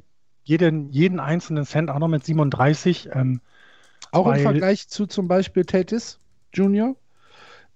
Jeden, 0.44 0.90
jeden 0.90 1.20
einzelnen 1.20 1.64
Cent, 1.64 1.90
auch 1.90 1.98
noch 1.98 2.08
mit 2.08 2.24
37. 2.24 3.08
Ähm, 3.12 3.40
auch 4.10 4.30
im 4.30 4.42
Vergleich 4.42 4.88
zu 4.88 5.06
zum 5.06 5.26
Beispiel 5.26 5.64
Tatis 5.64 6.18
Jr., 6.52 6.94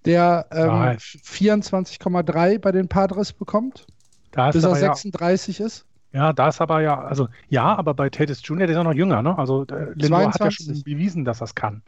der 0.05 0.47
ähm, 0.51 0.97
24,3 0.97 2.59
bei 2.59 2.71
den 2.71 2.87
Padres 2.87 3.33
bekommt, 3.33 3.87
bis 4.31 4.63
er 4.63 4.75
36 4.75 5.59
ja, 5.59 5.65
ist. 5.65 5.85
Ja, 6.11 6.33
da 6.33 6.47
ist 6.47 6.59
aber 6.59 6.81
ja, 6.81 6.99
also 6.99 7.29
ja, 7.49 7.75
aber 7.75 7.93
bei 7.93 8.09
Tatis 8.09 8.41
Jr., 8.43 8.65
der 8.65 8.69
ist 8.69 8.75
ja 8.75 8.83
noch 8.83 8.93
jünger, 8.93 9.21
ne? 9.21 9.37
Also 9.37 9.63
äh, 9.67 9.93
hat 10.33 10.39
ja 10.39 10.51
schon 10.51 10.83
bewiesen, 10.83 11.23
dass 11.23 11.39
das 11.39 11.53
kann. 11.53 11.83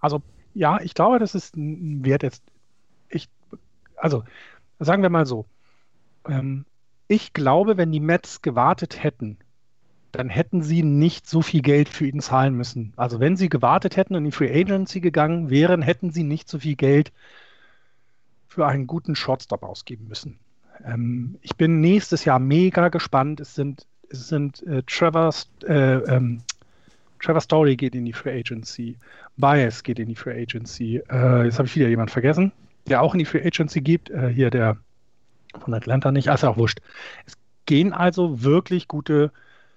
Also 0.00 0.22
ja, 0.54 0.80
ich 0.80 0.94
glaube, 0.94 1.18
das 1.18 1.34
ist 1.34 1.56
ein 1.56 2.04
Wert 2.04 2.22
jetzt. 2.22 2.42
Ich, 3.08 3.28
also 3.96 4.24
sagen 4.78 5.02
wir 5.02 5.10
mal 5.10 5.26
so. 5.26 5.46
Ähm, 6.28 6.64
ich 7.08 7.32
glaube, 7.32 7.76
wenn 7.76 7.90
die 7.90 8.00
Mets 8.00 8.42
gewartet 8.42 9.02
hätten, 9.02 9.38
dann 10.12 10.28
hätten 10.28 10.62
sie 10.62 10.82
nicht 10.82 11.26
so 11.26 11.42
viel 11.42 11.62
Geld 11.62 11.88
für 11.88 12.06
ihn 12.06 12.20
zahlen 12.20 12.54
müssen. 12.54 12.92
Also 12.96 13.20
wenn 13.20 13.36
sie 13.36 13.48
gewartet 13.48 13.96
hätten 13.96 14.14
und 14.14 14.24
in 14.24 14.30
die 14.30 14.36
Free 14.36 14.60
Agency 14.60 15.00
gegangen 15.00 15.50
wären, 15.50 15.82
hätten 15.82 16.10
sie 16.10 16.22
nicht 16.22 16.48
so 16.48 16.58
viel 16.58 16.76
Geld 16.76 17.12
für 18.48 18.66
einen 18.66 18.86
guten 18.86 19.14
Shortstop 19.14 19.62
ausgeben 19.62 20.08
müssen. 20.08 20.38
Ähm, 20.84 21.38
ich 21.42 21.56
bin 21.56 21.80
nächstes 21.80 22.24
Jahr 22.24 22.38
mega 22.38 22.88
gespannt. 22.88 23.40
Es 23.40 23.54
sind, 23.54 23.86
es 24.10 24.28
sind 24.28 24.62
äh, 24.66 24.82
Trevor, 24.86 25.34
äh, 25.66 25.94
ähm, 25.94 26.42
Trevor 27.20 27.40
Story 27.40 27.76
geht 27.76 27.94
in 27.94 28.04
die 28.04 28.12
Free 28.12 28.38
Agency, 28.38 28.96
Bias 29.36 29.82
geht 29.82 29.98
in 29.98 30.08
die 30.08 30.14
Free 30.14 30.40
Agency. 30.42 31.02
Äh, 31.10 31.44
jetzt 31.44 31.58
habe 31.58 31.66
ich 31.66 31.76
wieder 31.76 31.88
jemanden 31.88 32.12
vergessen, 32.12 32.52
der 32.86 33.02
auch 33.02 33.14
in 33.14 33.18
die 33.18 33.24
Free 33.24 33.44
Agency 33.44 33.80
geht. 33.80 34.10
Äh, 34.10 34.28
hier 34.28 34.50
der 34.50 34.76
von 35.60 35.74
Atlanta 35.74 36.12
nicht. 36.12 36.28
Also 36.28 36.48
auch 36.48 36.56
wurscht. 36.56 36.80
Es 37.26 37.34
gehen 37.66 37.92
also 37.92 38.42
wirklich 38.42 38.88
gute 38.88 39.32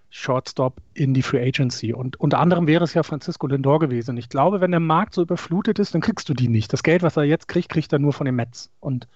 Shortstop 0.10 0.76
in 0.94 1.14
die 1.14 1.22
Free 1.22 1.42
Agency. 1.42 1.94
Und 1.94 2.20
unter 2.20 2.40
anderem 2.40 2.68
wäre 2.68 2.84
es 2.84 2.94
ja 2.94 3.04
Francisco 3.04 3.48
Lindor 3.48 3.80
gewesen. 3.80 4.18
Ich 4.18 4.30
glaube, 4.30 4.60
wenn 4.60 4.72
der 4.72 4.82
Markt 4.82 5.14
so 5.14 5.22
überflutet 5.22 5.80
ist, 5.80 5.94
dann 5.94 6.02
kriegst 6.02 6.28
du 6.28 6.34
die 6.34 6.50
nicht. 6.50 6.74
Das 6.74 6.84
Geld, 6.84 7.02
was 7.02 7.16
er 7.18 7.24
jetzt 7.24 7.48
kriegt, 7.48 7.70
kriegt 7.70 7.94
er 7.94 8.00
nur 8.00 8.12
von 8.12 8.26
den 8.26 8.36
Mets. 8.36 8.70
Und 8.82 9.08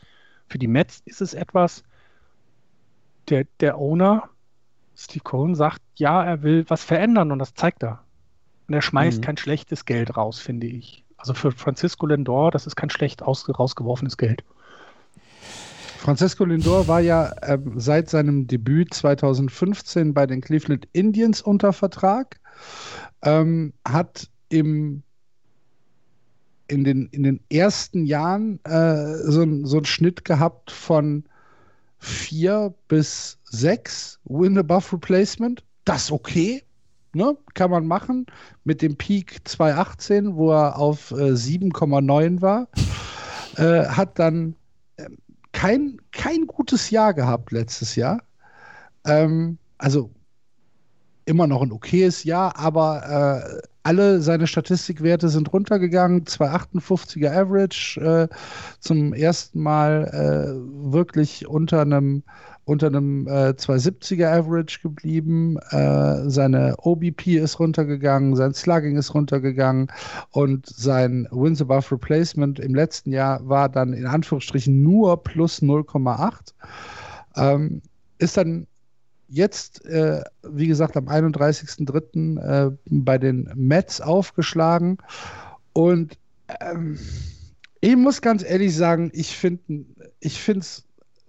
für 0.48 0.58
die 0.58 0.68
Mets 0.68 1.02
ist 1.06 1.22
es 1.22 1.34
etwas, 1.34 1.84
der, 3.30 3.46
der 3.60 3.78
Owner, 3.78 4.30
Steve 4.96 5.24
Cohen, 5.24 5.56
sagt, 5.56 5.82
ja, 5.96 6.24
er 6.24 6.44
will 6.44 6.66
was 6.68 6.84
verändern 6.84 7.32
und 7.32 7.40
das 7.40 7.54
zeigt 7.54 7.84
er. 7.84 8.04
Und 8.68 8.74
er 8.74 8.82
schmeißt 8.82 9.20
mhm. 9.20 9.24
kein 9.24 9.38
schlechtes 9.38 9.86
Geld 9.86 10.16
raus, 10.16 10.40
finde 10.40 10.68
ich. 10.68 11.04
Also 11.18 11.34
für 11.34 11.52
Francisco 11.52 12.06
Lindor, 12.06 12.52
das 12.52 12.68
ist 12.68 12.76
kein 12.76 12.90
schlecht 12.90 13.24
aus, 13.24 13.48
rausgeworfenes 13.48 14.18
Geld. 14.18 14.44
Francisco 15.98 16.46
Lindor 16.46 16.88
war 16.88 17.00
ja 17.00 17.30
äh, 17.42 17.58
seit 17.78 18.10
seinem 18.10 18.46
Debüt 18.46 18.94
2015 18.94 20.14
bei 20.14 20.28
den 20.28 20.42
Cleveland 20.42 20.88
Indians 20.94 21.42
unter 21.42 21.74
Vertrag, 21.74 22.40
ähm, 23.24 23.74
hat 23.88 24.30
im 24.50 25.02
in 26.68 26.84
den, 26.84 27.08
in 27.08 27.24
den 27.24 27.40
ersten 27.50 28.06
Jahren 28.06 28.60
äh, 28.66 29.18
so, 29.18 29.46
so 29.66 29.78
einen 29.78 29.86
Schnitt 29.86 30.26
gehabt 30.26 30.72
von 30.72 31.24
vier 32.00 32.74
bis 32.88 33.38
sechs 33.44 34.20
Win 34.26 34.58
above 34.58 34.94
Replacement. 34.94 35.64
Das 35.86 36.12
okay, 36.12 36.64
ne? 37.14 37.38
kann 37.54 37.72
man 37.72 37.86
machen. 37.88 38.26
Mit 38.64 38.82
dem 38.82 38.96
Peak 38.96 39.48
2018, 39.48 40.36
wo 40.36 40.52
er 40.52 40.78
auf 40.78 41.12
äh, 41.12 41.34
7,9 41.34 42.42
war, 42.42 42.68
äh, 43.58 43.86
hat 43.88 44.18
dann 44.20 44.56
äh, 44.98 45.10
kein, 45.52 45.98
kein 46.12 46.48
gutes 46.48 46.90
Jahr 46.90 47.14
gehabt 47.14 47.52
letztes 47.52 47.96
Jahr. 47.96 48.22
Ähm, 49.06 49.58
also 49.78 50.10
immer 51.26 51.48
noch 51.48 51.62
ein 51.62 51.72
okayes 51.72 52.24
Jahr, 52.24 52.58
aber 52.58 53.62
äh, 53.62 53.68
alle 53.86 54.20
seine 54.20 54.48
Statistikwerte 54.48 55.30
sind 55.30 55.54
runtergegangen. 55.54 56.26
258er 56.26 57.32
Average 57.32 58.02
äh, 58.02 58.36
zum 58.80 59.14
ersten 59.14 59.62
Mal 59.62 60.10
äh, 60.12 60.92
wirklich 60.92 61.48
unter 61.48 61.82
einem 61.82 62.24
unter 62.68 62.88
einem 62.88 63.28
äh, 63.28 63.52
270er 63.52 64.26
Average 64.40 64.80
geblieben. 64.82 65.58
Äh, 65.70 66.28
seine 66.28 66.74
OBP 66.80 67.36
ist 67.38 67.60
runtergegangen, 67.60 68.36
sein 68.36 68.56
Slugging 68.56 68.98
ist 68.98 69.14
runtergegangen 69.14 69.92
und 70.32 70.66
sein 70.66 71.28
Wins 71.30 71.62
Above 71.62 71.92
Replacement 71.92 72.60
im 72.60 72.74
letzten 72.74 73.12
Jahr 73.12 73.48
war 73.48 73.70
dann 73.70 73.94
in 73.94 74.08
Anführungsstrichen 74.08 74.82
nur 74.82 75.22
plus 75.22 75.62
0,8. 75.62 76.54
Ähm, 77.36 77.84
ist 78.18 78.36
dann 78.36 78.66
jetzt, 79.28 79.86
äh, 79.86 80.24
wie 80.44 80.68
gesagt, 80.68 80.98
am 80.98 81.08
31.03. 81.08 82.40
Äh, 82.40 82.78
bei 82.86 83.18
den 83.18 83.50
Mets 83.56 84.02
aufgeschlagen. 84.02 84.98
Und 85.74 86.18
ähm, 86.62 87.00
ich 87.82 87.96
muss 87.96 88.22
ganz 88.22 88.44
ehrlich 88.44 88.76
sagen, 88.76 89.12
ich 89.14 89.36
finde 89.36 89.62
es 90.22 90.84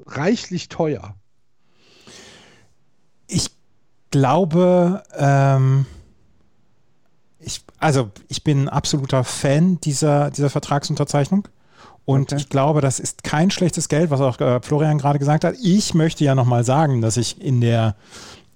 reichlich 0.05 0.69
teuer. 0.69 1.15
Ich 3.27 3.51
glaube, 4.11 5.03
ähm, 5.15 5.87
ich, 7.41 7.65
also 7.79 8.11
ich 8.29 8.45
bin 8.45 8.65
ein 8.65 8.69
absoluter 8.69 9.25
Fan 9.25 9.81
dieser, 9.81 10.31
dieser 10.31 10.51
Vertragsunterzeichnung. 10.51 11.49
Und 12.07 12.33
okay. 12.33 12.41
ich 12.41 12.49
glaube, 12.49 12.81
das 12.81 13.01
ist 13.01 13.25
kein 13.25 13.51
schlechtes 13.51 13.89
Geld, 13.89 14.11
was 14.11 14.21
auch 14.21 14.41
äh, 14.41 14.61
Florian 14.63 14.97
gerade 14.97 15.19
gesagt 15.19 15.45
hat. 15.45 15.57
Ich 15.63 15.93
möchte 15.93 16.25
ja 16.25 16.35
nochmal 16.35 16.65
sagen, 16.65 17.03
dass 17.03 17.17
ich 17.17 17.43
in 17.43 17.61
der, 17.61 17.97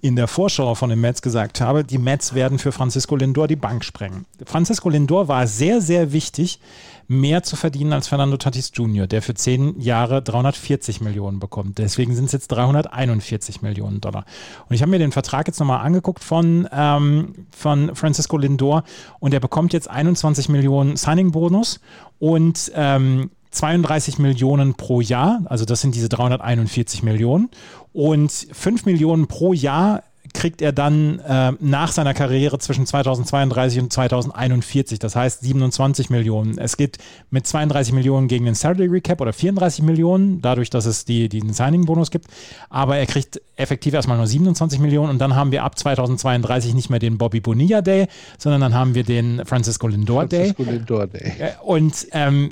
in 0.00 0.14
der 0.14 0.28
Vorschau 0.28 0.76
von 0.76 0.88
den 0.88 1.00
Mets 1.00 1.20
gesagt 1.20 1.60
habe, 1.60 1.84
die 1.84 1.98
Mets 1.98 2.32
werden 2.32 2.60
für 2.60 2.70
Francisco 2.70 3.16
Lindor 3.16 3.48
die 3.48 3.56
Bank 3.56 3.84
sprengen. 3.84 4.24
Francisco 4.46 4.88
Lindor 4.88 5.26
war 5.26 5.48
sehr, 5.48 5.80
sehr 5.80 6.12
wichtig 6.12 6.60
mehr 7.08 7.42
zu 7.42 7.56
verdienen 7.56 7.92
als 7.92 8.06
Fernando 8.06 8.36
Tatis 8.36 8.70
Jr., 8.72 9.08
der 9.08 9.20
für 9.20 9.34
zehn 9.34 9.80
Jahre 9.80 10.22
340 10.22 11.00
Millionen 11.00 11.40
bekommt. 11.40 11.78
Deswegen 11.78 12.14
sind 12.14 12.26
es 12.26 12.32
jetzt 12.32 12.52
341 12.52 13.62
Millionen 13.62 14.00
Dollar. 14.00 14.24
Und 14.68 14.76
ich 14.76 14.82
habe 14.82 14.92
mir 14.92 15.00
den 15.00 15.10
Vertrag 15.10 15.48
jetzt 15.48 15.58
nochmal 15.58 15.84
angeguckt 15.84 16.22
von, 16.22 16.68
ähm, 16.72 17.46
von 17.50 17.96
Francisco 17.96 18.38
Lindor 18.38 18.84
und 19.18 19.34
er 19.34 19.40
bekommt 19.40 19.72
jetzt 19.72 19.90
21 19.90 20.48
Millionen 20.50 20.96
Signing-Bonus 20.96 21.80
und 22.20 22.70
ähm, 22.76 23.30
32 23.50 24.18
Millionen 24.18 24.74
pro 24.74 25.00
Jahr, 25.00 25.42
also 25.46 25.64
das 25.64 25.80
sind 25.80 25.94
diese 25.94 26.08
341 26.08 27.02
Millionen 27.02 27.50
und 27.92 28.30
5 28.30 28.86
Millionen 28.86 29.26
pro 29.26 29.52
Jahr 29.52 30.02
kriegt 30.32 30.62
er 30.62 30.72
dann 30.72 31.18
äh, 31.20 31.52
nach 31.60 31.92
seiner 31.92 32.14
Karriere 32.14 32.58
zwischen 32.58 32.86
2032 32.86 33.80
und 33.80 33.92
2041, 33.92 34.98
das 34.98 35.16
heißt 35.16 35.42
27 35.42 36.10
Millionen. 36.10 36.58
Es 36.58 36.76
geht 36.76 36.98
mit 37.30 37.46
32 37.46 37.92
Millionen 37.92 38.28
gegen 38.28 38.44
den 38.44 38.54
Salary 38.54 38.86
Recap 38.86 39.20
oder 39.20 39.32
34 39.32 39.84
Millionen, 39.84 40.40
dadurch, 40.40 40.70
dass 40.70 40.86
es 40.86 41.04
die, 41.04 41.28
den 41.28 41.52
Signing-Bonus 41.52 42.10
gibt. 42.10 42.26
Aber 42.68 42.96
er 42.96 43.06
kriegt 43.06 43.40
effektiv 43.56 43.94
erstmal 43.94 44.16
nur 44.16 44.26
27 44.26 44.78
Millionen 44.78 45.10
und 45.10 45.18
dann 45.18 45.34
haben 45.34 45.52
wir 45.52 45.64
ab 45.64 45.78
2032 45.78 46.74
nicht 46.74 46.90
mehr 46.90 46.98
den 46.98 47.18
Bobby 47.18 47.40
Bonilla 47.40 47.82
Day, 47.82 48.06
sondern 48.38 48.60
dann 48.60 48.74
haben 48.74 48.94
wir 48.94 49.04
den 49.04 49.42
Francisco 49.44 49.88
Lindor 49.88 50.26
Day. 50.26 50.52
Francisco 50.54 50.70
Lindor 50.70 51.06
Day. 51.06 51.32
Äh, 51.38 51.50
und 51.62 52.06
ähm, 52.12 52.50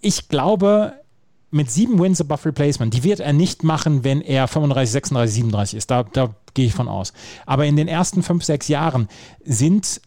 ich 0.00 0.28
glaube, 0.28 0.92
mit 1.50 1.70
sieben 1.70 1.98
Wins 1.98 2.20
above 2.20 2.46
Replacement, 2.46 2.92
die 2.92 3.04
wird 3.04 3.20
er 3.20 3.32
nicht 3.32 3.64
machen, 3.64 4.04
wenn 4.04 4.20
er 4.20 4.48
35, 4.48 4.92
36, 4.92 5.34
37 5.34 5.76
ist. 5.78 5.90
Da, 5.90 6.02
da 6.02 6.34
gehe 6.54 6.66
ich 6.66 6.74
von 6.74 6.88
aus. 6.88 7.12
Aber 7.46 7.66
in 7.66 7.76
den 7.76 7.88
ersten 7.88 8.22
fünf, 8.22 8.44
sechs 8.44 8.68
Jahren 8.68 9.08
sind 9.44 10.00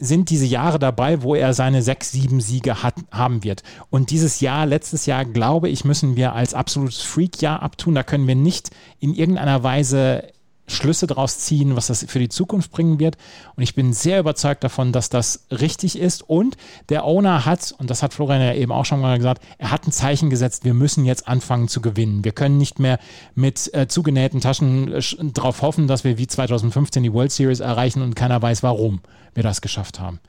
sind 0.00 0.30
diese 0.30 0.46
Jahre 0.46 0.78
dabei, 0.78 1.22
wo 1.22 1.34
er 1.34 1.54
seine 1.54 1.82
sechs, 1.82 2.12
sieben 2.12 2.40
Siege 2.40 2.82
hat, 2.82 2.94
haben 3.10 3.42
wird. 3.42 3.62
Und 3.90 4.10
dieses 4.10 4.40
Jahr, 4.40 4.64
letztes 4.64 5.06
Jahr, 5.06 5.24
glaube 5.24 5.68
ich, 5.68 5.84
müssen 5.84 6.16
wir 6.16 6.34
als 6.34 6.54
absolutes 6.54 7.02
Freak-Jahr 7.02 7.62
abtun. 7.62 7.96
Da 7.96 8.04
können 8.04 8.28
wir 8.28 8.36
nicht 8.36 8.70
in 9.00 9.14
irgendeiner 9.14 9.62
Weise 9.64 10.22
Schlüsse 10.68 11.06
daraus 11.06 11.38
ziehen, 11.38 11.76
was 11.76 11.88
das 11.88 12.04
für 12.08 12.18
die 12.18 12.28
Zukunft 12.28 12.70
bringen 12.70 12.98
wird. 12.98 13.16
Und 13.56 13.62
ich 13.62 13.74
bin 13.74 13.92
sehr 13.92 14.20
überzeugt 14.20 14.62
davon, 14.62 14.92
dass 14.92 15.08
das 15.08 15.46
richtig 15.50 15.98
ist. 15.98 16.22
Und 16.22 16.56
der 16.88 17.04
Owner 17.04 17.44
hat, 17.44 17.74
und 17.78 17.90
das 17.90 18.02
hat 18.02 18.14
Florian 18.14 18.40
ja 18.40 18.54
eben 18.54 18.72
auch 18.72 18.84
schon 18.84 19.00
mal 19.00 19.16
gesagt, 19.16 19.42
er 19.58 19.70
hat 19.70 19.86
ein 19.86 19.92
Zeichen 19.92 20.30
gesetzt, 20.30 20.64
wir 20.64 20.74
müssen 20.74 21.04
jetzt 21.04 21.26
anfangen 21.26 21.68
zu 21.68 21.80
gewinnen. 21.80 22.24
Wir 22.24 22.32
können 22.32 22.58
nicht 22.58 22.78
mehr 22.78 22.98
mit 23.34 23.72
äh, 23.74 23.88
zugenähten 23.88 24.40
Taschen 24.40 24.92
äh, 24.92 25.02
darauf 25.32 25.62
hoffen, 25.62 25.88
dass 25.88 26.04
wir 26.04 26.18
wie 26.18 26.26
2015 26.26 27.02
die 27.02 27.12
World 27.12 27.32
Series 27.32 27.60
erreichen 27.60 28.02
und 28.02 28.14
keiner 28.14 28.40
weiß, 28.40 28.62
warum 28.62 29.00
wir 29.34 29.42
das 29.42 29.60
geschafft 29.60 30.00
haben. 30.00 30.20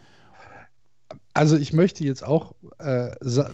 Also 1.33 1.57
ich 1.57 1.73
möchte 1.73 2.03
jetzt 2.03 2.23
auch 2.23 2.53
äh, 2.79 3.11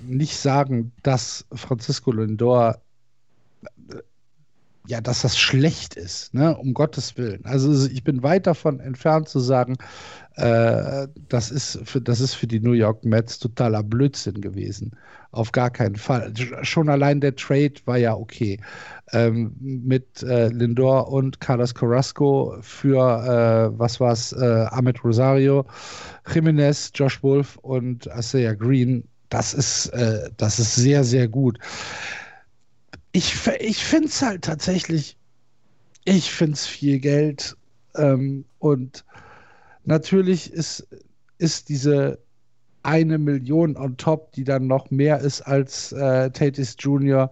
nicht 0.08 0.38
sagen, 0.38 0.94
dass 1.04 1.46
Francisco 1.54 2.12
Lindor 2.12 2.82
ja, 4.88 5.02
dass 5.02 5.22
das 5.22 5.38
schlecht 5.38 5.96
ist, 5.96 6.34
ne? 6.34 6.56
um 6.58 6.74
Gottes 6.74 7.18
Willen. 7.18 7.44
Also 7.46 7.88
ich 7.88 8.04
bin 8.04 8.24
weit 8.24 8.48
davon 8.48 8.80
entfernt 8.80 9.28
zu 9.30 9.40
sagen, 9.40 9.78
äh, 10.36 11.08
das, 11.30 11.52
ist 11.52 11.80
für, 11.86 12.02
das 12.02 12.20
ist 12.20 12.34
für 12.34 12.48
die 12.48 12.60
New 12.60 12.74
York 12.74 13.04
Mets 13.06 13.40
totaler 13.40 13.84
Blödsinn 13.84 14.42
gewesen. 14.42 14.92
Auf 15.32 15.52
gar 15.52 15.70
keinen 15.70 15.96
Fall. 15.96 16.34
Schon 16.62 16.90
allein 16.90 17.20
der 17.20 17.36
Trade 17.36 17.74
war 17.86 17.98
ja 17.98 18.16
okay. 18.16 18.60
Ähm, 19.12 19.56
mit 19.60 20.24
äh, 20.24 20.48
Lindor 20.48 21.10
und 21.10 21.40
Carlos 21.40 21.74
Carrasco 21.74 22.56
für, 22.62 23.72
äh, 23.74 23.80
was 23.80 24.00
war's, 24.00 24.34
äh, 24.34 24.66
Ahmed 24.70 25.04
Rosario, 25.04 25.66
Jimenez, 26.34 26.92
Josh 26.96 27.22
Wolf 27.22 27.58
und 27.58 28.08
Isaiah 28.18 28.56
Green. 28.56 29.08
Das 29.30 29.54
ist, 29.54 29.88
äh, 29.88 30.30
das 30.38 30.60
ist 30.60 30.76
sehr, 30.76 31.04
sehr 31.04 31.28
gut 31.28 31.60
ich, 33.16 33.48
ich 33.62 33.86
finde 33.86 34.10
es 34.10 34.22
halt 34.22 34.44
tatsächlich, 34.44 35.18
ich 36.04 36.32
finde 36.34 36.54
es 36.54 36.68
viel 36.68 37.00
Geld. 37.00 37.56
Ähm, 37.96 38.44
und 38.60 39.06
natürlich 39.86 40.52
ist, 40.52 40.86
ist 41.38 41.70
diese 41.70 42.20
eine 42.84 43.18
Million 43.18 43.78
on 43.78 43.96
top, 43.96 44.34
die 44.34 44.44
dann 44.44 44.68
noch 44.68 44.92
mehr 44.92 45.20
ist 45.20 45.42
als 45.42 45.94
äh, 45.94 46.30
Tatis 46.30 46.76
Junior. 46.78 47.32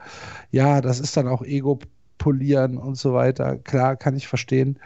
Ja, 0.52 0.80
das 0.80 1.02
ist 1.02 1.18
dann 1.18 1.28
auch 1.28 1.42
Ego 1.42 1.80
polieren 2.18 2.78
und 2.78 2.96
so 2.96 3.14
weiter. 3.14 3.58
Klar, 3.58 3.98
kann 3.98 4.16
ich 4.16 4.30
verstehen. 4.30 4.80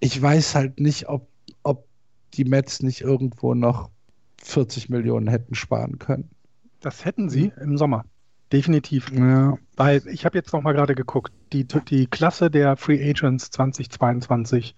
Ich 0.00 0.20
weiß 0.20 0.54
halt 0.54 0.80
nicht, 0.80 1.10
ob, 1.10 1.28
ob 1.62 1.86
die 2.32 2.46
Mets 2.46 2.82
nicht 2.82 3.02
irgendwo 3.02 3.52
noch 3.52 3.90
40 4.42 4.88
Millionen 4.88 5.28
hätten 5.28 5.54
sparen 5.54 5.98
können. 5.98 6.30
Das 6.80 7.04
hätten 7.04 7.28
sie 7.28 7.52
im 7.60 7.76
Sommer. 7.76 8.06
Definitiv. 8.52 9.10
Ja. 9.12 9.58
Weil 9.76 10.02
ich 10.06 10.24
habe 10.24 10.38
jetzt 10.38 10.52
noch 10.52 10.62
mal 10.62 10.72
gerade 10.72 10.94
geguckt, 10.94 11.32
die, 11.52 11.64
die 11.64 12.06
Klasse 12.06 12.50
der 12.50 12.76
Free 12.76 13.02
Agents 13.10 13.50
2022 13.50 14.74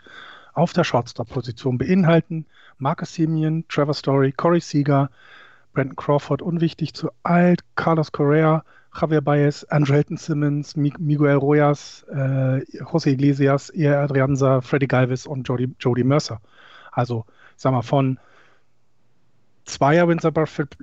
auf 0.54 0.72
der 0.72 0.84
Shortstop-Position 0.84 1.78
beinhalten 1.78 2.46
Marcus 2.78 3.14
Simeon, 3.14 3.64
Trevor 3.68 3.94
Story, 3.94 4.32
Corey 4.32 4.60
Seager, 4.60 5.10
Brandon 5.74 5.96
Crawford, 5.96 6.42
unwichtig 6.42 6.94
zu 6.94 7.10
alt, 7.22 7.60
Carlos 7.74 8.12
Correa, 8.12 8.64
Javier 8.98 9.20
Baez, 9.20 9.64
Andrelton 9.64 10.16
Simmons, 10.16 10.76
Miguel 10.76 11.36
Rojas, 11.36 12.04
äh, 12.08 12.60
José 12.84 13.10
Iglesias, 13.10 13.72
Eir 13.74 14.00
Adrianza, 14.00 14.60
Freddy 14.60 14.86
Galvis 14.86 15.26
und 15.26 15.46
Jody, 15.46 15.74
Jody 15.78 16.04
Mercer. 16.04 16.40
Also, 16.92 17.26
sag 17.56 17.72
mal, 17.72 17.82
von 17.82 18.18
Zweier 19.68 20.08
Windsor 20.08 20.32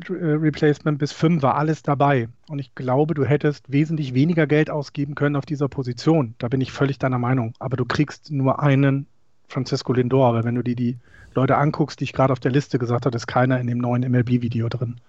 Replacement 0.10 1.00
bis 1.00 1.12
fünf 1.12 1.42
war 1.42 1.56
alles 1.56 1.82
dabei. 1.82 2.30
Und 2.48 2.60
ich 2.60 2.76
glaube, 2.76 3.16
du 3.16 3.26
hättest 3.26 3.72
wesentlich 3.72 4.14
weniger 4.14 4.46
Geld 4.46 4.70
ausgeben 4.70 5.16
können 5.16 5.36
auf 5.36 5.46
dieser 5.46 5.68
Position. 5.68 6.36
Da 6.38 6.50
bin 6.50 6.62
ich 6.62 6.72
völlig 6.72 7.00
deiner 7.00 7.18
Meinung. 7.18 7.56
Aber 7.58 7.78
du 7.78 7.86
kriegst 7.86 8.32
nur 8.32 8.62
einen 8.62 9.08
Francisco 9.48 9.92
Lindor. 9.92 10.28
Aber 10.28 10.44
wenn 10.44 10.54
du 10.54 10.62
dir 10.62 10.76
die 10.76 10.98
Leute 11.34 11.58
anguckst, 11.58 12.00
die 12.00 12.04
ich 12.04 12.14
gerade 12.14 12.32
auf 12.32 12.40
der 12.40 12.52
Liste 12.52 12.78
gesagt 12.78 13.08
habe, 13.08 13.16
ist 13.16 13.26
keiner 13.26 13.60
in 13.60 13.66
dem 13.66 13.80
neuen 13.80 14.10
MLB-Video 14.10 14.70
drin. 14.70 15.02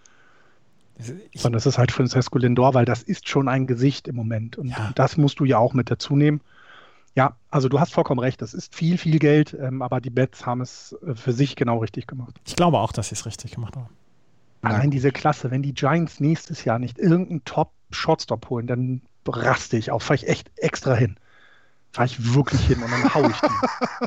Ich 1.30 1.42
Sondern 1.42 1.58
es 1.58 1.66
ist 1.66 1.76
halt 1.76 1.92
Francisco 1.92 2.38
Lindor, 2.38 2.72
weil 2.72 2.86
das 2.86 3.02
ist 3.02 3.28
schon 3.28 3.46
ein 3.46 3.66
Gesicht 3.66 4.08
im 4.08 4.16
Moment. 4.16 4.56
Und 4.56 4.68
ja. 4.68 4.92
das 4.94 5.18
musst 5.18 5.38
du 5.38 5.44
ja 5.44 5.58
auch 5.58 5.74
mit 5.74 5.90
dazu 5.90 6.16
nehmen. 6.16 6.40
Ja, 7.16 7.34
also 7.50 7.70
du 7.70 7.80
hast 7.80 7.94
vollkommen 7.94 8.20
recht. 8.20 8.42
Das 8.42 8.52
ist 8.52 8.74
viel, 8.74 8.98
viel 8.98 9.18
Geld, 9.18 9.56
ähm, 9.58 9.80
aber 9.80 10.02
die 10.02 10.10
Bets 10.10 10.44
haben 10.44 10.60
es 10.60 10.94
äh, 11.04 11.14
für 11.14 11.32
sich 11.32 11.56
genau 11.56 11.78
richtig 11.78 12.06
gemacht. 12.06 12.38
Ich 12.46 12.56
glaube 12.56 12.78
auch, 12.78 12.92
dass 12.92 13.08
sie 13.08 13.14
es 13.14 13.24
richtig 13.24 13.52
gemacht 13.52 13.74
haben. 13.74 13.88
Allein 14.60 14.90
diese 14.90 15.12
Klasse, 15.12 15.50
wenn 15.50 15.62
die 15.62 15.74
Giants 15.74 16.18
nächstes 16.18 16.64
Jahr 16.64 16.78
nicht 16.78 16.98
irgendeinen 16.98 17.44
Top-Shortstop 17.44 18.50
holen, 18.50 18.66
dann 18.66 19.00
raste 19.26 19.76
ich 19.76 19.92
auf. 19.92 20.02
Fahre 20.02 20.16
ich 20.16 20.28
echt 20.28 20.50
extra 20.56 20.94
hin. 20.94 21.16
Fahre 21.92 22.06
ich 22.06 22.34
wirklich 22.34 22.66
hin 22.66 22.82
und 22.82 22.90
dann 22.90 23.14
haue 23.14 23.30
ich 23.30 23.40
die. 23.40 23.46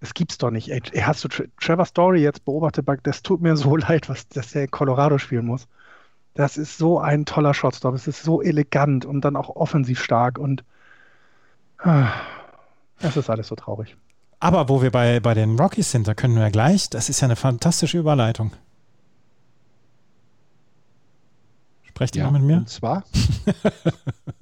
das 0.00 0.14
gibt's 0.14 0.38
doch 0.38 0.50
nicht. 0.50 0.70
Ey, 0.70 0.80
hast 1.02 1.22
du 1.22 1.28
Trevor 1.28 1.84
Story 1.84 2.22
jetzt 2.22 2.44
beobachtet? 2.46 2.86
Das 3.02 3.22
tut 3.22 3.42
mir 3.42 3.56
so 3.56 3.76
leid, 3.76 4.08
was, 4.08 4.26
dass 4.28 4.52
der 4.52 4.64
in 4.64 4.70
Colorado 4.70 5.18
spielen 5.18 5.46
muss. 5.46 5.68
Das 6.34 6.56
ist 6.56 6.78
so 6.78 6.98
ein 6.98 7.26
toller 7.26 7.52
Shortstop. 7.52 7.94
Es 7.94 8.08
ist 8.08 8.22
so 8.22 8.40
elegant 8.40 9.04
und 9.04 9.20
dann 9.20 9.36
auch 9.36 9.50
offensiv 9.50 10.02
stark 10.02 10.38
und. 10.38 10.64
Ah. 11.78 12.10
Es 13.00 13.16
ist 13.16 13.30
alles 13.30 13.48
so 13.48 13.54
traurig. 13.54 13.96
aber 14.40 14.68
wo 14.68 14.82
wir 14.82 14.90
bei, 14.90 15.20
bei 15.20 15.34
den 15.34 15.58
Rockies 15.58 15.90
sind, 15.90 16.06
da 16.06 16.14
können 16.14 16.36
wir 16.36 16.50
gleich, 16.50 16.88
das 16.90 17.08
ist 17.08 17.20
ja 17.20 17.26
eine 17.26 17.36
fantastische 17.36 17.98
Überleitung. 17.98 18.52
Sprecht 21.82 22.16
ihr 22.16 22.22
ja, 22.22 22.30
noch 22.30 22.38
mit 22.38 22.42
mir? 22.42 22.56
Und 22.58 22.68
zwar? 22.68 23.04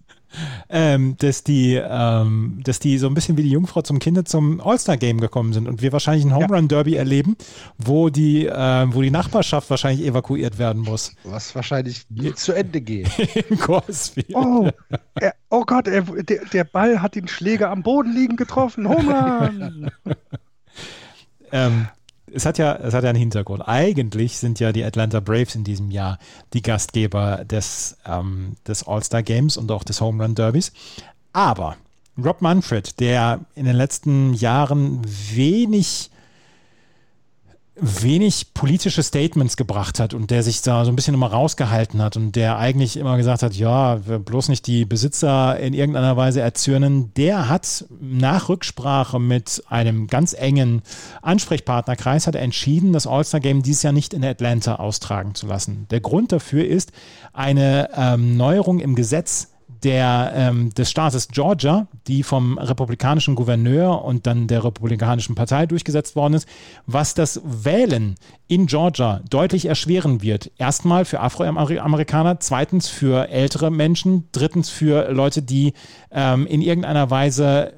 ähm, 0.68 1.16
dass, 1.18 1.44
die, 1.44 1.74
ähm, 1.74 2.60
dass 2.64 2.78
die 2.78 2.98
so 2.98 3.06
ein 3.06 3.14
bisschen 3.14 3.36
wie 3.36 3.42
die 3.42 3.50
Jungfrau 3.50 3.82
zum 3.82 3.98
Kinder 3.98 4.24
zum 4.24 4.60
All-Star-Game 4.60 5.20
gekommen 5.20 5.52
sind 5.52 5.68
und 5.68 5.82
wir 5.82 5.92
wahrscheinlich 5.92 6.24
ein 6.24 6.34
Home 6.34 6.48
Run 6.48 6.68
Derby 6.68 6.96
erleben, 6.96 7.36
wo 7.78 8.08
die, 8.10 8.46
äh, 8.46 8.86
wo 8.88 9.02
die 9.02 9.10
Nachbarschaft 9.10 9.70
wahrscheinlich 9.70 10.06
evakuiert 10.06 10.58
werden 10.58 10.82
muss. 10.82 11.14
Was 11.24 11.54
wahrscheinlich 11.54 12.06
nie 12.10 12.34
zu 12.34 12.52
Ende 12.52 12.80
geht. 12.80 13.08
In 13.50 13.58
Corsfield. 13.58 14.34
Oh, 14.34 14.70
er, 15.14 15.34
oh 15.50 15.64
Gott, 15.64 15.88
er, 15.88 16.02
der, 16.02 16.44
der 16.46 16.64
Ball 16.64 17.02
hat 17.02 17.14
den 17.14 17.28
Schläger 17.28 17.70
am 17.70 17.82
Boden 17.82 18.14
liegen 18.14 18.36
getroffen. 18.36 18.88
Home 18.88 19.12
Run! 19.12 19.90
ähm, 21.52 21.88
es 22.32 22.46
hat 22.46 22.58
ja, 22.58 22.74
es 22.76 22.94
hat 22.94 23.04
ja 23.04 23.10
einen 23.10 23.18
Hintergrund. 23.18 23.66
Eigentlich 23.66 24.38
sind 24.38 24.60
ja 24.60 24.72
die 24.72 24.84
Atlanta 24.84 25.20
Braves 25.20 25.54
in 25.54 25.64
diesem 25.64 25.90
Jahr 25.90 26.18
die 26.52 26.62
Gastgeber 26.62 27.44
des, 27.44 27.96
ähm, 28.06 28.56
des 28.66 28.86
All-Star 28.86 29.22
Games 29.22 29.56
und 29.56 29.70
auch 29.70 29.84
des 29.84 30.00
Home 30.00 30.22
Run 30.22 30.34
Derbys. 30.34 30.72
Aber 31.32 31.76
Rob 32.22 32.42
Manfred, 32.42 32.98
der 33.00 33.40
in 33.54 33.64
den 33.64 33.76
letzten 33.76 34.34
Jahren 34.34 35.02
wenig 35.32 36.10
wenig 37.80 38.54
politische 38.54 39.02
Statements 39.02 39.56
gebracht 39.56 40.00
hat 40.00 40.14
und 40.14 40.30
der 40.30 40.42
sich 40.42 40.62
da 40.62 40.84
so 40.84 40.90
ein 40.90 40.96
bisschen 40.96 41.14
immer 41.14 41.28
rausgehalten 41.28 42.02
hat 42.02 42.16
und 42.16 42.36
der 42.36 42.58
eigentlich 42.58 42.96
immer 42.96 43.16
gesagt 43.16 43.42
hat, 43.42 43.54
ja, 43.54 43.96
bloß 43.96 44.48
nicht 44.48 44.66
die 44.66 44.84
Besitzer 44.84 45.58
in 45.58 45.74
irgendeiner 45.74 46.16
Weise 46.16 46.40
erzürnen, 46.40 47.12
der 47.14 47.48
hat 47.48 47.84
nach 48.00 48.48
Rücksprache 48.48 49.18
mit 49.18 49.62
einem 49.68 50.06
ganz 50.06 50.32
engen 50.32 50.82
Ansprechpartnerkreis 51.22 52.26
hat 52.26 52.34
er 52.34 52.42
entschieden, 52.42 52.92
das 52.92 53.06
All-Star-Game 53.06 53.62
dieses 53.62 53.82
Jahr 53.82 53.92
nicht 53.92 54.14
in 54.14 54.24
Atlanta 54.24 54.76
austragen 54.76 55.34
zu 55.34 55.46
lassen. 55.46 55.86
Der 55.90 56.00
Grund 56.00 56.32
dafür 56.32 56.66
ist 56.66 56.92
eine 57.32 57.90
ähm, 57.94 58.36
Neuerung 58.36 58.80
im 58.80 58.94
Gesetz, 58.94 59.48
der, 59.84 60.32
ähm, 60.34 60.70
des 60.74 60.90
Staates 60.90 61.28
Georgia, 61.28 61.86
die 62.06 62.22
vom 62.22 62.58
republikanischen 62.58 63.34
Gouverneur 63.34 64.04
und 64.04 64.26
dann 64.26 64.46
der 64.46 64.64
republikanischen 64.64 65.34
Partei 65.34 65.66
durchgesetzt 65.66 66.16
worden 66.16 66.34
ist, 66.34 66.48
was 66.86 67.14
das 67.14 67.40
Wählen 67.44 68.16
in 68.46 68.66
Georgia 68.66 69.20
deutlich 69.28 69.66
erschweren 69.66 70.22
wird. 70.22 70.50
Erstmal 70.58 71.04
für 71.04 71.20
Afroamerikaner, 71.20 72.40
zweitens 72.40 72.88
für 72.88 73.28
ältere 73.28 73.70
Menschen, 73.70 74.28
drittens 74.32 74.70
für 74.70 75.10
Leute, 75.12 75.42
die 75.42 75.74
ähm, 76.10 76.46
in 76.46 76.62
irgendeiner 76.62 77.10
Weise 77.10 77.72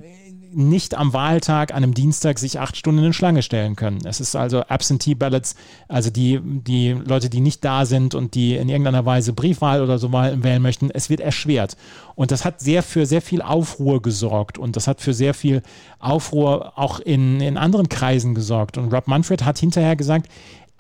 nicht 0.53 0.95
am 0.95 1.13
Wahltag, 1.13 1.73
an 1.73 1.79
einem 1.83 1.95
Dienstag, 1.95 2.39
sich 2.39 2.59
acht 2.59 2.77
Stunden 2.77 3.05
in 3.05 3.13
Schlange 3.13 3.43
stellen 3.43 3.77
können. 3.77 3.99
Es 4.05 4.21
ist 4.21 4.35
also 4.37 4.61
Absentee 4.63 5.15
Ballots, 5.15 5.55
also 5.89 6.11
die, 6.11 6.41
die 6.43 6.93
Leute, 6.93 7.31
die 7.31 7.41
nicht 7.41 7.65
da 7.65 7.87
sind 7.87 8.15
und 8.15 8.35
die 8.35 8.57
in 8.57 8.69
irgendeiner 8.69 9.07
Weise 9.07 9.33
Briefwahl 9.33 9.83
oder 9.83 9.99
so 9.99 10.13
wählen 10.13 10.63
möchten, 10.63 10.91
es 10.91 11.11
wird 11.11 11.21
erschwert. 11.21 11.77
Und 12.15 12.31
das 12.31 12.45
hat 12.45 12.61
sehr 12.61 12.83
für 12.83 13.07
sehr 13.07 13.23
viel 13.23 13.43
Aufruhr 13.43 14.03
gesorgt 14.03 14.59
und 14.59 14.77
das 14.77 14.87
hat 14.87 15.01
für 15.01 15.15
sehr 15.15 15.35
viel 15.35 15.63
Aufruhr 15.99 16.79
auch 16.79 17.01
in, 17.01 17.41
in 17.41 17.57
anderen 17.57 17.89
Kreisen 17.89 18.35
gesorgt. 18.35 18.79
Und 18.79 18.93
Rob 18.93 19.07
Manfred 19.07 19.45
hat 19.45 19.59
hinterher 19.59 19.97
gesagt, 19.97 20.29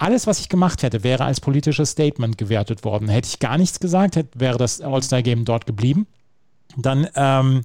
alles, 0.00 0.26
was 0.26 0.40
ich 0.40 0.48
gemacht 0.48 0.82
hätte, 0.82 1.04
wäre 1.04 1.24
als 1.24 1.40
politisches 1.40 1.90
Statement 1.90 2.38
gewertet 2.38 2.84
worden. 2.84 3.08
Hätte 3.08 3.28
ich 3.28 3.38
gar 3.38 3.58
nichts 3.58 3.80
gesagt, 3.80 4.16
hätte, 4.16 4.40
wäre 4.40 4.56
das 4.56 4.80
All-Star-Game 4.80 5.44
dort 5.44 5.66
geblieben. 5.66 6.06
Dann 6.76 7.08
ähm, 7.14 7.62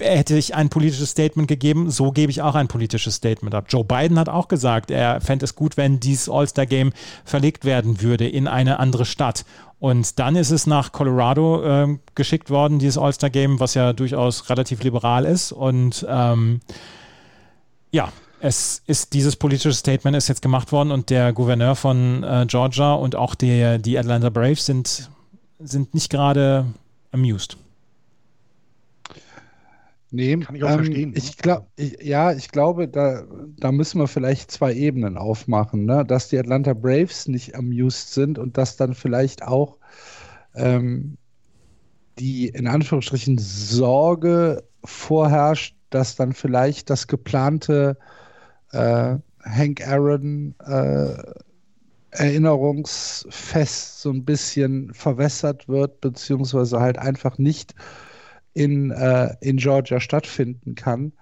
hätte 0.00 0.36
ich 0.36 0.54
ein 0.54 0.68
politisches 0.68 1.10
Statement 1.10 1.48
gegeben, 1.48 1.90
so 1.90 2.10
gebe 2.10 2.30
ich 2.30 2.42
auch 2.42 2.54
ein 2.54 2.68
politisches 2.68 3.14
Statement 3.14 3.54
ab. 3.54 3.66
Joe 3.68 3.84
Biden 3.84 4.18
hat 4.18 4.28
auch 4.28 4.48
gesagt, 4.48 4.90
er 4.90 5.20
fände 5.20 5.44
es 5.44 5.54
gut, 5.54 5.76
wenn 5.76 6.00
dieses 6.00 6.28
All-Star-Game 6.28 6.92
verlegt 7.24 7.64
werden 7.64 8.02
würde 8.02 8.28
in 8.28 8.48
eine 8.48 8.80
andere 8.80 9.04
Stadt. 9.04 9.44
Und 9.78 10.18
dann 10.18 10.34
ist 10.34 10.50
es 10.50 10.66
nach 10.66 10.90
Colorado 10.90 11.62
äh, 11.62 11.98
geschickt 12.16 12.50
worden, 12.50 12.80
dieses 12.80 12.98
All-Star-Game, 12.98 13.60
was 13.60 13.74
ja 13.74 13.92
durchaus 13.92 14.50
relativ 14.50 14.82
liberal 14.82 15.24
ist. 15.24 15.52
Und 15.52 16.04
ähm, 16.08 16.60
ja, 17.92 18.12
es 18.40 18.82
ist 18.86 19.12
dieses 19.14 19.36
politische 19.36 19.72
Statement 19.72 20.16
ist 20.16 20.28
jetzt 20.28 20.42
gemacht 20.42 20.72
worden 20.72 20.90
und 20.90 21.10
der 21.10 21.32
Gouverneur 21.32 21.76
von 21.76 22.24
äh, 22.24 22.46
Georgia 22.48 22.94
und 22.94 23.14
auch 23.14 23.34
die, 23.36 23.78
die 23.80 23.98
Atlanta 23.98 24.30
Braves 24.30 24.66
sind, 24.66 25.08
sind 25.60 25.94
nicht 25.94 26.10
gerade 26.10 26.66
amused. 27.12 27.56
Nee, 30.10 30.38
kann 30.38 30.54
ich 30.54 30.64
auch 30.64 30.70
ähm, 30.70 30.76
verstehen. 30.76 31.12
Ich 31.16 31.36
glaube, 31.36 31.66
ja, 31.76 32.32
ich 32.32 32.48
glaube, 32.50 32.88
da, 32.88 33.24
da 33.58 33.72
müssen 33.72 34.00
wir 34.00 34.08
vielleicht 34.08 34.50
zwei 34.50 34.72
Ebenen 34.72 35.18
aufmachen, 35.18 35.84
ne? 35.84 36.04
dass 36.04 36.28
die 36.28 36.38
Atlanta 36.38 36.72
Braves 36.72 37.28
nicht 37.28 37.54
amused 37.54 38.14
sind 38.14 38.38
und 38.38 38.56
dass 38.56 38.76
dann 38.76 38.94
vielleicht 38.94 39.42
auch 39.42 39.78
ähm, 40.54 41.18
die 42.18 42.48
in 42.48 42.66
Anführungsstrichen 42.66 43.38
Sorge 43.38 44.64
vorherrscht, 44.84 45.76
dass 45.90 46.16
dann 46.16 46.32
vielleicht 46.32 46.90
das 46.90 47.06
geplante 47.06 47.96
äh, 48.72 49.16
Hank 49.42 49.86
Aaron 49.86 50.54
äh, 50.64 51.14
Erinnerungsfest 52.10 54.00
so 54.00 54.10
ein 54.10 54.24
bisschen 54.24 54.92
verwässert 54.94 55.68
wird, 55.68 56.00
beziehungsweise 56.00 56.80
halt 56.80 56.98
einfach 56.98 57.36
nicht 57.38 57.74
in, 58.58 58.90
äh, 58.90 59.36
in 59.40 59.58
Georgia 59.58 60.00
stattfinden 60.00 60.74
kann, 60.74 61.12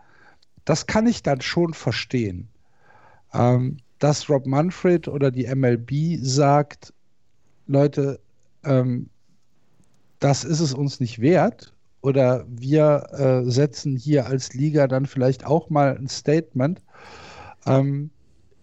das 0.65 0.87
kann 0.87 1.07
ich 1.07 1.23
dann 1.23 1.43
schon 1.43 1.75
verstehen. 1.75 2.49
Ähm, 3.35 3.77
dass 3.99 4.31
Rob 4.31 4.47
Manfred 4.47 5.07
oder 5.07 5.31
die 5.31 5.47
MLB 5.47 6.19
sagt, 6.23 6.95
Leute, 7.67 8.21
ähm, 8.65 9.11
das 10.19 10.45
ist 10.45 10.61
es 10.61 10.73
uns 10.73 10.99
nicht 10.99 11.21
wert 11.21 11.75
oder 12.01 12.47
wir 12.49 13.07
äh, 13.13 13.51
setzen 13.51 13.97
hier 13.97 14.27
als 14.27 14.55
Liga 14.55 14.89
dann 14.89 15.05
vielleicht 15.05 15.45
auch 15.45 15.69
mal 15.69 15.95
ein 15.95 16.09
Statement, 16.09 16.81
ähm, 17.67 18.09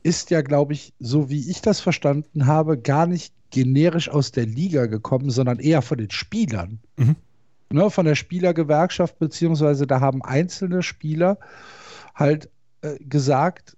ist 0.02 0.32
ja, 0.32 0.42
glaube 0.42 0.74
ich, 0.74 0.94
so 1.00 1.30
wie 1.30 1.48
ich 1.48 1.62
das 1.62 1.80
verstanden 1.80 2.48
habe, 2.48 2.80
gar 2.80 3.06
nicht 3.06 3.36
generisch 3.52 4.10
aus 4.10 4.32
der 4.32 4.48
Liga 4.48 4.88
gekommen, 4.88 5.30
sondern 5.30 5.60
eher 5.60 5.84
von 5.84 6.00
den 6.00 6.10
Spielern. 6.10 6.80
Mhm 6.98 7.16
ne, 7.72 7.90
von 7.90 8.06
der 8.06 8.16
Spielergewerkschaft, 8.16 9.20
beziehungsweise 9.20 9.88
da 9.88 10.00
haben 10.00 10.24
einzelne 10.24 10.84
Spieler 10.84 11.38
halt 12.16 12.50
äh, 12.82 12.98
gesagt, 13.00 13.78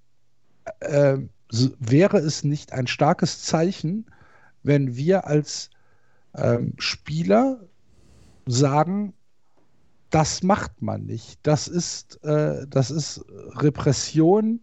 äh, 0.80 1.18
wäre 1.80 2.18
es 2.18 2.44
nicht 2.44 2.74
ein 2.74 2.88
starkes 2.88 3.44
Zeichen, 3.44 4.06
wenn 4.64 4.96
wir 4.96 5.28
als 5.28 5.70
ähm, 6.36 6.74
Spieler 6.78 7.60
sagen, 8.46 9.14
das 10.10 10.44
macht 10.44 10.82
man 10.82 11.06
nicht. 11.06 11.40
Das 11.44 11.68
ist, 11.68 12.24
äh, 12.24 12.66
das 12.68 12.92
ist 12.92 13.24
Repression. 13.58 14.62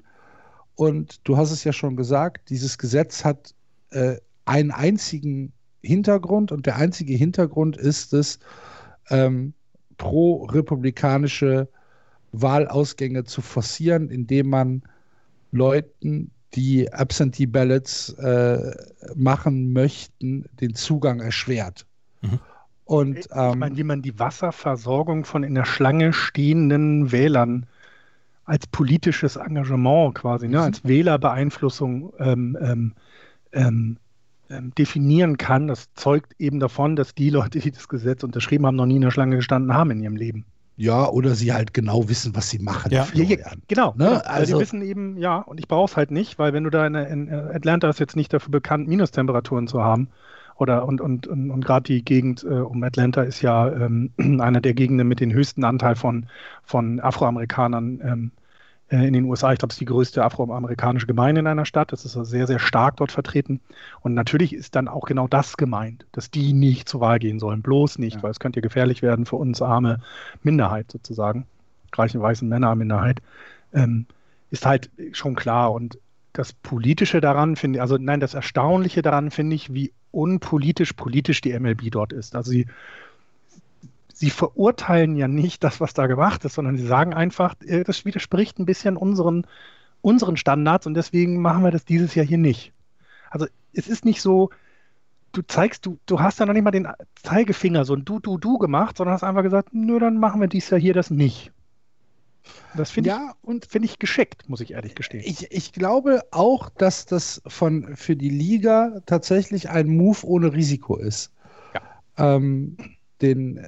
Und 0.75 1.21
du 1.25 1.37
hast 1.37 1.51
es 1.51 1.65
ja 1.65 1.73
schon 1.73 1.97
gesagt, 1.97 2.51
dieses 2.51 2.79
Gesetz 2.79 3.25
hat 3.25 3.55
äh, 3.91 4.17
einen 4.45 4.71
einzigen 4.71 5.53
Hintergrund 5.83 6.53
und 6.53 6.67
der 6.67 6.77
einzige 6.77 7.15
Hintergrund 7.15 7.77
ist 7.77 8.13
es, 8.13 8.39
ähm, 9.11 9.55
pro-republikanische 9.97 11.69
Wahlausgänge 12.33 13.25
zu 13.25 13.43
forcieren, 13.43 14.09
indem 14.09 14.49
man 14.51 14.83
Leuten, 15.53 16.31
die 16.55 16.93
Absentee 16.93 17.47
Ballots 17.47 18.11
äh, 18.15 18.73
machen 19.15 19.73
möchten, 19.73 20.47
den 20.61 20.75
Zugang 20.75 21.21
erschwert. 21.21 21.87
Mhm. 22.21 22.39
Und, 22.85 23.19
ich 23.19 23.27
ähm, 23.33 23.59
meine, 23.59 23.77
wie 23.77 23.85
man 23.85 24.03
die 24.03 24.19
Wasserversorgung 24.19 25.25
von 25.25 25.45
in 25.45 25.55
der 25.55 25.65
Schlange 25.65 26.13
stehenden 26.13 27.13
Wählern 27.13 27.67
als 28.45 28.67
politisches 28.67 29.37
Engagement 29.37 30.15
quasi, 30.15 30.49
ne, 30.49 30.59
mhm. 30.59 30.65
als 30.65 30.85
Wählerbeeinflussung 30.85 32.13
ähm, 32.19 32.95
ähm, 33.53 33.97
ähm 34.53 34.73
definieren 34.77 35.37
kann, 35.37 35.67
das 35.69 35.93
zeugt 35.95 36.35
eben 36.39 36.61
davon, 36.61 36.97
dass 36.97 37.15
die 37.15 37.31
Leute, 37.31 37.59
die 37.59 37.71
das 37.71 37.89
Gesetz 37.89 38.23
unterschrieben 38.23 38.67
haben, 38.67 38.77
noch 38.77 38.87
nie 38.87 38.97
in 38.97 39.03
der 39.03 39.11
Schlange 39.11 39.37
gestanden 39.37 39.75
haben 39.75 39.91
in 39.91 40.01
ihrem 40.01 40.17
Leben. 40.17 40.45
Ja, 40.77 41.09
oder 41.09 41.35
sie 41.35 41.53
halt 41.53 41.75
genau 41.75 42.09
wissen, 42.09 42.35
was 42.35 42.49
sie 42.49 42.59
machen. 42.59 42.91
Ja, 42.93 43.07
ja, 43.13 43.37
genau. 43.69 43.91
Ne? 43.91 43.95
genau. 43.97 44.21
Also, 44.25 44.57
die 44.57 44.63
wissen 44.63 44.83
eben, 44.83 45.19
ja, 45.19 45.39
und 45.39 45.61
ich 45.61 45.69
brauche 45.69 45.91
es 45.91 45.97
halt 45.97 46.11
nicht, 46.11 46.39
weil 46.39 46.53
wenn 46.55 46.65
du 46.65 46.71
da 46.71 46.87
in, 46.87 46.95
in, 46.95 47.31
Atlanta 47.31 47.89
ist 47.89 48.01
jetzt 48.01 48.17
nicht 48.17 48.33
dafür 48.33 48.51
bekannt, 48.51 48.89
Minustemperaturen 48.89 49.69
zu 49.69 49.83
haben. 49.83 50.09
Oder 50.57 50.87
und, 50.87 51.01
und, 51.01 51.27
und, 51.27 51.51
und 51.51 51.65
gerade 51.65 51.85
die 51.85 52.05
Gegend 52.05 52.45
äh, 52.45 52.55
um 52.55 52.83
Atlanta 52.83 53.23
ist 53.23 53.43
ja 53.43 53.71
ähm, 53.71 54.11
einer 54.41 54.61
der 54.61 54.75
Gegenden 54.75 55.09
mit 55.09 55.21
dem 55.21 55.33
höchsten 55.33 55.65
Anteil 55.65 55.97
von, 55.97 56.27
von 56.63 57.01
Afroamerikanern 57.01 58.01
ähm, 58.05 58.31
äh, 58.37 58.42
in 58.97 59.13
den 59.13 59.25
USA. 59.25 59.53
Ich 59.53 59.59
glaube, 59.59 59.71
es 59.71 59.77
ist 59.77 59.81
die 59.81 59.87
größte 59.87 60.23
afroamerikanische 60.23 61.07
Gemeinde 61.07 61.41
in 61.41 61.47
einer 61.47 61.65
Stadt. 61.65 61.93
Das 61.93 62.05
ist 62.05 62.17
also 62.17 62.29
sehr, 62.29 62.47
sehr 62.47 62.59
stark 62.59 62.97
dort 62.97 63.11
vertreten. 63.11 63.61
Und 64.01 64.15
natürlich 64.15 64.53
ist 64.53 64.77
dann 64.77 64.89
auch 64.89 65.07
genau 65.07 65.29
das 65.29 65.57
gemeint, 65.57 66.05
dass 66.13 66.31
die 66.31 66.53
nicht 66.53 66.89
zur 66.89 67.01
Wahl 67.01 67.19
gehen 67.19 67.39
sollen. 67.39 67.63
Bloß 67.63 67.99
nicht, 67.99 68.17
ja. 68.17 68.23
weil 68.23 68.31
es 68.31 68.41
könnte 68.41 68.61
ja 68.61 68.63
gefährlich 68.63 69.01
werden 69.01 69.25
für 69.25 69.37
uns 69.37 69.63
arme 69.63 70.01
Minderheit 70.43 70.91
sozusagen. 70.91 71.47
Reichen 71.95 72.21
weißen 72.21 72.49
Männer 72.49 72.75
Minderheit. 72.75 73.21
Ähm, 73.73 74.07
ist 74.51 74.67
halt 74.67 74.91
schon 75.13 75.35
klar. 75.35 75.73
Und 75.73 75.99
das 76.35 76.53
Politische 76.53 77.21
daran 77.21 77.57
finde 77.57 77.79
ich, 77.79 77.81
also 77.81 77.97
nein, 77.99 78.21
das 78.21 78.35
Erstaunliche 78.35 79.03
daran 79.03 79.31
finde 79.31 79.57
ich, 79.57 79.73
wie 79.73 79.93
unpolitisch 80.11 80.93
politisch 80.93 81.41
die 81.41 81.59
MLB 81.59 81.91
dort 81.91 82.13
ist. 82.13 82.37
Also 82.37 82.51
sie, 82.51 82.67
sie 84.15 84.31
verurteilen 84.31 85.17
ja 85.17 85.29
nicht 85.29 85.65
das, 85.65 85.81
was 85.81 85.95
da 85.95 86.07
gemacht 86.07 86.45
ist, 86.45 86.55
sondern 86.55 86.77
sie 86.77 86.87
sagen 86.87 87.15
einfach, 87.15 87.55
äh, 87.65 87.85
das 87.85 88.05
widerspricht 88.05 88.59
ein 88.59 88.67
bisschen 88.67 88.97
unseren, 88.97 89.47
unseren 90.01 90.37
Standards 90.37 90.87
und 90.87 90.95
deswegen 90.95 91.41
machen 91.41 91.65
wir 91.65 91.71
das 91.71 91.85
dieses 91.85 92.15
Jahr 92.15 92.27
hier 92.27 92.39
nicht. 92.39 92.73
Also 93.31 93.47
es 93.73 93.89
ist 93.89 94.05
nicht 94.05 94.21
so, 94.21 94.51
du 95.33 95.43
zeigst, 95.43 95.87
du, 95.87 95.99
du 96.07 96.21
hast 96.21 96.39
ja 96.41 96.47
noch 96.47 96.53
nicht 96.53 96.65
mal 96.65 96.71
den 96.71 96.89
Zeigefinger 97.23 97.85
so 97.85 97.95
ein 97.95 98.05
Du, 98.05 98.21
Du, 98.21 98.39
Du 98.39 98.59
gemacht, 98.59 98.97
sondern 98.97 99.15
hast 99.15 99.25
einfach 99.25 99.43
gesagt, 99.43 99.71
nö, 99.73 99.99
dann 99.99 100.19
machen 100.19 100.41
wir 100.41 100.49
dieses 100.49 100.71
Jahr 100.71 100.81
hier 100.81 100.95
das 100.95 101.11
nicht. 101.11 101.53
Das 102.77 102.91
finde 102.91 103.11
ja, 103.11 103.31
ich, 103.31 103.49
und 103.49 103.67
finde 103.67 103.87
ich 103.87 103.99
geschickt, 103.99 104.49
muss 104.49 104.61
ich 104.61 104.73
ehrlich 104.73 104.95
gestehen. 104.95 105.23
Ich, 105.25 105.51
ich 105.53 105.73
glaube 105.73 106.23
auch, 106.33 106.71
dass 106.71 107.07
das 107.07 107.41
von, 107.47 107.97
für 107.97 108.17
die 108.17 108.31
Liga 108.31 109.01
tatsächlich 109.07 109.71
ein 109.71 109.89
Move 109.89 110.19
ohne 110.25 110.53
Risiko 110.53 110.97
ist. 110.97 111.33
Ja. 111.75 111.81
Ähm, 112.37 112.77
den, 113.23 113.65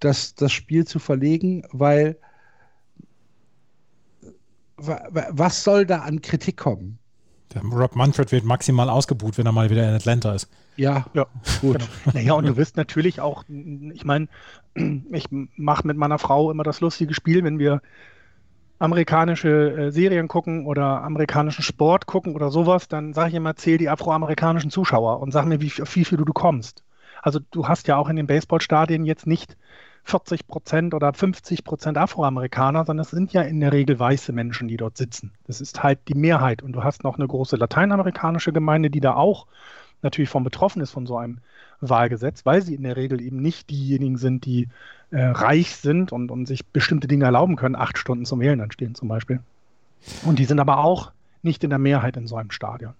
das, 0.00 0.34
das 0.34 0.52
Spiel 0.52 0.86
zu 0.86 0.98
verlegen, 0.98 1.64
weil 1.72 2.16
was 4.76 5.62
soll 5.62 5.84
da 5.84 6.00
an 6.00 6.22
Kritik 6.22 6.56
kommen? 6.56 6.98
Der 7.54 7.62
Rob 7.62 7.96
Manfred 7.96 8.30
wird 8.32 8.44
maximal 8.44 8.88
ausgebuht, 8.88 9.36
wenn 9.36 9.46
er 9.46 9.52
mal 9.52 9.70
wieder 9.70 9.88
in 9.88 9.94
Atlanta 9.94 10.34
ist. 10.34 10.48
Ja, 10.76 11.06
ja, 11.14 11.26
gut. 11.60 11.78
Genau. 11.78 12.14
Naja, 12.14 12.32
und 12.34 12.46
du 12.46 12.56
wirst 12.56 12.76
natürlich 12.76 13.20
auch, 13.20 13.44
ich 13.48 14.04
meine, 14.04 14.28
ich 15.10 15.26
mache 15.56 15.86
mit 15.86 15.96
meiner 15.96 16.18
Frau 16.18 16.50
immer 16.50 16.62
das 16.62 16.80
lustige 16.80 17.12
Spiel, 17.12 17.42
wenn 17.42 17.58
wir 17.58 17.82
amerikanische 18.78 19.88
äh, 19.88 19.90
Serien 19.90 20.28
gucken 20.28 20.64
oder 20.64 21.02
amerikanischen 21.02 21.62
Sport 21.62 22.06
gucken 22.06 22.34
oder 22.34 22.50
sowas, 22.50 22.88
dann 22.88 23.12
sage 23.12 23.30
ich 23.30 23.34
immer, 23.34 23.54
zähl 23.56 23.76
die 23.76 23.90
afroamerikanischen 23.90 24.70
Zuschauer 24.70 25.20
und 25.20 25.32
sag 25.32 25.44
mir, 25.44 25.60
wie, 25.60 25.70
wie 25.70 26.04
viel 26.04 26.18
du 26.18 26.32
kommst. 26.32 26.82
Also 27.22 27.40
du 27.50 27.68
hast 27.68 27.88
ja 27.88 27.96
auch 27.96 28.08
in 28.08 28.16
den 28.16 28.26
Baseballstadien 28.26 29.04
jetzt 29.04 29.26
nicht 29.26 29.56
40 30.04 30.46
Prozent 30.46 30.94
oder 30.94 31.12
50 31.12 31.64
Prozent 31.64 31.98
Afroamerikaner, 31.98 32.84
sondern 32.84 33.04
es 33.04 33.10
sind 33.10 33.32
ja 33.32 33.42
in 33.42 33.60
der 33.60 33.72
Regel 33.72 33.98
weiße 33.98 34.32
Menschen, 34.32 34.68
die 34.68 34.76
dort 34.76 34.96
sitzen. 34.96 35.32
Das 35.46 35.60
ist 35.60 35.82
halt 35.82 36.00
die 36.08 36.14
Mehrheit. 36.14 36.62
Und 36.62 36.72
du 36.72 36.82
hast 36.82 37.04
noch 37.04 37.16
eine 37.18 37.28
große 37.28 37.56
lateinamerikanische 37.56 38.52
Gemeinde, 38.52 38.90
die 38.90 39.00
da 39.00 39.14
auch 39.14 39.46
natürlich 40.02 40.30
von 40.30 40.44
betroffen 40.44 40.80
ist 40.80 40.90
von 40.90 41.06
so 41.06 41.18
einem 41.18 41.38
Wahlgesetz, 41.80 42.46
weil 42.46 42.62
sie 42.62 42.74
in 42.74 42.82
der 42.82 42.96
Regel 42.96 43.20
eben 43.20 43.40
nicht 43.40 43.70
diejenigen 43.70 44.16
sind, 44.16 44.44
die 44.44 44.68
äh, 45.10 45.22
reich 45.22 45.76
sind 45.76 46.12
und, 46.12 46.30
und 46.30 46.46
sich 46.46 46.66
bestimmte 46.66 47.08
Dinge 47.08 47.24
erlauben 47.24 47.56
können, 47.56 47.76
acht 47.76 47.98
Stunden 47.98 48.24
zum 48.24 48.40
Wählen 48.40 48.58
dann 48.58 48.72
stehen 48.72 48.94
zum 48.94 49.08
Beispiel. 49.08 49.40
Und 50.24 50.38
die 50.38 50.44
sind 50.44 50.60
aber 50.60 50.78
auch 50.78 51.12
nicht 51.42 51.64
in 51.64 51.70
der 51.70 51.78
Mehrheit 51.78 52.16
in 52.16 52.26
so 52.26 52.36
einem 52.36 52.50
Stadion. 52.50 52.94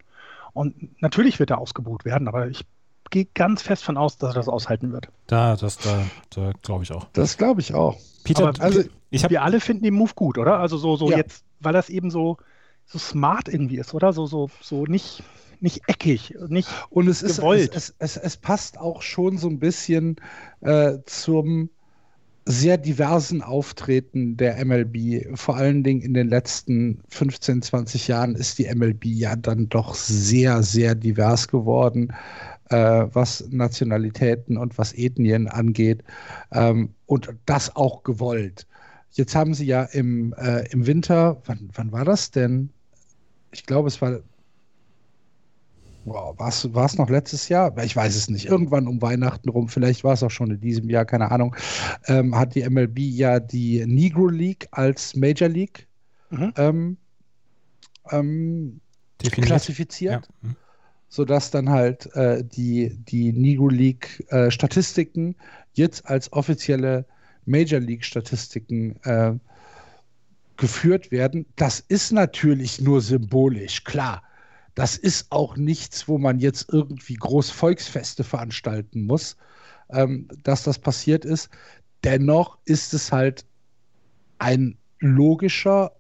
Und 0.53 1.01
natürlich 1.01 1.39
wird 1.39 1.51
er 1.51 1.59
ausgebucht 1.59 2.05
werden, 2.05 2.29
aber 2.29 2.49
ich 2.49 2.65
gehe 3.11 3.27
ganz 3.35 3.63
fest 3.63 3.85
von 3.85 3.97
aus, 3.97 4.17
dass 4.17 4.31
er 4.31 4.35
das 4.35 4.49
aushalten 4.49 4.93
wird. 4.93 5.09
Da, 5.27 5.57
das, 5.57 5.79
da, 5.79 6.05
da 6.31 6.53
glaube 6.63 6.85
ich 6.85 6.93
auch. 6.93 7.07
Das 7.13 7.37
glaube 7.37 7.61
ich 7.61 7.75
auch. 7.75 7.99
Peter, 8.25 8.49
Aber 8.49 8.61
also 8.61 8.83
ich 9.11 9.25
hab, 9.25 9.31
wir 9.31 9.43
alle 9.43 9.61
finden 9.61 9.85
den 9.85 9.95
Move 9.95 10.13
gut, 10.15 10.39
oder? 10.39 10.59
Also 10.59 10.77
so, 10.77 10.97
so 10.97 11.11
ja. 11.11 11.19
jetzt, 11.19 11.45
weil 11.61 11.73
das 11.73 11.91
eben 11.91 12.11
so, 12.11 12.39
so 12.87 12.99
smart 12.99 13.49
irgendwie 13.49 13.79
ist, 13.79 13.95
oder? 13.95 14.13
So, 14.13 14.27
so, 14.27 14.49
so 14.61 14.85
nicht, 14.85 15.23
nicht 15.61 15.83
eckig, 15.89 16.35
nicht 16.49 16.69
und 16.91 17.09
es 17.09 17.23
gewollt. 17.23 17.75
Ist, 17.75 17.95
es, 17.99 18.17
es, 18.17 18.23
es, 18.23 18.37
passt 18.37 18.79
auch 18.79 19.03
schon 19.03 19.39
so 19.39 19.49
ein 19.49 19.59
bisschen 19.59 20.17
äh, 20.61 20.99
zum 21.07 21.71
sehr 22.47 22.79
diversen 22.79 23.43
Auftreten 23.43 24.37
der 24.37 24.65
MLB. 24.65 25.37
Vor 25.39 25.57
allen 25.57 25.85
Dingen 25.85 26.01
in 26.01 26.15
den 26.15 26.29
letzten 26.29 27.01
15, 27.11 27.63
20 27.63 28.09
Jahren 28.09 28.35
ist 28.35 28.59
die 28.59 28.73
MLB 28.75 29.05
ja 29.05 29.37
dann 29.37 29.69
doch 29.69 29.95
sehr, 29.95 30.63
sehr 30.63 30.95
divers 30.95 31.49
geworden 31.49 32.13
äh, 32.71 33.07
was 33.13 33.45
Nationalitäten 33.51 34.57
und 34.57 34.79
was 34.79 34.93
Ethnien 34.95 35.49
angeht. 35.49 36.03
Ähm, 36.53 36.95
und 37.07 37.29
das 37.47 37.75
auch 37.77 38.03
gewollt. 38.03 38.67
Jetzt 39.13 39.35
haben 39.35 39.55
sie 39.55 39.67
ja 39.67 39.85
im, 39.85 40.33
äh, 40.35 40.67
im 40.71 40.87
Winter, 40.87 41.43
wann, 41.47 41.69
wann 41.75 41.93
war 41.93 42.05
das 42.05 42.31
denn? 42.31 42.71
Ich 43.53 43.67
glaube, 43.67 43.89
es 43.89 44.01
war 44.01 44.21
Wow, 46.07 46.35
war 46.39 46.87
es 46.87 46.97
noch 46.97 47.11
letztes 47.11 47.51
Jahr? 47.51 47.77
Ich 47.85 47.95
weiß 47.95 48.17
es 48.17 48.31
nicht. 48.31 48.47
Irgendwann 48.47 48.89
um 48.89 49.03
Weihnachten 49.03 49.51
rum, 49.51 49.69
vielleicht 49.69 50.03
war 50.03 50.15
es 50.15 50.23
auch 50.23 50.31
schon 50.31 50.51
in 50.51 50.59
diesem 50.59 50.89
Jahr, 50.89 51.05
keine 51.05 51.31
Ahnung, 51.31 51.55
ähm, 52.07 52.35
hat 52.35 52.55
die 52.55 52.69
MLB 52.69 52.99
ja 53.01 53.39
die 53.39 53.85
Negro 53.87 54.29
League 54.29 54.67
als 54.71 55.15
Major 55.15 55.51
League 55.51 55.87
mhm. 56.31 56.55
ähm, 56.57 56.97
ähm, 58.11 58.81
klassifiziert. 59.19 60.27
Ja. 60.43 60.49
Mhm 60.49 60.57
sodass 61.11 61.51
dann 61.51 61.69
halt 61.69 62.07
äh, 62.15 62.43
die, 62.43 62.97
die 62.97 63.33
Negro 63.33 63.69
League 63.69 64.25
äh, 64.29 64.51
Statistiken 64.51 65.37
jetzt 65.75 66.07
als 66.07 66.33
offizielle 66.33 67.05
Major 67.45 67.81
League 67.81 68.05
Statistiken 68.05 68.97
äh, 69.03 69.35
geführt 70.57 71.11
werden. 71.11 71.47
Das 71.57 71.81
ist 71.81 72.13
natürlich 72.13 72.81
nur 72.81 73.01
symbolisch, 73.01 73.83
klar. 73.85 74.23
Das 74.77 74.97
ist 74.97 75.33
auch 75.33 75.57
nichts, 75.57 76.07
wo 76.07 76.17
man 76.17 76.39
jetzt 76.39 76.73
irgendwie 76.73 77.15
groß 77.15 77.51
Volksfeste 77.51 78.23
veranstalten 78.23 79.05
muss, 79.05 79.37
ähm, 79.91 80.29
dass 80.45 80.63
das 80.63 80.79
passiert 80.79 81.25
ist. 81.25 81.51
Dennoch 82.05 82.57
ist 82.67 82.95
es 82.95 83.11
halt 83.11 83.45
ein 84.39 84.79
logischer, 85.01 85.93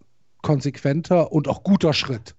konsequenter 0.42 1.32
und 1.32 1.48
auch 1.48 1.64
guter 1.64 1.92
Schritt. 1.92 2.36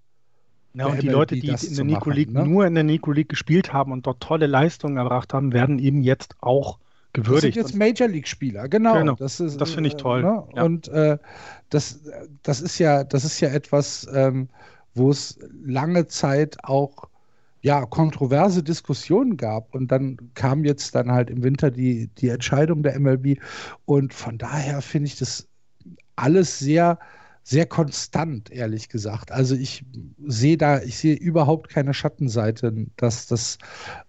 Ja, 0.74 0.88
und 0.88 1.02
die 1.02 1.10
Leute, 1.10 1.36
die 1.36 1.50
in 1.50 1.76
der 1.76 1.86
Nico 1.86 2.10
League 2.10 2.32
ne? 2.32 2.46
nur 2.46 2.66
in 2.66 2.76
der 2.76 2.84
Nico 2.84 3.12
League 3.12 3.30
gespielt 3.30 3.74
haben 3.74 3.92
und 3.92 4.08
dort 4.08 4.22
tolle 4.22 4.48
Leistungen 4.48 4.98
erbracht 4.98 5.34
haben, 5.34 5.52
werden 5.52 5.80
eben 5.80 6.02
jetzt 6.02 6.36
auch 6.40 6.80
gewürdigt. 7.14 7.58
Das 7.58 7.68
sind 7.68 7.80
jetzt 7.82 8.00
Major 8.00 8.08
League 8.08 8.28
Spieler, 8.28 8.70
genau. 8.70 8.94
genau. 8.94 9.16
Das, 9.16 9.38
das 9.38 9.72
finde 9.72 9.90
ich 9.90 9.96
toll. 9.96 10.22
Ne? 10.22 10.44
Ja. 10.56 10.64
Und 10.64 10.88
äh, 10.88 11.18
das, 11.70 12.02
das 12.44 12.62
ist 12.62 12.80
ja, 12.80 13.04
das 13.04 13.26
ist 13.26 13.40
ja 13.42 13.50
etwas, 13.50 14.08
ähm, 14.14 14.48
wo 14.94 15.10
es 15.10 15.40
lange 15.64 16.08
Zeit 16.08 16.58
auch 16.64 17.10
ja, 17.62 17.86
kontroverse 17.86 18.64
Diskussionen 18.64 19.38
gab. 19.38 19.76
Und 19.76 19.92
dann 19.92 20.18
kam 20.34 20.64
jetzt 20.64 20.96
dann 20.96 21.12
halt 21.12 21.30
im 21.30 21.44
Winter 21.44 21.70
die, 21.70 22.08
die 22.18 22.30
Entscheidung 22.30 22.82
der 22.82 23.00
MLB. 23.00 23.40
Und 23.86 24.14
von 24.14 24.38
daher 24.38 24.82
finde 24.82 25.08
ich 25.08 25.18
das 25.18 25.48
alles 26.16 26.60
sehr 26.60 26.98
sehr 27.44 27.66
konstant, 27.66 28.52
ehrlich 28.52 28.90
gesagt. 28.90 29.32
Also 29.32 29.56
ich 29.56 29.84
sehe 30.26 30.58
da, 30.58 30.82
ich 30.82 30.98
sehe 30.98 31.16
überhaupt 31.16 31.70
keine 31.70 31.94
Schattenseite, 31.94 32.88
dass 32.98 33.28
das 33.28 33.58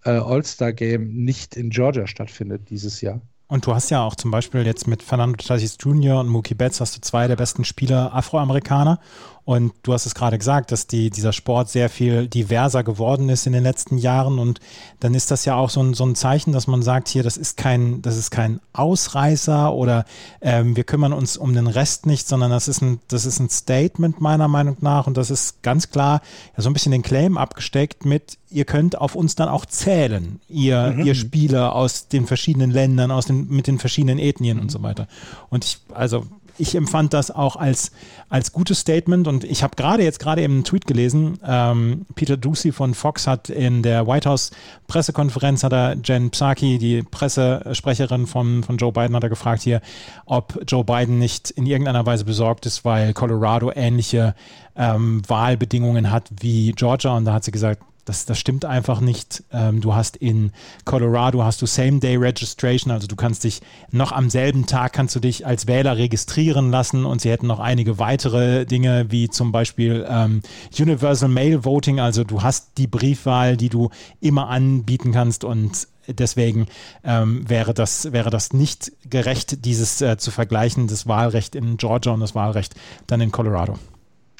äh, 0.05 0.11
All-Star-Game 0.11 1.13
nicht 1.13 1.55
in 1.55 1.69
Georgia 1.69 2.07
stattfindet 2.07 2.69
dieses 2.69 3.01
Jahr. 3.01 3.21
Und 3.47 3.67
du 3.67 3.75
hast 3.75 3.91
ja 3.91 4.01
auch 4.03 4.15
zum 4.15 4.31
Beispiel 4.31 4.65
jetzt 4.65 4.87
mit 4.87 5.03
Fernando 5.03 5.37
Tatis 5.37 5.77
Jr. 5.79 6.19
und 6.19 6.27
Mookie 6.27 6.55
Betts 6.55 6.81
hast 6.81 6.95
du 6.97 7.01
zwei 7.01 7.27
der 7.27 7.35
besten 7.35 7.65
Spieler 7.65 8.13
Afroamerikaner. 8.13 8.99
Und 9.45 9.73
du 9.83 9.91
hast 9.91 10.05
es 10.05 10.15
gerade 10.15 10.37
gesagt, 10.37 10.71
dass 10.71 10.87
die, 10.87 11.09
dieser 11.09 11.33
Sport 11.33 11.69
sehr 11.69 11.89
viel 11.89 12.27
diverser 12.27 12.83
geworden 12.83 13.27
ist 13.27 13.45
in 13.45 13.51
den 13.51 13.63
letzten 13.63 13.97
Jahren. 13.97 14.39
Und 14.39 14.61
dann 15.01 15.13
ist 15.13 15.31
das 15.31 15.43
ja 15.43 15.55
auch 15.55 15.69
so 15.69 15.81
ein, 15.81 15.93
so 15.93 16.05
ein 16.05 16.15
Zeichen, 16.15 16.53
dass 16.53 16.67
man 16.67 16.81
sagt, 16.81 17.09
hier, 17.09 17.23
das 17.23 17.35
ist 17.35 17.57
kein, 17.57 18.01
das 18.01 18.15
ist 18.15 18.31
kein 18.31 18.61
Ausreißer 18.71 19.73
oder 19.73 20.05
ähm, 20.39 20.77
wir 20.77 20.85
kümmern 20.85 21.11
uns 21.11 21.35
um 21.35 21.53
den 21.53 21.67
Rest 21.67 22.05
nicht, 22.05 22.25
sondern 22.25 22.51
das 22.51 22.69
ist 22.69 22.81
ein, 22.81 23.01
das 23.09 23.25
ist 23.25 23.39
ein 23.39 23.49
Statement 23.49 24.21
meiner 24.21 24.47
Meinung 24.47 24.77
nach. 24.79 25.07
Und 25.07 25.17
das 25.17 25.29
ist 25.29 25.61
ganz 25.61 25.89
klar 25.89 26.21
ja, 26.55 26.63
so 26.63 26.69
ein 26.69 26.73
bisschen 26.73 26.93
den 26.93 27.01
Claim 27.01 27.37
abgesteckt 27.37 28.05
mit, 28.05 28.37
ihr 28.49 28.65
könnt 28.65 28.97
auf 28.97 29.15
uns 29.15 29.35
dann 29.35 29.49
auch 29.49 29.65
zählen, 29.65 30.39
ihr, 30.47 30.93
mhm. 30.95 31.05
ihr 31.05 31.15
Spieler 31.15 31.75
aus 31.75 32.07
den 32.07 32.27
verschiedenen 32.27 32.71
Ländern, 32.71 33.11
aus 33.11 33.25
den, 33.25 33.49
mit 33.49 33.67
den 33.67 33.79
verschiedenen 33.79 34.19
Ethnien 34.19 34.57
mhm. 34.57 34.63
und 34.63 34.69
so 34.69 34.81
weiter. 34.83 35.07
Und 35.49 35.65
ich, 35.65 35.79
also 35.93 36.25
ich 36.57 36.75
empfand 36.75 37.13
das 37.13 37.31
auch 37.31 37.55
als, 37.55 37.91
als 38.29 38.51
gutes 38.51 38.79
Statement 38.79 39.27
und 39.27 39.43
ich 39.43 39.63
habe 39.63 39.75
gerade 39.75 40.03
jetzt 40.03 40.19
gerade 40.19 40.41
eben 40.41 40.53
einen 40.53 40.63
Tweet 40.63 40.85
gelesen. 40.85 41.39
Ähm, 41.45 42.05
Peter 42.15 42.37
Ducey 42.37 42.71
von 42.71 42.93
Fox 42.93 43.27
hat 43.27 43.49
in 43.49 43.81
der 43.81 44.07
White 44.07 44.29
House 44.29 44.51
Pressekonferenz 44.87 45.63
hat 45.63 45.73
er 45.73 45.95
Jen 46.03 46.29
Psaki, 46.29 46.77
die 46.77 47.03
Pressesprecherin 47.03 48.27
von, 48.27 48.63
von 48.63 48.77
Joe 48.77 48.91
Biden, 48.91 49.15
hat 49.15 49.23
er 49.23 49.29
gefragt 49.29 49.63
hier, 49.63 49.81
ob 50.25 50.59
Joe 50.67 50.83
Biden 50.83 51.17
nicht 51.19 51.49
in 51.51 51.65
irgendeiner 51.65 52.05
Weise 52.05 52.25
besorgt 52.25 52.65
ist, 52.65 52.85
weil 52.85 53.13
Colorado 53.13 53.71
ähnliche 53.73 54.35
ähm, 54.75 55.21
Wahlbedingungen 55.27 56.11
hat 56.11 56.29
wie 56.39 56.71
Georgia 56.73 57.15
und 57.15 57.25
da 57.25 57.33
hat 57.33 57.43
sie 57.43 57.51
gesagt, 57.51 57.81
das, 58.05 58.25
das 58.25 58.37
stimmt 58.37 58.65
einfach 58.65 58.99
nicht. 58.99 59.43
Ähm, 59.51 59.81
du 59.81 59.93
hast 59.93 60.17
in 60.17 60.51
Colorado 60.85 61.43
hast 61.43 61.61
du 61.61 61.65
Same-Day 61.65 62.17
Registration, 62.17 62.91
also 62.91 63.07
du 63.07 63.15
kannst 63.15 63.43
dich 63.43 63.61
noch 63.91 64.11
am 64.11 64.29
selben 64.29 64.65
Tag 64.65 64.93
kannst 64.93 65.15
du 65.15 65.19
dich 65.19 65.45
als 65.45 65.67
Wähler 65.67 65.97
registrieren 65.97 66.71
lassen 66.71 67.05
und 67.05 67.21
sie 67.21 67.29
hätten 67.29 67.47
noch 67.47 67.59
einige 67.59 67.99
weitere 67.99 68.65
Dinge 68.65 69.05
wie 69.09 69.29
zum 69.29 69.51
Beispiel 69.51 70.05
ähm, 70.09 70.41
Universal 70.77 71.29
Mail 71.29 71.63
Voting, 71.63 71.99
also 71.99 72.23
du 72.23 72.41
hast 72.41 72.77
die 72.77 72.87
Briefwahl, 72.87 73.57
die 73.57 73.69
du 73.69 73.89
immer 74.19 74.49
anbieten 74.49 75.11
kannst 75.11 75.43
und 75.43 75.87
deswegen 76.07 76.67
ähm, 77.03 77.47
wäre, 77.49 77.73
das, 77.73 78.11
wäre 78.11 78.29
das 78.29 78.53
nicht 78.53 78.91
gerecht, 79.09 79.65
dieses 79.65 80.01
äh, 80.01 80.17
zu 80.17 80.31
vergleichen, 80.31 80.87
das 80.87 81.07
Wahlrecht 81.07 81.55
in 81.55 81.77
Georgia 81.77 82.11
und 82.11 82.19
das 82.19 82.35
Wahlrecht 82.35 82.75
dann 83.07 83.21
in 83.21 83.31
Colorado. 83.31 83.77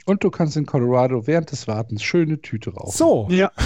Und 0.06 0.24
du 0.24 0.30
kannst 0.30 0.58
in 0.58 0.66
Colorado 0.66 1.28
während 1.28 1.52
des 1.52 1.68
Wartens 1.68 2.04
schöne 2.04 2.42
Tüte 2.42 2.74
rauchen. 2.74 2.92
So. 2.92 3.28
Ja. 3.30 3.52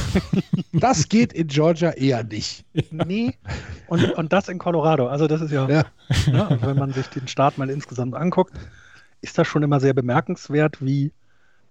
Das 0.74 1.10
geht 1.10 1.34
in 1.34 1.48
Georgia 1.48 1.90
eher 1.92 2.24
nicht. 2.24 2.64
Nee. 2.92 3.34
Und, 3.88 4.12
und 4.14 4.32
das 4.32 4.48
in 4.48 4.60
Colorado. 4.60 5.08
Also 5.08 5.26
das 5.26 5.42
ist 5.42 5.52
ja, 5.52 5.68
Ja. 5.68 5.86
ne, 6.28 6.48
also 6.48 6.68
wenn 6.68 6.78
man 6.78 6.94
sich 6.94 7.08
den 7.08 7.28
Staat 7.28 7.58
mal 7.58 7.68
insgesamt 7.72 8.14
anguckt, 8.14 8.54
ist 9.22 9.38
das 9.40 9.48
schon 9.48 9.64
immer 9.64 9.80
sehr 9.80 9.96
bemerkenswert, 9.96 10.78
wie 10.86 11.12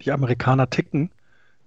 die 0.02 0.10
Amerikaner 0.10 0.68
ticken. 0.70 1.10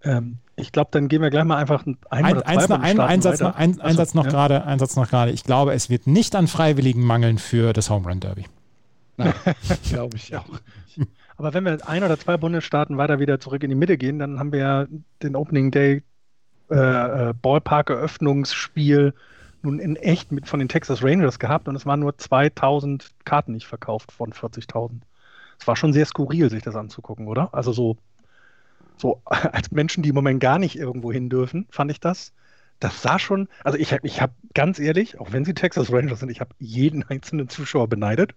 Ähm, 0.04 0.39
ich 0.58 0.74
glaube, 0.74 0.89
dann 0.91 1.08
gehen 1.08 1.22
wir 1.22 1.30
gleich 1.30 1.45
mal 1.45 1.56
einfach 1.58 1.86
ein, 1.86 1.97
ein, 2.10 2.26
Ein, 2.26 2.34
oder 2.38 2.43
zwei 2.43 2.52
eins, 2.52 2.68
noch, 2.68 2.80
ein, 2.82 2.95
noch, 2.97 3.04
weiter. 3.26 3.56
ein, 3.56 3.72
Achso, 3.72 3.82
Einsatz 3.84 4.14
noch 4.14 4.26
ja. 4.26 4.30
gerade, 4.32 4.66
Einsatz 4.66 4.95
noch 4.97 5.10
gerade. 5.10 5.32
Ich 5.32 5.43
glaube, 5.45 5.74
es 5.74 5.89
wird 5.89 6.08
nicht 6.08 6.36
an 6.36 6.47
Freiwilligen 6.47 7.02
mangeln 7.04 7.38
für 7.38 7.72
das 7.72 7.89
Home 7.89 8.08
Run 8.08 8.20
Derby. 8.20 8.45
Nein, 9.16 9.34
glaube 9.89 10.18
ich 10.18 10.36
auch. 10.36 10.45
Aber 11.39 11.53
wenn 11.53 11.63
wir 11.65 11.87
ein 11.87 12.03
oder 12.03 12.19
zwei 12.19 12.35
Bundesstaaten 12.37 12.97
weiter 12.97 13.19
wieder 13.19 13.39
zurück 13.39 13.63
in 13.63 13.69
die 13.69 13.75
Mitte 13.75 13.97
gehen, 13.97 14.19
dann 14.19 14.39
haben 14.39 14.51
wir 14.51 14.59
ja 14.59 14.87
den 15.23 15.35
Opening 15.37 15.71
Day 15.71 16.03
äh, 16.71 16.75
äh, 17.29 17.33
Ballpark-Eröffnungsspiel 17.41 19.13
nun 19.63 19.79
in 19.79 19.97
echt 19.97 20.31
mit 20.31 20.47
von 20.47 20.59
den 20.59 20.69
Texas 20.69 21.03
Rangers 21.03 21.39
gehabt 21.39 21.67
und 21.69 21.75
es 21.75 21.85
waren 21.87 22.01
nur 22.01 22.17
2000 22.17 23.11
Karten 23.25 23.53
nicht 23.53 23.67
verkauft 23.67 24.11
von 24.13 24.33
40.000. 24.33 25.03
Es 25.59 25.67
war 25.67 25.77
schon 25.77 25.93
sehr 25.93 26.05
skurril, 26.07 26.49
sich 26.51 26.63
das 26.63 26.75
anzugucken, 26.75 27.27
oder? 27.27 27.53
Also 27.53 27.73
so, 27.73 27.97
so 28.97 29.21
als 29.25 29.71
Menschen, 29.71 30.03
die 30.03 30.09
im 30.09 30.15
Moment 30.15 30.39
gar 30.39 30.59
nicht 30.59 30.75
irgendwo 30.77 31.11
hin 31.11 31.29
dürfen, 31.29 31.67
fand 31.69 31.91
ich 31.91 31.99
das. 31.99 32.33
Das 32.79 33.01
sah 33.01 33.19
schon, 33.19 33.49
also 33.63 33.77
ich, 33.77 33.91
hab- 33.93 34.05
ich 34.05 34.21
habe 34.21 34.33
ganz 34.53 34.79
ehrlich, 34.79 35.19
auch 35.19 35.31
wenn 35.33 35.45
sie 35.45 35.53
Texas 35.53 35.91
Rangers 35.91 36.19
sind, 36.21 36.29
ich 36.29 36.39
habe 36.39 36.55
jeden 36.59 37.03
einzelnen 37.03 37.49
Zuschauer 37.49 37.87
beneidet, 37.89 38.35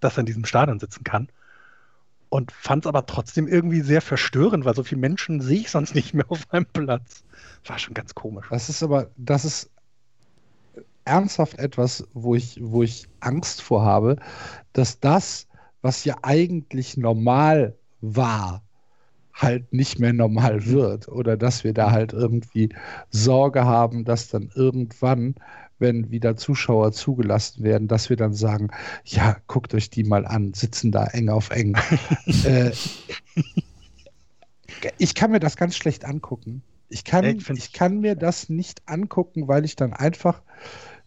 dass 0.00 0.16
er 0.18 0.22
in 0.22 0.26
diesem 0.26 0.44
Stadion 0.46 0.80
sitzen 0.80 1.04
kann 1.04 1.28
und 2.30 2.52
fand 2.52 2.84
es 2.84 2.88
aber 2.88 3.04
trotzdem 3.06 3.46
irgendwie 3.46 3.80
sehr 3.80 4.00
verstörend, 4.00 4.64
weil 4.64 4.74
so 4.74 4.84
viele 4.84 5.00
Menschen 5.00 5.40
sehe 5.40 5.60
ich 5.60 5.70
sonst 5.70 5.94
nicht 5.94 6.14
mehr 6.14 6.24
auf 6.30 6.50
einem 6.50 6.64
Platz. 6.64 7.24
War 7.66 7.78
schon 7.78 7.92
ganz 7.92 8.14
komisch. 8.14 8.46
Das 8.50 8.68
ist 8.68 8.82
aber, 8.82 9.10
das 9.16 9.44
ist 9.44 9.70
ernsthaft 11.04 11.58
etwas, 11.58 12.06
wo 12.14 12.36
ich, 12.36 12.58
wo 12.62 12.82
ich 12.82 13.08
Angst 13.18 13.60
vor 13.62 13.82
habe, 13.82 14.16
dass 14.72 15.00
das, 15.00 15.48
was 15.82 16.04
ja 16.04 16.16
eigentlich 16.22 16.96
normal 16.96 17.76
war, 18.00 18.62
halt 19.34 19.72
nicht 19.72 19.98
mehr 19.98 20.12
normal 20.12 20.66
wird. 20.66 21.08
Oder 21.08 21.36
dass 21.36 21.64
wir 21.64 21.74
da 21.74 21.90
halt 21.90 22.12
irgendwie 22.12 22.68
Sorge 23.10 23.64
haben, 23.64 24.04
dass 24.04 24.28
dann 24.28 24.50
irgendwann, 24.54 25.34
wenn 25.80 26.10
wieder 26.10 26.36
Zuschauer 26.36 26.92
zugelassen 26.92 27.64
werden, 27.64 27.88
dass 27.88 28.10
wir 28.10 28.16
dann 28.16 28.34
sagen, 28.34 28.68
ja, 29.04 29.36
guckt 29.46 29.74
euch 29.74 29.90
die 29.90 30.04
mal 30.04 30.26
an, 30.26 30.54
sitzen 30.54 30.92
da 30.92 31.06
eng 31.06 31.28
auf 31.28 31.50
eng. 31.50 31.76
äh, 32.44 32.70
ich 34.98 35.14
kann 35.14 35.32
mir 35.32 35.40
das 35.40 35.56
ganz 35.56 35.76
schlecht 35.76 36.04
angucken. 36.04 36.62
Ich 36.88 37.04
kann, 37.04 37.24
Ich 37.24 37.48
ich 37.48 37.72
kann 37.72 38.00
mir 38.00 38.16
das 38.16 38.48
nicht 38.48 38.82
angucken, 38.86 39.48
weil 39.48 39.64
ich 39.64 39.76
dann 39.76 39.92
einfach 39.92 40.42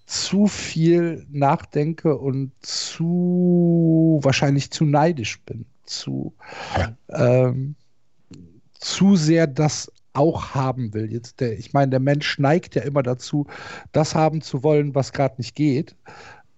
zu 0.06 0.48
viel 0.48 1.26
nachdenke 1.30 2.18
und 2.18 2.52
zu 2.62 4.20
wahrscheinlich 4.22 4.72
zu 4.72 4.86
neidisch 4.86 5.42
bin, 5.42 5.66
zu, 5.86 6.34
ähm, 7.10 7.76
zu 8.74 9.16
sehr 9.16 9.48
das 9.48 9.92
auch 10.14 10.54
haben 10.56 10.94
will. 10.94 11.12
Jetzt 11.12 11.40
der, 11.40 11.58
ich 11.58 11.74
meine, 11.74 11.90
der 11.92 12.00
Mensch 12.00 12.40
neigt 12.40 12.76
ja 12.76 12.84
immer 12.84 13.04
dazu, 13.04 13.48
das 13.92 14.16
haben 14.16 14.42
zu 14.42 14.64
wollen, 14.64 14.96
was 14.96 15.12
gerade 15.14 15.36
nicht 15.38 15.56
geht. 15.56 15.96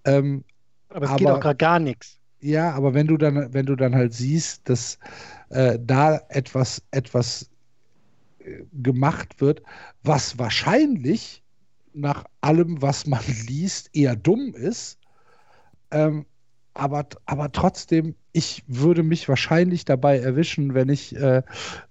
Ähm, 0.04 0.44
Aber 0.90 1.04
es 1.06 1.10
Aber- 1.10 1.18
geht 1.18 1.28
auch 1.28 1.40
gerade 1.40 1.56
gar 1.56 1.78
nichts. 1.78 2.18
ja, 2.40 2.72
aber 2.72 2.94
wenn 2.94 3.06
du 3.06 3.16
dann, 3.16 3.52
wenn 3.54 3.66
du 3.66 3.76
dann 3.76 3.94
halt 3.94 4.14
siehst, 4.14 4.68
dass 4.68 4.98
äh, 5.50 5.78
da 5.80 6.20
etwas, 6.28 6.82
etwas 6.90 7.50
äh, 8.40 8.62
gemacht 8.72 9.40
wird, 9.40 9.62
was 10.02 10.38
wahrscheinlich 10.38 11.42
nach 11.94 12.24
allem, 12.42 12.80
was 12.82 13.06
man 13.06 13.20
liest, 13.48 13.90
eher 13.94 14.16
dumm 14.16 14.54
ist, 14.54 14.98
ähm, 15.90 16.26
aber, 16.76 17.06
aber 17.26 17.52
trotzdem, 17.52 18.14
ich 18.32 18.62
würde 18.66 19.02
mich 19.02 19.28
wahrscheinlich 19.28 19.84
dabei 19.84 20.18
erwischen, 20.18 20.74
wenn 20.74 20.88
ich 20.88 21.14
äh, 21.16 21.42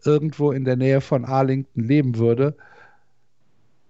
irgendwo 0.03 0.51
in 0.51 0.65
der 0.65 0.75
Nähe 0.75 1.01
von 1.01 1.25
Arlington 1.25 1.83
leben 1.83 2.17
würde. 2.17 2.55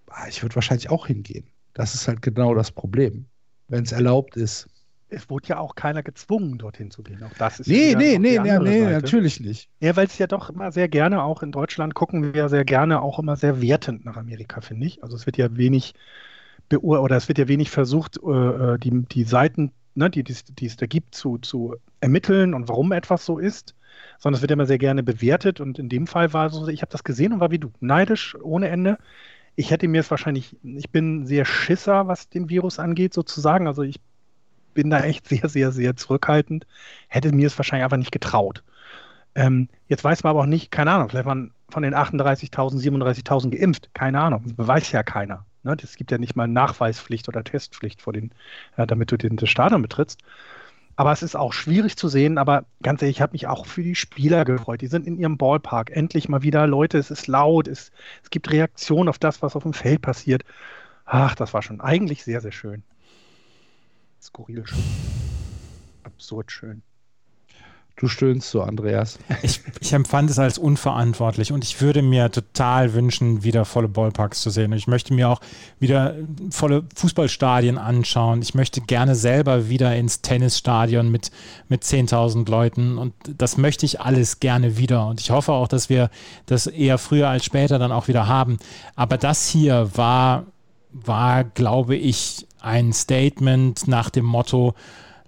Ah, 0.08 0.26
Ich 0.28 0.42
würde 0.42 0.54
wahrscheinlich 0.54 0.90
auch 0.90 1.06
hingehen. 1.06 1.46
Das 1.74 1.94
ist 1.94 2.08
halt 2.08 2.22
genau 2.22 2.54
das 2.54 2.72
Problem, 2.72 3.26
wenn 3.68 3.84
es 3.84 3.92
erlaubt 3.92 4.36
ist. 4.36 4.68
Es 5.08 5.30
wurde 5.30 5.48
ja 5.48 5.58
auch 5.58 5.76
keiner 5.76 6.02
gezwungen, 6.02 6.58
dorthin 6.58 6.90
zu 6.90 7.02
gehen. 7.02 7.22
Auch 7.22 7.32
das 7.34 7.60
ist 7.60 7.68
Nee, 7.68 7.92
ja 7.92 7.98
nee, 7.98 8.18
nee, 8.18 8.38
nee, 8.38 8.58
nee, 8.58 8.80
natürlich 8.90 9.38
nicht. 9.40 9.70
Ja, 9.80 9.94
weil 9.94 10.06
es 10.06 10.18
ja 10.18 10.26
doch 10.26 10.50
immer 10.50 10.72
sehr 10.72 10.88
gerne, 10.88 11.22
auch 11.22 11.42
in 11.42 11.52
Deutschland 11.52 11.94
gucken 11.94 12.34
wir 12.34 12.48
sehr 12.48 12.64
gerne 12.64 13.00
auch 13.02 13.18
immer 13.20 13.36
sehr 13.36 13.60
wertend 13.62 14.04
nach 14.04 14.16
Amerika, 14.16 14.60
finde 14.60 14.86
ich. 14.86 15.02
Also 15.04 15.14
es 15.16 15.26
wird 15.26 15.36
ja 15.36 15.56
wenig 15.56 15.94
beur 16.68 17.02
oder 17.02 17.16
es 17.16 17.28
wird 17.28 17.38
ja 17.38 17.48
wenig 17.48 17.70
versucht, 17.70 18.18
äh, 18.24 18.74
äh, 18.74 18.78
die, 18.78 18.90
die 19.06 19.24
Seiten, 19.24 19.72
ne, 19.96 20.10
die, 20.10 20.22
die, 20.24 20.32
es- 20.32 20.44
die 20.44 20.66
es 20.66 20.76
da 20.76 20.86
gibt, 20.86 21.14
zu, 21.14 21.38
zu 21.38 21.76
ermitteln 22.00 22.54
und 22.54 22.68
warum 22.68 22.92
etwas 22.92 23.24
so 23.26 23.38
ist, 23.38 23.74
sondern 24.18 24.36
es 24.38 24.42
wird 24.42 24.50
immer 24.52 24.66
sehr 24.66 24.78
gerne 24.78 25.02
bewertet 25.02 25.60
und 25.60 25.78
in 25.78 25.88
dem 25.88 26.06
Fall 26.06 26.32
war 26.32 26.46
es 26.46 26.54
so, 26.54 26.68
ich 26.68 26.82
habe 26.82 26.92
das 26.92 27.04
gesehen 27.04 27.32
und 27.32 27.40
war 27.40 27.50
wie 27.50 27.58
du, 27.58 27.72
neidisch 27.80 28.36
ohne 28.42 28.68
Ende. 28.68 28.98
Ich 29.56 29.70
hätte 29.70 29.88
mir 29.88 30.00
es 30.00 30.10
wahrscheinlich, 30.10 30.56
ich 30.64 30.90
bin 30.90 31.26
sehr 31.26 31.44
Schisser, 31.46 32.08
was 32.08 32.28
den 32.30 32.48
Virus 32.50 32.78
angeht, 32.78 33.14
sozusagen. 33.14 33.66
Also 33.68 33.82
ich 33.82 34.00
bin 34.74 34.90
da 34.90 35.00
echt 35.00 35.28
sehr, 35.28 35.48
sehr, 35.48 35.72
sehr 35.72 35.96
zurückhaltend. 35.96 36.66
Hätte 37.08 37.32
mir 37.32 37.46
es 37.46 37.58
wahrscheinlich 37.58 37.84
einfach 37.84 37.96
nicht 37.98 38.12
getraut. 38.12 38.62
Ähm, 39.34 39.68
jetzt 39.88 40.04
weiß 40.04 40.24
man 40.24 40.32
aber 40.32 40.42
auch 40.42 40.46
nicht, 40.46 40.70
keine 40.70 40.92
Ahnung, 40.92 41.08
vielleicht 41.10 41.26
waren 41.26 41.52
von 41.70 41.82
den 41.82 41.94
38.000, 41.94 42.80
37.000 42.80 43.52
geimpft. 43.52 43.90
Keine 43.94 44.20
Ahnung, 44.20 44.44
das 44.56 44.66
weiß 44.68 44.92
ja 44.92 45.02
keiner. 45.02 45.46
Ne? 45.66 45.76
Es 45.82 45.96
gibt 45.96 46.10
ja 46.10 46.18
nicht 46.18 46.36
mal 46.36 46.48
Nachweispflicht 46.48 47.28
oder 47.28 47.44
Testpflicht, 47.44 48.00
vor 48.00 48.12
den, 48.12 48.30
äh, 48.76 48.86
damit 48.86 49.12
du 49.12 49.18
den, 49.18 49.36
das 49.36 49.50
Stadion 49.50 49.82
betrittst. 49.82 50.20
Aber 50.94 51.12
es 51.12 51.22
ist 51.22 51.36
auch 51.36 51.52
schwierig 51.52 51.96
zu 51.98 52.08
sehen, 52.08 52.38
aber 52.38 52.64
ganz 52.82 53.02
ehrlich, 53.02 53.18
ich 53.18 53.20
habe 53.20 53.32
mich 53.32 53.46
auch 53.46 53.66
für 53.66 53.82
die 53.82 53.94
Spieler 53.94 54.46
gefreut. 54.46 54.80
Die 54.80 54.86
sind 54.86 55.06
in 55.06 55.18
ihrem 55.18 55.36
Ballpark. 55.36 55.90
Endlich 55.90 56.30
mal 56.30 56.42
wieder 56.42 56.66
Leute, 56.66 56.96
es 56.96 57.10
ist 57.10 57.26
laut, 57.26 57.68
es, 57.68 57.92
es 58.22 58.30
gibt 58.30 58.50
Reaktionen 58.50 59.10
auf 59.10 59.18
das, 59.18 59.42
was 59.42 59.56
auf 59.56 59.64
dem 59.64 59.74
Feld 59.74 60.00
passiert. 60.00 60.42
Ach, 61.04 61.34
das 61.34 61.52
war 61.52 61.60
schon 61.60 61.82
eigentlich 61.82 62.24
sehr, 62.24 62.40
sehr 62.40 62.52
schön. 62.52 62.82
Skurril 64.22 64.66
schön. 64.66 64.82
Absurd 66.04 66.50
schön. 66.50 66.82
Du 67.98 68.08
stöhnst 68.08 68.50
so, 68.50 68.60
Andreas. 68.60 69.18
Ich, 69.42 69.62
ich 69.80 69.94
empfand 69.94 70.28
es 70.28 70.38
als 70.38 70.58
unverantwortlich 70.58 71.50
und 71.50 71.64
ich 71.64 71.80
würde 71.80 72.02
mir 72.02 72.30
total 72.30 72.92
wünschen, 72.92 73.42
wieder 73.42 73.64
volle 73.64 73.88
Ballparks 73.88 74.42
zu 74.42 74.50
sehen. 74.50 74.72
Ich 74.72 74.86
möchte 74.86 75.14
mir 75.14 75.30
auch 75.30 75.40
wieder 75.80 76.14
volle 76.50 76.84
Fußballstadien 76.94 77.78
anschauen. 77.78 78.42
Ich 78.42 78.54
möchte 78.54 78.82
gerne 78.82 79.14
selber 79.14 79.70
wieder 79.70 79.96
ins 79.96 80.20
Tennisstadion 80.20 81.10
mit, 81.10 81.30
mit 81.68 81.84
10.000 81.84 82.50
Leuten 82.50 82.98
und 82.98 83.14
das 83.24 83.56
möchte 83.56 83.86
ich 83.86 83.98
alles 83.98 84.40
gerne 84.40 84.76
wieder. 84.76 85.06
Und 85.06 85.22
ich 85.22 85.30
hoffe 85.30 85.52
auch, 85.52 85.68
dass 85.68 85.88
wir 85.88 86.10
das 86.44 86.66
eher 86.66 86.98
früher 86.98 87.30
als 87.30 87.46
später 87.46 87.78
dann 87.78 87.92
auch 87.92 88.08
wieder 88.08 88.28
haben. 88.28 88.58
Aber 88.94 89.16
das 89.16 89.48
hier 89.48 89.90
war, 89.94 90.44
war 90.92 91.44
glaube 91.44 91.96
ich, 91.96 92.46
ein 92.60 92.92
Statement 92.92 93.88
nach 93.88 94.10
dem 94.10 94.26
Motto, 94.26 94.74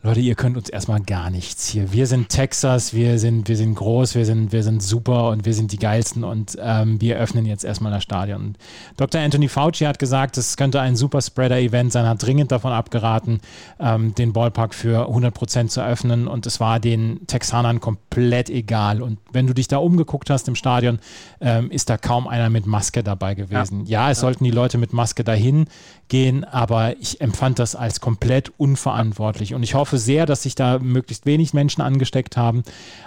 Leute, 0.04 0.20
ihr 0.20 0.36
könnt 0.36 0.56
uns 0.56 0.68
erstmal 0.68 1.00
gar 1.00 1.28
nichts 1.28 1.66
hier. 1.66 1.92
Wir 1.92 2.06
sind 2.06 2.28
Texas, 2.28 2.94
wir 2.94 3.18
sind, 3.18 3.48
wir 3.48 3.56
sind 3.56 3.74
groß, 3.74 4.14
wir 4.14 4.24
sind, 4.24 4.52
wir 4.52 4.62
sind 4.62 4.80
super 4.80 5.30
und 5.30 5.44
wir 5.44 5.54
sind 5.54 5.72
die 5.72 5.76
geilsten 5.76 6.22
und 6.22 6.56
ähm, 6.60 7.00
wir 7.00 7.16
öffnen 7.16 7.46
jetzt 7.46 7.64
erstmal 7.64 7.90
das 7.90 8.04
Stadion. 8.04 8.40
Und 8.40 8.58
Dr. 8.96 9.20
Anthony 9.20 9.48
Fauci 9.48 9.86
hat 9.86 9.98
gesagt, 9.98 10.38
es 10.38 10.56
könnte 10.56 10.80
ein 10.80 10.94
super 10.94 11.20
Spreader-Event 11.20 11.90
sein, 11.90 12.06
hat 12.06 12.22
dringend 12.22 12.52
davon 12.52 12.72
abgeraten, 12.72 13.40
ähm, 13.80 14.14
den 14.14 14.32
Ballpark 14.32 14.72
für 14.72 15.08
100 15.08 15.34
Prozent 15.34 15.72
zu 15.72 15.84
öffnen 15.84 16.28
und 16.28 16.46
es 16.46 16.60
war 16.60 16.78
den 16.78 17.26
Texanern 17.26 17.80
komplett 17.80 18.50
egal. 18.50 19.02
Und 19.02 19.18
wenn 19.32 19.48
du 19.48 19.52
dich 19.52 19.66
da 19.66 19.78
umgeguckt 19.78 20.30
hast 20.30 20.46
im 20.46 20.54
Stadion, 20.54 21.00
ähm, 21.40 21.72
ist 21.72 21.90
da 21.90 21.98
kaum 21.98 22.28
einer 22.28 22.50
mit 22.50 22.66
Maske 22.66 23.02
dabei 23.02 23.34
gewesen. 23.34 23.84
Ja, 23.86 24.04
ja 24.04 24.10
es 24.12 24.18
ja. 24.18 24.20
sollten 24.20 24.44
die 24.44 24.52
Leute 24.52 24.78
mit 24.78 24.92
Maske 24.92 25.24
dahin 25.24 25.66
gehen, 26.08 26.44
aber 26.44 26.96
ich 26.98 27.20
empfand 27.20 27.58
das 27.58 27.74
als 27.74 28.00
komplett 28.00 28.52
unverantwortlich. 28.56 29.54
Und 29.54 29.62
ich 29.62 29.74
hoffe 29.74 29.98
sehr, 29.98 30.26
dass 30.26 30.42
sich 30.42 30.54
da 30.54 30.78
möglichst 30.78 31.26
wenig 31.26 31.54
Menschen 31.54 31.82
angesteckt 31.82 32.36
haben, 32.36 32.62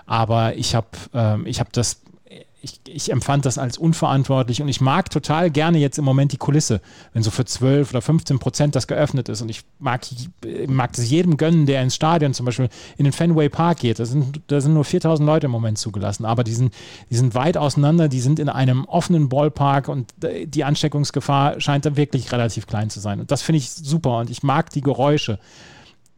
aber 0.06 0.56
ich 0.56 0.76
habe 0.76 0.88
ähm, 1.14 1.46
ich 1.46 1.60
hab 1.60 1.74
das 1.74 2.02
ich, 2.62 2.80
ich, 2.88 3.12
empfand 3.12 3.46
das 3.46 3.58
als 3.58 3.78
unverantwortlich 3.78 4.62
und 4.62 4.68
ich 4.68 4.82
mag 4.82 5.10
total 5.10 5.50
gerne 5.50 5.80
jetzt 5.80 5.98
im 5.98 6.06
Moment 6.06 6.32
die 6.32 6.38
Kulisse, 6.38 6.82
wenn 7.14 7.24
so 7.24 7.32
für 7.32 7.46
12 7.46 7.90
oder 7.90 8.02
15 8.02 8.40
Prozent 8.40 8.76
das 8.76 8.88
geöffnet 8.88 9.30
ist. 9.30 9.42
Und 9.42 9.50
ich 9.50 9.64
mag, 9.80 10.02
mag 10.68 10.94
das 10.94 11.10
jedem 11.10 11.38
gönnen, 11.38 11.66
der 11.66 11.82
ins 11.82 11.96
Stadion 11.96 12.34
zum 12.34 12.46
Beispiel 12.46 12.70
in 12.98 13.06
den 13.06 13.14
Fenway 13.14 13.50
Park 13.50 13.80
geht. 13.80 14.00
Da 14.00 14.06
sind, 14.06 14.42
da 14.48 14.62
sind 14.62 14.74
nur 14.74 14.86
4000 14.86 15.26
Leute 15.26 15.46
im 15.46 15.52
Moment 15.52 15.80
zugelassen, 15.80 16.26
aber 16.26 16.44
die 16.44 16.54
sind, 16.54 16.74
die 17.10 17.16
sind 17.16 17.34
weit 17.34 17.58
auseinander, 17.58 18.08
die 18.08 18.22
sind 18.22 18.40
in 18.40 18.50
einem 18.50 18.86
offenen 18.86 19.30
Ballpark 19.30 19.88
und 19.88 20.14
die 20.46 20.64
Ansteckungsgefahr 20.64 21.60
scheint 21.60 21.86
da 21.86 21.96
wirklich 21.96 22.32
relativ 22.32 22.68
klein 22.68 22.90
zu 22.90 23.00
sein. 23.00 23.20
Und 23.20 23.32
das 23.32 23.42
finde 23.42 23.58
ich 23.58 23.72
super 23.72 24.20
und 24.20 24.30
ich 24.30 24.44
mag 24.44 24.70
die 24.70 24.82
Geräusche 24.82 25.40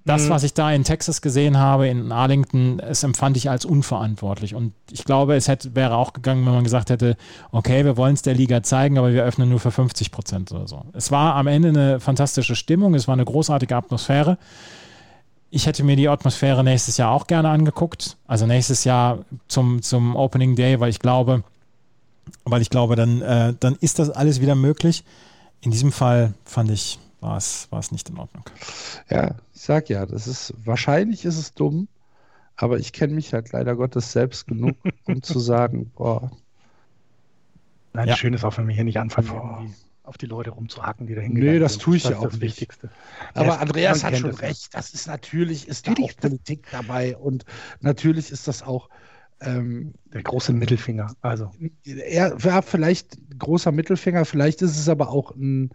das, 0.06 0.24
mhm. 0.24 0.30
was 0.30 0.43
ich 0.43 0.54
da 0.54 0.72
in 0.72 0.84
Texas 0.84 1.22
gesehen 1.22 1.58
habe, 1.58 1.88
in 1.88 2.12
Arlington, 2.12 2.80
es 2.80 3.04
empfand 3.04 3.38
ich 3.38 3.49
als 3.49 3.64
unverantwortlich. 3.64 4.54
Und 4.54 4.74
ich 4.91 5.06
glaube, 5.06 5.36
es 5.36 5.47
hätte, 5.47 5.76
wäre 5.76 5.95
auch 5.95 6.12
gegangen, 6.12 6.45
wenn 6.45 6.54
man 6.54 6.64
gesagt 6.64 6.89
hätte, 6.89 7.16
okay, 7.51 7.86
wir 7.86 7.95
wollen 7.95 8.14
es 8.14 8.22
der 8.22 8.36
Liga 8.36 8.64
zeigen, 8.64 8.97
aber 8.97 9.14
wir 9.14 9.24
öffnen 9.24 9.49
nur 9.49 9.60
für 9.60 9.72
50 9.72 10.12
Prozent 10.12 10.51
oder 10.51 10.68
so. 10.68 10.86
Es 10.93 11.10
war 11.12 11.36
am 11.36 11.47
Ende 11.47 11.70
eine 11.70 11.99
fantastische 11.99 12.56
Stimmung, 12.56 12.95
es 12.95 13.08
war 13.08 13.14
eine 13.14 13.26
großartige 13.26 13.76
Atmosphäre. 13.76 14.38
Ich 15.49 15.68
hätte 15.68 15.84
mir 15.84 15.95
die 15.95 16.10
Atmosphäre 16.10 16.64
nächstes 16.64 16.97
Jahr 16.97 17.12
auch 17.12 17.28
gerne 17.28 17.49
angeguckt. 17.49 18.18
Also 18.28 18.45
nächstes 18.45 18.84
Jahr 18.84 19.20
zum, 19.47 19.82
zum 19.82 20.16
Opening 20.16 20.56
Day, 20.56 20.80
weil 20.80 20.89
ich 20.89 20.99
glaube, 20.99 21.43
weil 22.43 22.62
ich 22.62 22.70
glaube, 22.70 22.95
dann, 22.95 23.22
äh, 23.22 23.54
dann 23.60 23.78
ist 23.80 23.99
das 23.99 24.10
alles 24.10 24.41
wieder 24.41 24.56
möglich. 24.56 25.04
In 25.62 25.72
diesem 25.72 25.91
Fall 25.91 26.34
fand 26.43 26.72
ich, 26.72 26.99
war 27.24 27.38
es, 27.38 27.71
war 27.71 27.80
es 27.80 27.91
nicht 27.91 28.09
in 28.09 28.17
Ordnung. 28.17 28.43
Ja, 29.09 29.36
ich 29.53 29.61
sag 29.61 29.89
ja, 29.89 30.05
das 30.05 30.28
ist, 30.28 30.53
wahrscheinlich 30.63 31.26
ist 31.26 31.38
es 31.38 31.53
dumm, 31.53 31.88
aber 32.55 32.78
ich 32.78 32.93
kenne 32.93 33.13
mich 33.13 33.34
halt 33.34 33.51
leider 33.51 33.76
Gottes 33.76 34.11
selbst 34.11 34.47
genug, 34.47 34.76
um 35.05 35.24
zu 35.24 35.39
sagen, 35.39 35.91
boah. 35.95 36.32
Nein, 37.93 38.09
ja. 38.09 38.15
schön 38.15 38.34
ist 38.34 38.43
auch, 38.43 38.57
wenn 38.57 38.67
wir 38.67 38.76
hier 38.76 38.84
nicht 38.84 38.99
anfangen, 38.99 39.28
irgendwie 39.28 39.74
auf 40.03 40.17
die 40.17 40.26
Leute 40.26 40.49
rumzuhacken, 40.49 41.07
die 41.07 41.15
da 41.15 41.21
hingegangen 41.21 41.53
Nee, 41.53 41.59
das 41.59 41.78
tue 41.78 41.95
ich 41.95 42.03
das 42.03 42.11
ja 42.11 42.17
auch 42.17 42.24
das 42.24 42.34
nicht. 42.34 42.41
Wichtigste. 42.41 42.89
Aber 43.34 43.45
ja, 43.45 43.55
Andreas 43.55 44.03
hat 44.03 44.17
schon 44.17 44.32
recht. 44.32 44.74
Das 44.74 44.93
ist 44.93 45.07
natürlich, 45.07 45.67
ist 45.67 45.88
da 45.88 45.93
auch 45.93 46.15
Politik 46.17 46.67
dabei 46.71 47.15
und 47.15 47.45
natürlich 47.80 48.32
ist 48.32 48.49
das 48.49 48.63
auch 48.63 48.89
ähm, 49.39 49.93
der 50.13 50.24
große 50.24 50.51
Mittelfinger. 50.51 51.15
Also 51.21 51.51
er 51.86 52.43
war 52.43 52.63
vielleicht 52.63 53.17
großer 53.39 53.71
Mittelfinger, 53.71 54.26
vielleicht 54.26 54.61
ist 54.61 54.78
es 54.78 54.89
aber 54.89 55.09
auch 55.09 55.32
ein 55.32 55.71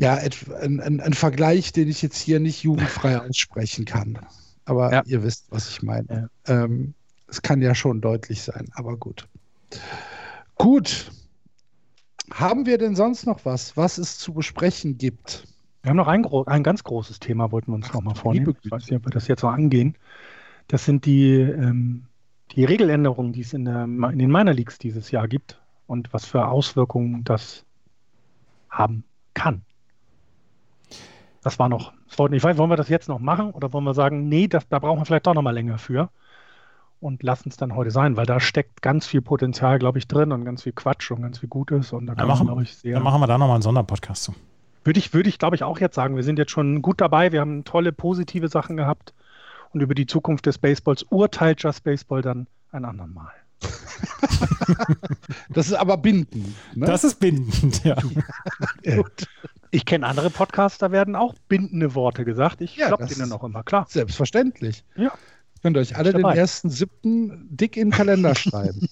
ja, 0.00 0.14
ein, 0.14 0.80
ein, 0.80 1.00
ein, 1.00 1.12
Vergleich, 1.12 1.72
den 1.72 1.88
ich 1.88 2.00
jetzt 2.00 2.18
hier 2.18 2.40
nicht 2.40 2.62
jugendfrei 2.62 3.18
aussprechen 3.28 3.84
kann. 3.84 4.18
Aber 4.64 4.90
ja. 4.90 5.02
ihr 5.04 5.22
wisst, 5.22 5.46
was 5.50 5.68
ich 5.68 5.82
meine. 5.82 6.30
Ja. 6.46 6.64
Ähm, 6.64 6.94
es 7.28 7.42
kann 7.42 7.60
ja 7.60 7.74
schon 7.74 8.00
deutlich 8.00 8.40
sein, 8.40 8.66
aber 8.72 8.96
gut. 8.96 9.28
Gut. 10.56 11.12
Haben 12.32 12.64
wir 12.64 12.78
denn 12.78 12.96
sonst 12.96 13.26
noch 13.26 13.44
was, 13.44 13.76
was 13.76 13.98
es 13.98 14.16
zu 14.16 14.32
besprechen 14.32 14.96
gibt? 14.96 15.44
Wir 15.82 15.90
haben 15.90 15.96
noch 15.96 16.08
ein, 16.08 16.24
ein 16.46 16.62
ganz 16.62 16.82
großes 16.82 17.20
Thema, 17.20 17.52
wollten 17.52 17.72
wir 17.72 17.74
uns 17.74 17.92
nochmal 17.92 18.14
vornehmen. 18.14 18.56
Ich 18.62 18.70
weiß 18.70 18.84
nicht, 18.84 18.96
ob 18.96 19.06
wir 19.06 19.10
das 19.10 19.28
jetzt 19.28 19.42
noch 19.42 19.52
angehen. 19.52 19.96
Das 20.68 20.84
sind 20.86 21.04
die, 21.04 21.34
ähm, 21.34 22.04
die 22.52 22.64
Regeländerungen, 22.64 23.32
die 23.32 23.42
es 23.42 23.52
in, 23.52 23.66
der, 23.66 23.84
in 23.84 24.18
den 24.18 24.30
Minor 24.30 24.54
Leagues 24.54 24.78
dieses 24.78 25.10
Jahr 25.10 25.28
gibt 25.28 25.60
und 25.86 26.12
was 26.14 26.24
für 26.24 26.46
Auswirkungen 26.46 27.22
das 27.24 27.64
haben 28.70 29.04
kann. 29.34 29.62
Das 31.42 31.58
war 31.58 31.68
noch, 31.68 31.92
das 32.08 32.18
wollten, 32.18 32.34
ich 32.34 32.44
weiß, 32.44 32.58
wollen 32.58 32.70
wir 32.70 32.76
das 32.76 32.88
jetzt 32.88 33.08
noch 33.08 33.18
machen 33.18 33.50
oder 33.52 33.72
wollen 33.72 33.84
wir 33.84 33.94
sagen, 33.94 34.28
nee, 34.28 34.46
das, 34.46 34.68
da 34.68 34.78
brauchen 34.78 35.00
wir 35.00 35.06
vielleicht 35.06 35.26
doch 35.26 35.34
nochmal 35.34 35.54
länger 35.54 35.78
für 35.78 36.10
und 37.00 37.22
lassen 37.22 37.48
es 37.48 37.56
dann 37.56 37.74
heute 37.74 37.90
sein, 37.90 38.16
weil 38.16 38.26
da 38.26 38.40
steckt 38.40 38.82
ganz 38.82 39.06
viel 39.06 39.22
Potenzial, 39.22 39.78
glaube 39.78 39.98
ich, 39.98 40.06
drin 40.06 40.32
und 40.32 40.44
ganz 40.44 40.62
viel 40.62 40.72
Quatsch 40.72 41.10
und 41.10 41.22
ganz 41.22 41.38
viel 41.38 41.48
Gutes 41.48 41.92
und 41.92 42.06
da 42.06 42.14
kann 42.14 42.28
machen, 42.28 42.46
glaube 42.46 42.62
ich, 42.62 42.76
sehr. 42.76 42.94
Dann 42.94 43.02
machen 43.02 43.20
wir 43.20 43.26
da 43.26 43.38
nochmal 43.38 43.56
einen 43.56 43.62
Sonderpodcast 43.62 44.24
zu. 44.24 44.34
Würde 44.84 44.98
ich, 44.98 45.12
würde 45.12 45.28
ich, 45.28 45.38
glaube 45.38 45.56
ich, 45.56 45.62
auch 45.62 45.78
jetzt 45.78 45.94
sagen. 45.94 46.16
Wir 46.16 46.22
sind 46.22 46.38
jetzt 46.38 46.52
schon 46.52 46.80
gut 46.80 47.00
dabei. 47.00 47.32
Wir 47.32 47.40
haben 47.40 47.64
tolle, 47.64 47.92
positive 47.92 48.48
Sachen 48.48 48.76
gehabt. 48.76 49.12
Und 49.72 49.82
über 49.82 49.94
die 49.94 50.06
Zukunft 50.06 50.46
des 50.46 50.58
Baseballs 50.58 51.04
urteilt 51.10 51.62
Just 51.62 51.84
Baseball 51.84 52.22
dann 52.22 52.46
ein 52.72 52.84
anderen 52.84 53.12
Mal. 53.12 53.30
das 55.50 55.68
ist 55.68 55.74
aber 55.74 55.98
bindend. 55.98 56.54
Ne? 56.74 56.86
Das 56.86 57.04
ist 57.04 57.20
bindend, 57.20 57.84
ja. 57.84 57.96
ja. 58.82 59.02
Ich 59.70 59.84
kenne 59.84 60.06
andere 60.06 60.30
Podcasts, 60.30 60.78
da 60.78 60.90
werden 60.90 61.14
auch 61.14 61.34
bindende 61.48 61.94
Worte 61.94 62.24
gesagt. 62.24 62.60
Ich 62.60 62.76
ja, 62.76 62.88
glaube 62.88 63.06
denen 63.06 63.32
auch 63.32 63.44
immer, 63.44 63.62
klar. 63.62 63.86
Selbstverständlich. 63.88 64.84
Ja. 64.96 65.12
Könnt 65.62 65.76
ihr 65.76 65.80
euch 65.80 65.96
alle 65.96 66.12
den 66.12 66.24
ersten 66.24 66.70
siebten 66.70 67.46
dick 67.50 67.76
in 67.76 67.88
den 67.88 67.92
Kalender 67.92 68.34
schreiben. 68.34 68.88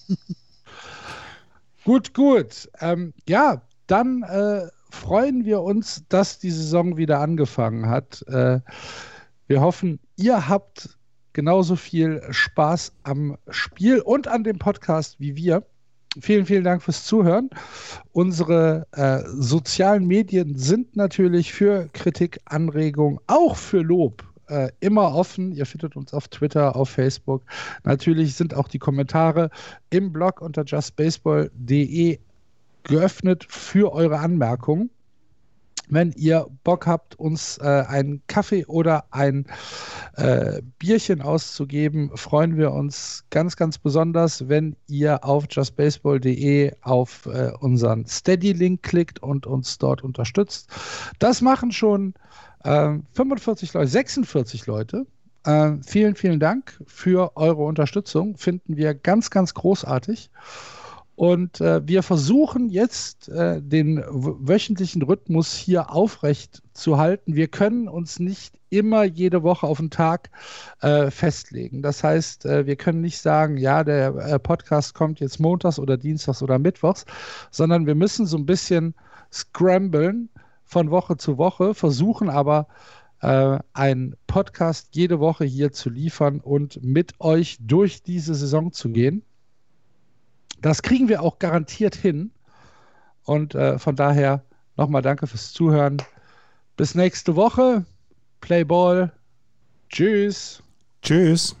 gut, 1.83 2.13
gut. 2.13 2.69
Ähm, 2.79 3.13
ja, 3.27 3.61
dann 3.87 4.23
äh, 4.23 4.67
freuen 4.89 5.45
wir 5.45 5.61
uns, 5.61 6.03
dass 6.09 6.39
die 6.39 6.51
Saison 6.51 6.95
wieder 6.95 7.19
angefangen 7.19 7.89
hat. 7.89 8.21
Äh, 8.27 8.59
wir 9.47 9.61
hoffen, 9.61 9.99
ihr 10.15 10.47
habt 10.47 10.97
genauso 11.33 11.75
viel 11.75 12.21
Spaß 12.29 12.93
am 13.03 13.37
Spiel 13.49 13.99
und 13.99 14.27
an 14.27 14.43
dem 14.43 14.59
Podcast 14.59 15.19
wie 15.19 15.35
wir. 15.35 15.63
Vielen, 16.19 16.45
vielen 16.47 16.63
Dank 16.63 16.81
fürs 16.81 17.05
Zuhören. 17.05 17.51
Unsere 18.13 18.87
äh, 18.93 19.19
sozialen 19.27 20.07
Medien 20.07 20.57
sind 20.57 20.95
natürlich 20.95 21.53
für 21.53 21.87
Kritik, 21.93 22.39
Anregung, 22.45 23.21
auch 23.27 23.55
für 23.55 23.81
Lob 23.81 24.23
äh, 24.47 24.71
immer 24.79 25.13
offen. 25.13 25.51
Ihr 25.51 25.67
findet 25.67 25.95
uns 25.95 26.13
auf 26.13 26.27
Twitter, 26.27 26.75
auf 26.75 26.89
Facebook. 26.89 27.43
Natürlich 27.83 28.35
sind 28.35 28.55
auch 28.55 28.67
die 28.67 28.79
Kommentare 28.79 29.51
im 29.91 30.11
Blog 30.11 30.41
unter 30.41 30.63
justbaseball.de 30.63 32.17
geöffnet 32.83 33.45
für 33.47 33.93
eure 33.93 34.17
Anmerkungen. 34.17 34.89
Wenn 35.89 36.11
ihr 36.11 36.47
Bock 36.63 36.85
habt, 36.85 37.17
uns 37.17 37.57
äh, 37.57 37.63
einen 37.63 38.21
Kaffee 38.27 38.65
oder 38.65 39.05
ein 39.11 39.45
äh, 40.15 40.61
Bierchen 40.77 41.21
auszugeben, 41.21 42.11
freuen 42.15 42.57
wir 42.57 42.71
uns 42.71 43.25
ganz, 43.31 43.55
ganz 43.55 43.77
besonders, 43.79 44.47
wenn 44.47 44.75
ihr 44.87 45.23
auf 45.23 45.45
justbaseball.de 45.49 46.73
auf 46.81 47.25
äh, 47.25 47.51
unseren 47.59 48.05
Steady-Link 48.05 48.83
klickt 48.83 49.21
und 49.21 49.47
uns 49.47 49.79
dort 49.79 50.03
unterstützt. 50.03 50.69
Das 51.17 51.41
machen 51.41 51.71
schon 51.71 52.13
45 52.63 53.69
ähm, 53.73 53.79
Leute, 53.79 53.89
46 53.89 54.65
Leute. 54.67 55.05
Äh, 55.45 55.77
vielen, 55.81 56.15
vielen 56.15 56.39
Dank 56.39 56.79
für 56.85 57.35
eure 57.37 57.63
Unterstützung. 57.63 58.37
Finden 58.37 58.75
wir 58.77 58.93
ganz, 58.93 59.29
ganz 59.29 59.53
großartig. 59.53 60.29
Und 61.19 61.59
äh, 61.59 61.85
wir 61.85 62.01
versuchen 62.01 62.69
jetzt 62.69 63.27
äh, 63.27 63.61
den 63.61 64.01
wöchentlichen 64.07 65.01
Rhythmus 65.01 65.53
hier 65.53 65.91
aufrecht 65.91 66.63
zu 66.71 66.97
halten. 66.97 67.35
Wir 67.35 67.49
können 67.49 67.89
uns 67.89 68.19
nicht 68.19 68.57
immer 68.69 69.03
jede 69.03 69.43
Woche 69.43 69.67
auf 69.67 69.79
den 69.79 69.89
Tag 69.89 70.29
äh, 70.79 71.11
festlegen. 71.11 71.81
Das 71.81 72.05
heißt, 72.05 72.45
äh, 72.45 72.65
wir 72.65 72.77
können 72.77 73.01
nicht 73.01 73.19
sagen, 73.19 73.57
ja, 73.57 73.83
der 73.83 74.15
äh, 74.15 74.39
Podcast 74.39 74.93
kommt 74.93 75.19
jetzt 75.19 75.41
montags 75.41 75.77
oder 75.77 75.97
dienstags 75.97 76.41
oder 76.41 76.57
mittwochs, 76.57 77.05
sondern 77.51 77.85
wir 77.85 77.95
müssen 77.95 78.25
so 78.25 78.37
ein 78.37 78.45
bisschen 78.45 78.95
scramblen 79.29 80.29
von 80.63 80.89
Woche 80.89 81.17
zu 81.17 81.37
Woche, 81.37 81.73
versuchen 81.73 82.29
aber 82.29 82.67
äh, 83.19 83.59
einen 83.73 84.15
Podcast 84.27 84.95
jede 84.95 85.19
Woche 85.19 85.43
hier 85.43 85.73
zu 85.73 85.89
liefern 85.89 86.39
und 86.39 86.81
mit 86.81 87.19
euch 87.19 87.57
durch 87.59 88.03
diese 88.03 88.35
Saison 88.35 88.71
zu 88.71 88.87
gehen. 88.91 89.21
Das 90.61 90.81
kriegen 90.81 91.07
wir 91.07 91.21
auch 91.21 91.39
garantiert 91.39 91.95
hin. 91.95 92.31
Und 93.23 93.55
äh, 93.55 93.77
von 93.79 93.95
daher 93.95 94.43
nochmal 94.75 95.01
danke 95.01 95.27
fürs 95.27 95.53
Zuhören. 95.53 95.97
Bis 96.77 96.95
nächste 96.95 97.35
Woche. 97.35 97.85
Play 98.41 98.63
Ball. 98.63 99.11
Tschüss. 99.89 100.63
Tschüss. 101.01 101.55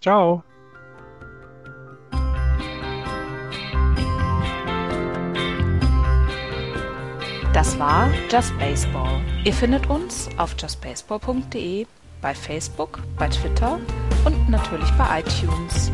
Ciao. 0.00 0.42
Das 7.52 7.78
war 7.78 8.10
Just 8.30 8.56
Baseball. 8.58 9.22
Ihr 9.44 9.52
findet 9.52 9.88
uns 9.88 10.28
auf 10.36 10.54
justbaseball.de, 10.60 11.86
bei 12.20 12.34
Facebook, 12.34 13.00
bei 13.18 13.28
Twitter 13.28 13.80
und 14.26 14.50
natürlich 14.50 14.90
bei 14.98 15.20
iTunes. 15.20 15.90